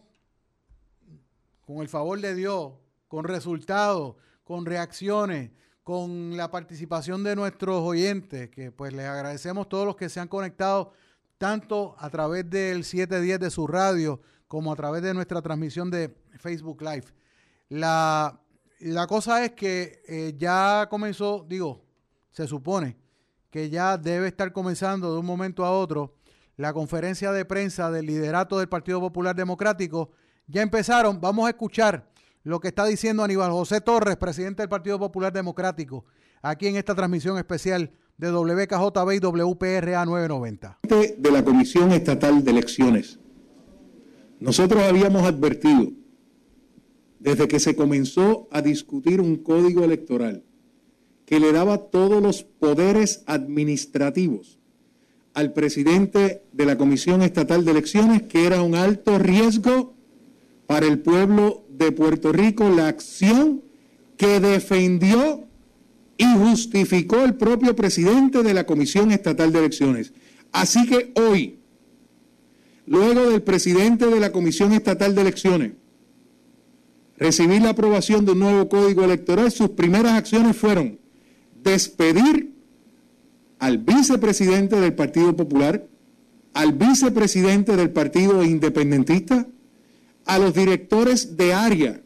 [1.68, 2.72] con el favor de Dios,
[3.08, 5.50] con resultados, con reacciones,
[5.84, 10.28] con la participación de nuestros oyentes, que pues les agradecemos todos los que se han
[10.28, 10.92] conectado
[11.36, 16.16] tanto a través del 710 de su radio como a través de nuestra transmisión de
[16.38, 17.04] Facebook Live.
[17.68, 18.40] La,
[18.80, 21.84] la cosa es que eh, ya comenzó, digo,
[22.30, 22.96] se supone
[23.50, 26.14] que ya debe estar comenzando de un momento a otro
[26.56, 30.12] la conferencia de prensa del liderato del Partido Popular Democrático.
[30.48, 32.10] Ya empezaron, vamos a escuchar
[32.42, 36.06] lo que está diciendo Aníbal José Torres, presidente del Partido Popular Democrático,
[36.40, 40.78] aquí en esta transmisión especial de WKJB y WPRA 990.
[41.18, 43.18] De la Comisión Estatal de Elecciones.
[44.40, 45.92] Nosotros habíamos advertido
[47.18, 50.44] desde que se comenzó a discutir un código electoral
[51.26, 54.58] que le daba todos los poderes administrativos
[55.34, 59.97] al presidente de la Comisión Estatal de Elecciones, que era un alto riesgo
[60.68, 63.64] para el pueblo de Puerto Rico, la acción
[64.18, 65.48] que defendió
[66.18, 70.12] y justificó el propio presidente de la Comisión Estatal de Elecciones.
[70.52, 71.60] Así que hoy,
[72.84, 75.72] luego del presidente de la Comisión Estatal de Elecciones
[77.16, 80.98] recibir la aprobación de un nuevo código electoral, sus primeras acciones fueron
[81.62, 82.52] despedir
[83.58, 85.88] al vicepresidente del Partido Popular,
[86.52, 89.48] al vicepresidente del Partido Independentista,
[90.28, 92.02] a los directores de área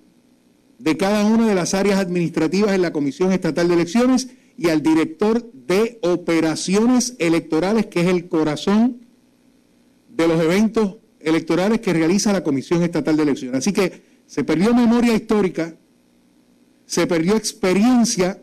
[0.78, 4.80] de cada una de las áreas administrativas en la Comisión Estatal de Elecciones y al
[4.80, 9.00] director de operaciones electorales, que es el corazón
[10.08, 13.58] de los eventos electorales que realiza la Comisión Estatal de Elecciones.
[13.58, 15.74] Así que se perdió memoria histórica,
[16.86, 18.40] se perdió experiencia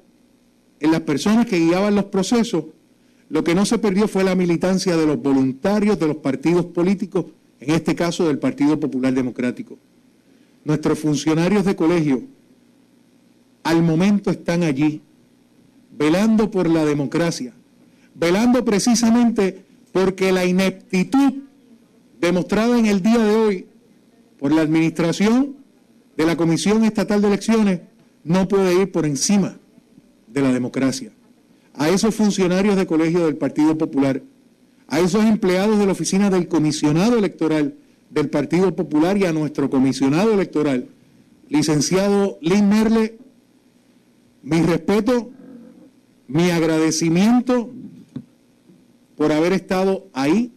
[0.82, 2.66] en las personas que guiaban los procesos.
[3.30, 7.28] Lo que no se perdió fue la militancia de los voluntarios de los partidos políticos,
[7.60, 9.78] en este caso del Partido Popular Democrático
[10.64, 12.24] nuestros funcionarios de colegio
[13.64, 15.02] al momento están allí,
[15.98, 17.54] velando por la democracia,
[18.16, 21.34] velando precisamente porque la ineptitud
[22.20, 23.68] demostrada en el día de hoy
[24.38, 25.56] por la administración
[26.16, 27.82] de la Comisión Estatal de Elecciones
[28.24, 29.58] no puede ir por encima
[30.28, 31.12] de la democracia.
[31.74, 34.22] A esos funcionarios de colegio del Partido Popular,
[34.90, 37.76] a esos empleados de la oficina del comisionado electoral,
[38.10, 40.90] del Partido Popular y a nuestro comisionado electoral,
[41.48, 43.20] licenciado Lynn Merle,
[44.42, 45.30] mi respeto,
[46.28, 47.72] mi agradecimiento
[49.16, 50.52] por haber estado ahí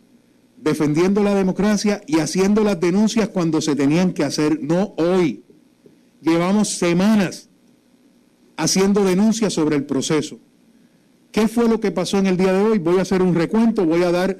[0.57, 5.43] defendiendo la democracia y haciendo las denuncias cuando se tenían que hacer, no hoy.
[6.21, 7.49] Llevamos semanas
[8.57, 10.39] haciendo denuncias sobre el proceso.
[11.33, 12.79] ¿Qué fue lo que pasó en el día de hoy?
[12.79, 14.39] Voy a hacer un recuento, voy a dar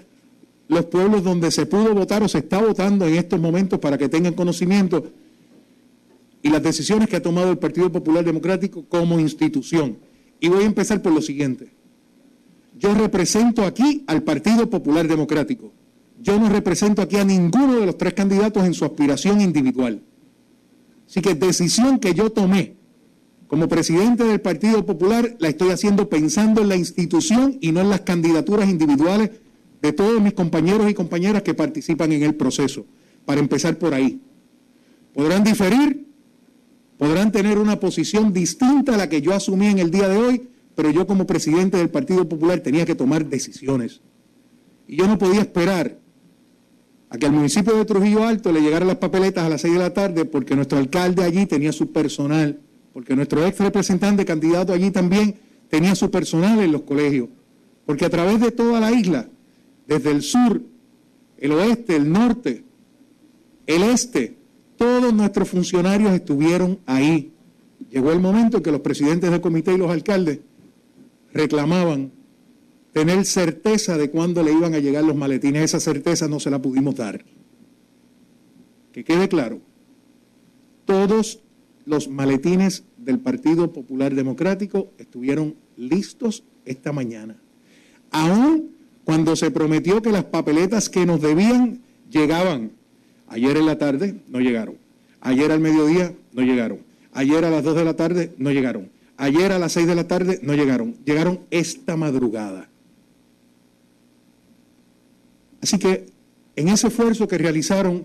[0.69, 4.09] los pueblos donde se pudo votar o se está votando en estos momentos para que
[4.09, 5.11] tengan conocimiento
[6.43, 9.99] y las decisiones que ha tomado el Partido Popular Democrático como institución.
[10.41, 11.73] Y voy a empezar por lo siguiente.
[12.79, 15.73] Yo represento aquí al Partido Popular Democrático.
[16.21, 20.03] Yo no represento aquí a ninguno de los tres candidatos en su aspiración individual.
[21.09, 22.77] Así que decisión que yo tomé
[23.53, 27.91] como presidente del Partido Popular la estoy haciendo pensando en la institución y no en
[27.91, 29.31] las candidaturas individuales
[29.83, 32.87] de todos mis compañeros y compañeras que participan en el proceso,
[33.27, 34.23] para empezar por ahí.
[35.13, 36.07] Podrán diferir,
[36.97, 40.49] podrán tener una posición distinta a la que yo asumí en el día de hoy,
[40.75, 44.01] pero yo como presidente del Partido Popular tenía que tomar decisiones.
[44.89, 45.99] Y yo no podía esperar
[47.11, 49.81] a que al municipio de Trujillo Alto le llegaran las papeletas a las seis de
[49.81, 52.59] la tarde porque nuestro alcalde allí tenía su personal,
[52.93, 55.37] porque nuestro ex representante candidato allí también
[55.69, 57.29] tenía su personal en los colegios,
[57.87, 59.29] porque a través de toda la isla
[59.87, 60.63] desde el sur,
[61.39, 62.65] el oeste, el norte,
[63.67, 64.37] el este,
[64.77, 67.33] todos nuestros funcionarios estuvieron ahí.
[67.91, 70.41] Llegó el momento en que los presidentes del comité y los alcaldes
[71.33, 72.13] reclamaban
[72.93, 75.65] tener certeza de cuándo le iban a llegar los maletines.
[75.65, 77.25] Esa certeza no se la pudimos dar.
[78.93, 79.61] Que quede claro,
[80.85, 81.41] todos
[81.85, 87.37] los maletines del Partido Popular Democrático estuvieron listos esta mañana.
[88.11, 88.71] Aún
[89.05, 91.81] cuando se prometió que las papeletas que nos debían
[92.11, 92.73] llegaban.
[93.29, 94.77] Ayer en la tarde no llegaron.
[95.21, 96.79] Ayer al mediodía no llegaron.
[97.13, 98.91] Ayer a las 2 de la tarde no llegaron.
[99.17, 100.97] Ayer a las 6 de la tarde no llegaron.
[101.05, 102.69] Llegaron esta madrugada.
[105.61, 106.07] Así que
[106.57, 108.05] en ese esfuerzo que realizaron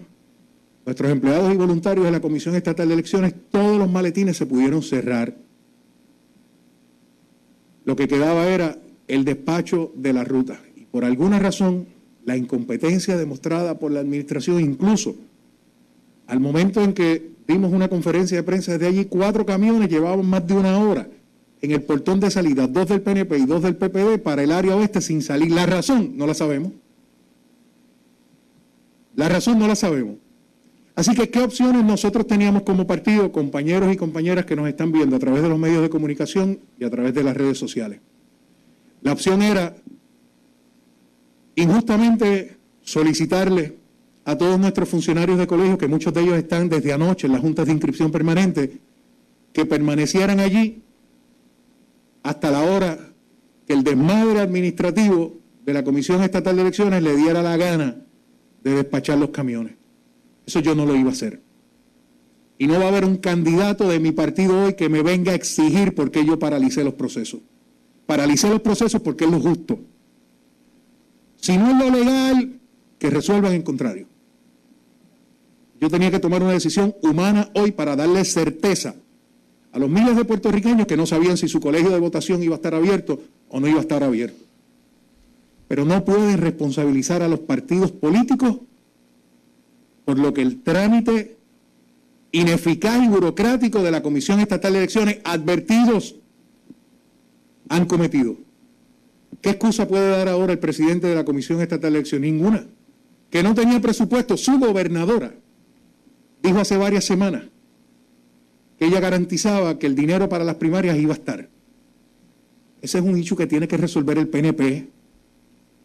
[0.88, 4.82] nuestros empleados y voluntarios de la Comisión Estatal de Elecciones, todos los maletines se pudieron
[4.82, 5.36] cerrar.
[7.84, 8.78] Lo que quedaba era
[9.10, 10.62] el despacho de la ruta.
[10.78, 11.88] Y por alguna razón,
[12.24, 15.18] la incompetencia demostrada por la administración, incluso
[16.26, 20.48] al momento en que dimos una conferencia de prensa desde allí, cuatro camiones llevaban más
[20.48, 21.10] de una hora
[21.62, 24.78] en el portón de salida, dos del PNP y dos del PPD para el área
[24.78, 25.52] oeste sin salir.
[25.52, 26.72] La razón no la sabemos.
[29.18, 30.16] La razón no la sabemos.
[30.98, 35.16] Así que, ¿qué opciones nosotros teníamos como partido, compañeros y compañeras que nos están viendo
[35.16, 38.00] a través de los medios de comunicación y a través de las redes sociales?
[39.04, 39.76] La opción era
[41.54, 43.78] injustamente solicitarle
[44.26, 47.42] a todos nuestros funcionarios de colegio, que muchos de ellos están desde anoche en las
[47.42, 48.80] juntas de inscripción permanente,
[49.54, 50.82] que permanecieran allí
[52.24, 52.98] hasta la hora
[53.68, 57.98] que el desmadre administrativo de la Comisión Estatal de Elecciones le diera la gana
[58.64, 59.78] de despachar los camiones.
[60.48, 61.42] Eso yo no lo iba a hacer.
[62.58, 65.36] Y no va a haber un candidato de mi partido hoy que me venga a
[65.36, 67.42] exigir por qué yo paralicé los procesos.
[68.06, 69.78] Paralicé los procesos porque es lo justo.
[71.36, 72.60] Si no es lo legal,
[72.98, 74.08] que resuelvan en contrario.
[75.80, 78.96] Yo tenía que tomar una decisión humana hoy para darle certeza
[79.72, 82.58] a los miles de puertorriqueños que no sabían si su colegio de votación iba a
[82.58, 84.44] estar abierto o no iba a estar abierto.
[85.68, 88.62] Pero no pueden responsabilizar a los partidos políticos
[90.08, 91.36] por lo que el trámite
[92.32, 96.16] ineficaz y burocrático de la Comisión Estatal de Elecciones advertidos
[97.68, 98.38] han cometido.
[99.42, 102.32] ¿Qué excusa puede dar ahora el presidente de la Comisión Estatal de Elecciones?
[102.32, 102.66] Ninguna.
[103.30, 104.38] Que no tenía presupuesto.
[104.38, 105.34] Su gobernadora
[106.42, 107.44] dijo hace varias semanas
[108.80, 111.50] que ella garantizaba que el dinero para las primarias iba a estar.
[112.82, 114.88] Ese es un hecho que tiene que resolver el PNP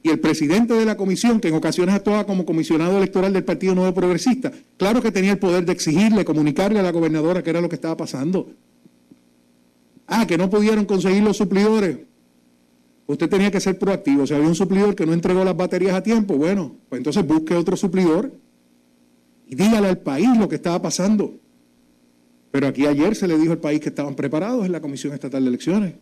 [0.03, 3.75] y el presidente de la comisión, que en ocasiones actuaba como comisionado electoral del Partido
[3.75, 7.61] Nuevo Progresista, claro que tenía el poder de exigirle, comunicarle a la gobernadora qué era
[7.61, 8.51] lo que estaba pasando.
[10.09, 11.99] Ah, que no pudieron conseguir los suplidores.
[13.07, 14.27] Usted tenía que ser proactivo.
[14.27, 17.55] Si había un suplidor que no entregó las baterías a tiempo, bueno, pues entonces busque
[17.55, 18.33] otro suplidor
[19.47, 21.35] y dígale al país lo que estaba pasando.
[22.51, 25.43] Pero aquí ayer se le dijo al país que estaban preparados en la Comisión Estatal
[25.43, 25.95] de Elecciones.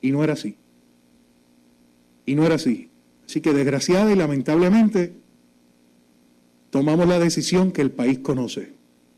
[0.00, 0.56] Y no era así.
[2.26, 2.90] Y no era así.
[3.26, 5.14] Así que desgraciada y lamentablemente
[6.70, 8.72] tomamos la decisión que el país conoce.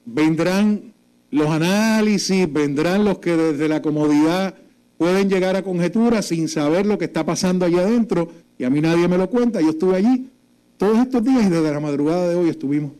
[0.05, 0.95] Vendrán
[1.31, 4.55] los análisis, vendrán los que desde la comodidad
[4.99, 8.81] pueden llegar a conjeturas sin saber lo que está pasando allá adentro, y a mí
[8.81, 10.31] nadie me lo cuenta, yo estuve allí
[10.77, 12.93] todos estos días y desde la madrugada de hoy estuvimos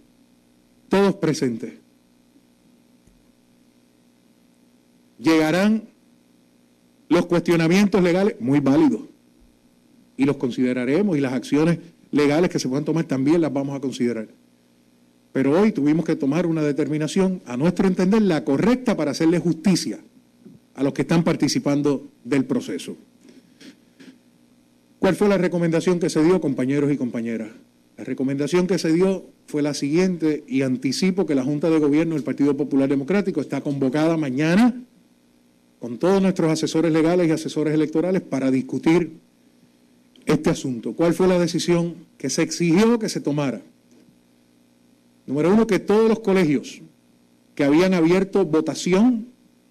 [0.89, 1.75] todos presentes.
[5.19, 5.85] Llegarán
[7.09, 9.14] los cuestionamientos legales muy válidos
[10.17, 11.79] y los consideraremos y las acciones
[12.11, 14.29] legales que se puedan tomar también las vamos a considerar.
[15.33, 19.99] Pero hoy tuvimos que tomar una determinación, a nuestro entender, la correcta para hacerle justicia
[20.75, 22.97] a los que están participando del proceso.
[25.01, 27.51] ¿Cuál fue la recomendación que se dio, compañeros y compañeras?
[27.97, 32.15] La recomendación que se dio fue la siguiente y anticipo que la Junta de Gobierno
[32.15, 34.83] del Partido Popular Democrático está convocada mañana
[35.79, 39.19] con todos nuestros asesores legales y asesores electorales para discutir
[40.27, 40.95] este asunto.
[40.95, 43.63] ¿Cuál fue la decisión que se exigió que se tomara?
[45.27, 46.83] Número uno, que todos los colegios
[47.55, 49.29] que habían abierto votación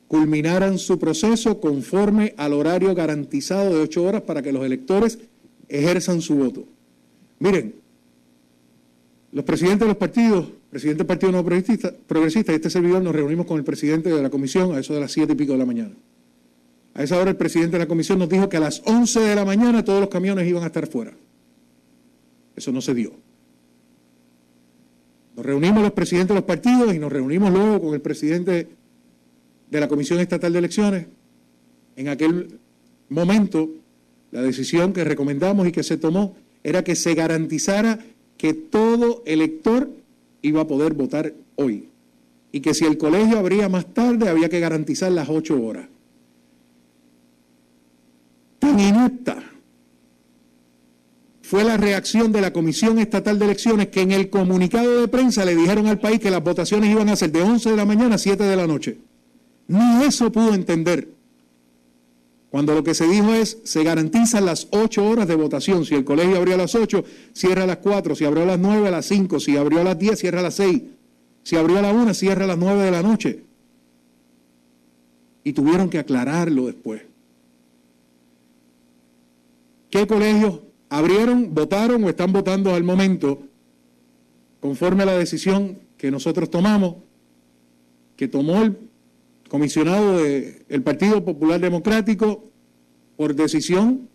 [0.07, 5.19] culminaran su proceso conforme al horario garantizado de ocho horas para que los electores
[5.69, 6.65] ejerzan su voto.
[7.39, 7.75] Miren,
[9.31, 13.15] los presidentes de los partidos, presidente del Partido Nuevo Progresista, Progresista y este servidor nos
[13.15, 15.59] reunimos con el presidente de la comisión a eso de las siete y pico de
[15.59, 15.95] la mañana.
[16.95, 19.36] A esa hora el presidente de la comisión nos dijo que a las 11 de
[19.36, 21.14] la mañana todos los camiones iban a estar fuera.
[22.56, 23.14] Eso no se dio.
[25.36, 28.68] Nos reunimos los presidentes de los partidos y nos reunimos luego con el presidente
[29.72, 31.07] de la Comisión Estatal de Elecciones.
[31.95, 32.60] En aquel
[33.10, 33.70] momento,
[34.30, 37.99] la decisión que recomendamos y que se tomó era que se garantizara
[38.38, 39.90] que todo elector
[40.44, 41.90] iba a poder votar hoy
[42.52, 45.88] y que si el colegio abría más tarde había que garantizar las ocho horas
[48.64, 49.44] tan inepta
[51.41, 55.45] fue la reacción de la Comisión Estatal de Elecciones que en el comunicado de prensa
[55.45, 58.15] le dijeron al país que las votaciones iban a ser de 11 de la mañana
[58.15, 58.98] a 7 de la noche.
[59.68, 61.10] Ni eso pudo entender.
[62.49, 65.85] Cuando lo que se dijo es, se garantizan las 8 horas de votación.
[65.85, 67.03] Si el colegio abrió a las 8,
[67.34, 68.15] cierra a las 4.
[68.15, 69.40] Si abrió a las 9, a las 5.
[69.40, 70.81] Si abrió a las 10, cierra a las 6.
[71.44, 73.44] Si abrió a la 1, cierra a las 9 de la noche.
[75.44, 77.12] Y tuvieron que aclararlo después.
[79.94, 80.60] ¿Qué colegios
[80.90, 83.44] abrieron, votaron o están votando al momento
[84.60, 86.95] conforme a la decisión que nosotros tomamos,
[88.15, 88.76] que tomó el
[89.48, 92.44] comisionado del Partido Popular Democrático
[93.18, 94.10] por decisión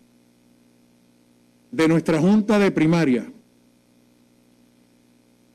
[1.71, 3.31] de nuestra Junta de Primaria,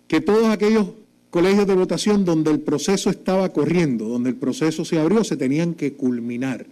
[0.09, 0.89] que todos aquellos
[1.29, 5.75] colegios de votación donde el proceso estaba corriendo, donde el proceso se abrió, se tenían
[5.75, 6.65] que culminar.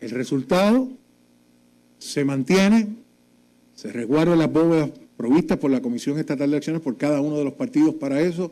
[0.00, 0.88] El resultado
[2.00, 2.88] se mantiene,
[3.74, 7.44] se resguardan las bóvedas provistas por la Comisión Estatal de Elecciones por cada uno de
[7.44, 8.50] los partidos para eso.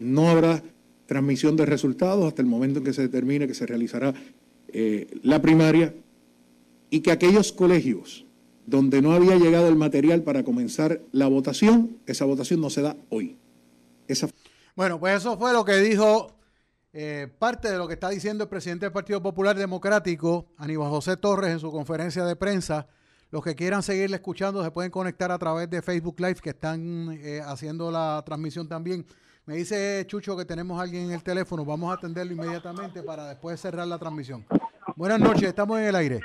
[0.00, 0.62] No habrá
[1.06, 4.14] transmisión de resultados hasta el momento en que se determine que se realizará
[4.68, 5.94] eh, la primaria
[6.90, 8.24] y que aquellos colegios
[8.66, 12.96] donde no había llegado el material para comenzar la votación, esa votación no se da
[13.10, 13.36] hoy.
[14.74, 16.35] Bueno, pues eso fue lo que dijo
[16.98, 21.18] eh, parte de lo que está diciendo el presidente del Partido Popular Democrático, Aníbal José
[21.18, 22.86] Torres, en su conferencia de prensa.
[23.30, 27.10] Los que quieran seguirle escuchando se pueden conectar a través de Facebook Live, que están
[27.20, 29.04] eh, haciendo la transmisión también.
[29.44, 31.66] Me dice Chucho que tenemos a alguien en el teléfono.
[31.66, 34.46] Vamos a atenderlo inmediatamente para después cerrar la transmisión.
[34.96, 36.20] Buenas noches, estamos en el aire.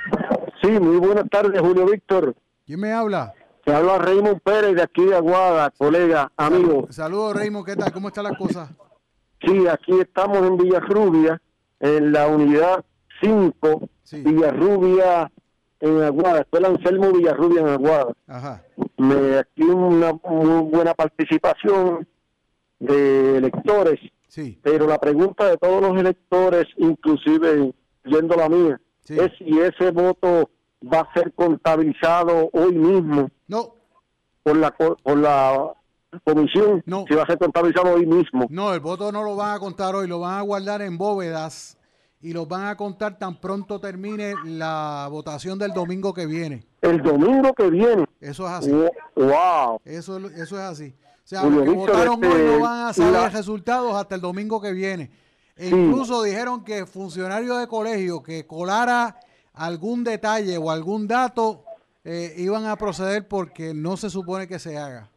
[0.62, 2.34] Sí, muy buenas tardes, Julio Víctor.
[2.64, 3.34] ¿Quién me habla?
[3.66, 6.86] Se habla Raymond Pérez de aquí de Aguada, colega, amigo.
[6.88, 7.92] Saludos, Raymond, ¿qué tal?
[7.92, 8.70] ¿Cómo están las cosas?
[9.44, 11.40] Sí, aquí estamos en Villarrubia,
[11.80, 12.84] en la unidad
[13.20, 13.88] 5,
[14.24, 15.30] Villarrubia
[15.80, 18.12] en Aguada, Escuela Anselmo Villarrubia en Aguada.
[18.28, 18.64] Ajá.
[18.98, 22.06] Me, aquí una muy buena participación
[22.78, 23.98] de electores,
[24.28, 24.58] sí.
[24.62, 27.72] pero la pregunta de todos los electores, inclusive
[28.04, 30.50] yendo la mía, es si ese voto
[30.82, 33.28] va a ser contabilizado hoy mismo.
[33.48, 33.74] No.
[34.44, 35.74] Por la, por la
[36.24, 37.04] comisión, no.
[37.08, 38.46] si va a ser contabilizado hoy mismo.
[38.50, 41.78] No, el voto no lo van a contar hoy, lo van a guardar en bóvedas
[42.20, 46.64] y lo van a contar tan pronto termine la votación del domingo que viene.
[46.80, 48.04] El domingo que viene.
[48.20, 48.70] Eso es así.
[49.16, 49.80] Wow.
[49.84, 50.94] Eso, eso es así.
[51.24, 54.72] O sea, los que votaron hoy no van a saber resultados hasta el domingo que
[54.72, 55.10] viene.
[55.56, 59.18] E incluso dijeron que funcionarios de colegio que colara
[59.52, 61.64] algún detalle o algún dato
[62.04, 65.11] eh, iban a proceder porque no se supone que se haga.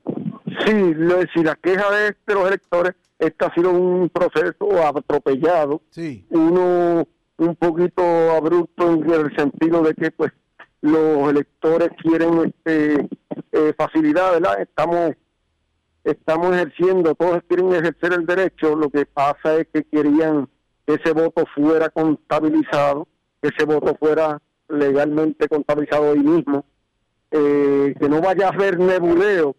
[0.66, 0.96] Sí,
[1.34, 6.26] si la queja de, los electores, este ha sido un proceso atropellado, sí.
[6.30, 10.32] uno un poquito abrupto en el sentido de que pues
[10.82, 13.08] los electores quieren este,
[13.52, 14.62] eh, facilidad, ¿verdad?
[14.62, 15.12] Estamos
[16.06, 20.48] estamos ejerciendo, todos quieren ejercer el derecho, lo que pasa es que querían
[20.86, 23.08] que ese voto fuera contabilizado,
[23.42, 24.40] que ese voto fuera
[24.70, 26.64] legalmente contabilizado hoy mismo,
[27.32, 29.56] eh, que no vaya a haber nebuleo,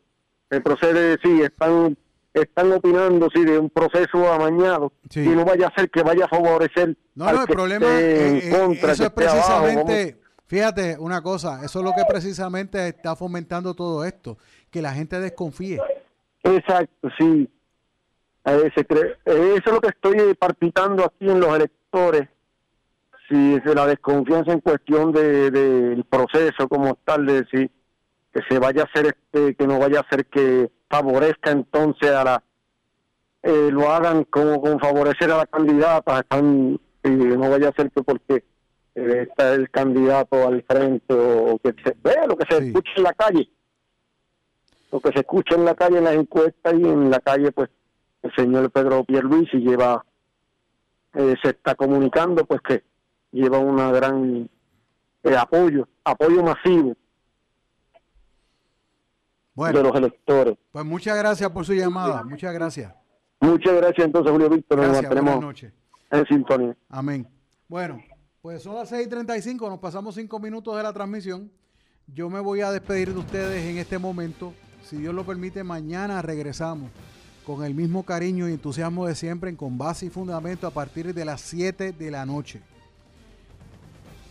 [0.50, 1.96] el procede, sí, están
[2.32, 6.28] están opinando sí de un proceso amañado y no vaya a ser que vaya a
[6.28, 11.92] favorecer no no el problema es, eso es precisamente fíjate una cosa eso es lo
[11.92, 14.36] que precisamente está fomentando todo esto
[14.70, 15.80] que la gente desconfíe
[16.46, 17.48] Exacto, sí.
[18.44, 22.28] Eh, eso es lo que estoy participando aquí en los electores.
[23.28, 27.70] Si es la desconfianza en cuestión del de, proceso como tal, de decir
[28.36, 32.22] que se vaya a hacer, este, que no vaya a ser que favorezca entonces a
[32.22, 32.44] la,
[33.42, 38.02] eh, lo hagan como con favorecer a la candidata, están, no vaya a ser que
[38.02, 38.44] porque
[38.94, 43.02] eh, está el candidato al frente o, que se ve lo que se escucha en
[43.04, 43.48] la calle.
[44.92, 47.70] Lo que se escucha en la calle en las encuestas y en la calle pues
[48.22, 50.04] el señor Pedro Pierluisi lleva
[51.14, 52.84] eh, se está comunicando pues que
[53.32, 54.50] lleva una gran
[55.22, 56.96] eh, apoyo apoyo masivo
[59.56, 60.56] de los electores.
[60.72, 62.22] Pues muchas gracias por su llamada.
[62.22, 62.92] Muchas gracias.
[63.40, 64.78] Muchas gracias entonces Julio Víctor.
[64.78, 65.62] Gracias, nos mantenemos
[66.10, 66.76] en sintonía.
[66.88, 67.28] Amén.
[67.68, 68.00] Bueno
[68.46, 71.50] pues son las 6.35 nos pasamos cinco minutos de la transmisión.
[72.06, 74.54] Yo me voy a despedir de ustedes en este momento.
[74.84, 76.92] Si Dios lo permite, mañana regresamos
[77.44, 81.12] con el mismo cariño y entusiasmo de siempre en Con Base y Fundamento a partir
[81.12, 82.62] de las 7 de la noche.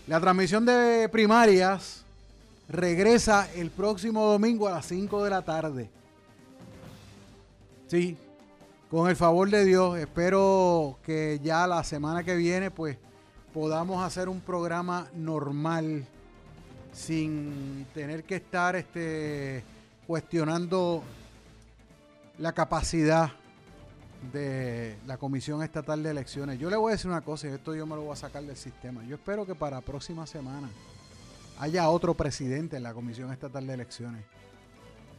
[0.07, 2.04] La transmisión de primarias
[2.67, 5.89] regresa el próximo domingo a las 5 de la tarde.
[7.87, 8.17] Sí,
[8.89, 12.97] con el favor de Dios, espero que ya la semana que viene pues
[13.53, 16.05] podamos hacer un programa normal
[16.91, 19.63] sin tener que estar este,
[20.07, 21.03] cuestionando
[22.37, 23.31] la capacidad
[24.31, 26.59] de la Comisión Estatal de Elecciones.
[26.59, 28.43] Yo le voy a decir una cosa, y esto yo me lo voy a sacar
[28.43, 29.03] del sistema.
[29.05, 30.69] Yo espero que para la próxima semana
[31.59, 34.23] haya otro presidente en la Comisión Estatal de Elecciones.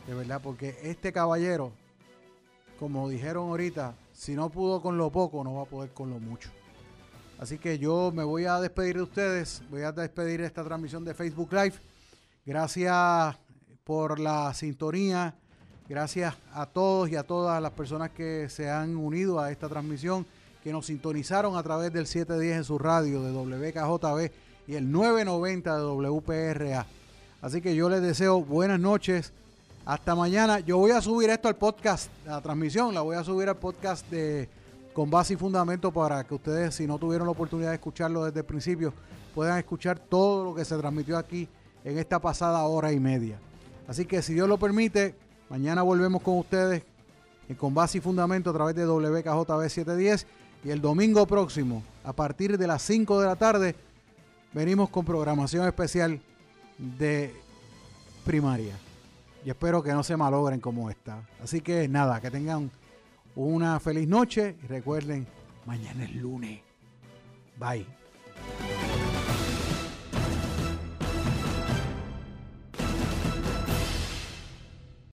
[0.07, 1.73] De verdad, porque este caballero,
[2.79, 6.21] como dijeron ahorita, si no pudo con lo poco, no va a poder con lo
[6.21, 6.51] mucho.
[7.39, 11.15] Así que yo me voy a despedir de ustedes, voy a despedir esta transmisión de
[11.15, 11.75] Facebook Live.
[12.45, 13.37] Gracias
[13.85, 15.35] por la sintonía,
[15.89, 20.25] gracias a todos y a todas las personas que se han unido a esta transmisión,
[20.63, 24.33] que nos sintonizaron a través del 710 en su radio de WKJB
[24.66, 26.86] y el 990 de WPRA.
[27.40, 29.32] Así que yo les deseo buenas noches.
[29.84, 30.59] Hasta mañana.
[30.60, 34.09] Yo voy a subir esto al podcast, la transmisión, la voy a subir al podcast
[34.10, 34.48] de
[34.93, 38.40] con base y fundamento para que ustedes, si no tuvieron la oportunidad de escucharlo desde
[38.40, 38.94] el principio,
[39.34, 41.47] puedan escuchar todo lo que se transmitió aquí
[41.84, 43.38] en esta pasada hora y media.
[43.86, 45.14] Así que si Dios lo permite,
[45.51, 46.82] mañana volvemos con ustedes
[47.55, 50.26] con base y fundamento a través de WKJB 710
[50.64, 53.76] y el domingo próximo, a partir de las 5 de la tarde,
[54.57, 56.19] venimos con programación especial
[56.78, 57.35] de
[58.24, 58.74] primaria.
[59.45, 61.20] Y espero que no se malogren como esta.
[61.43, 62.70] Así que nada, que tengan
[63.35, 65.27] una feliz noche y recuerden,
[65.66, 66.61] mañana es lunes.
[67.59, 67.87] Bye.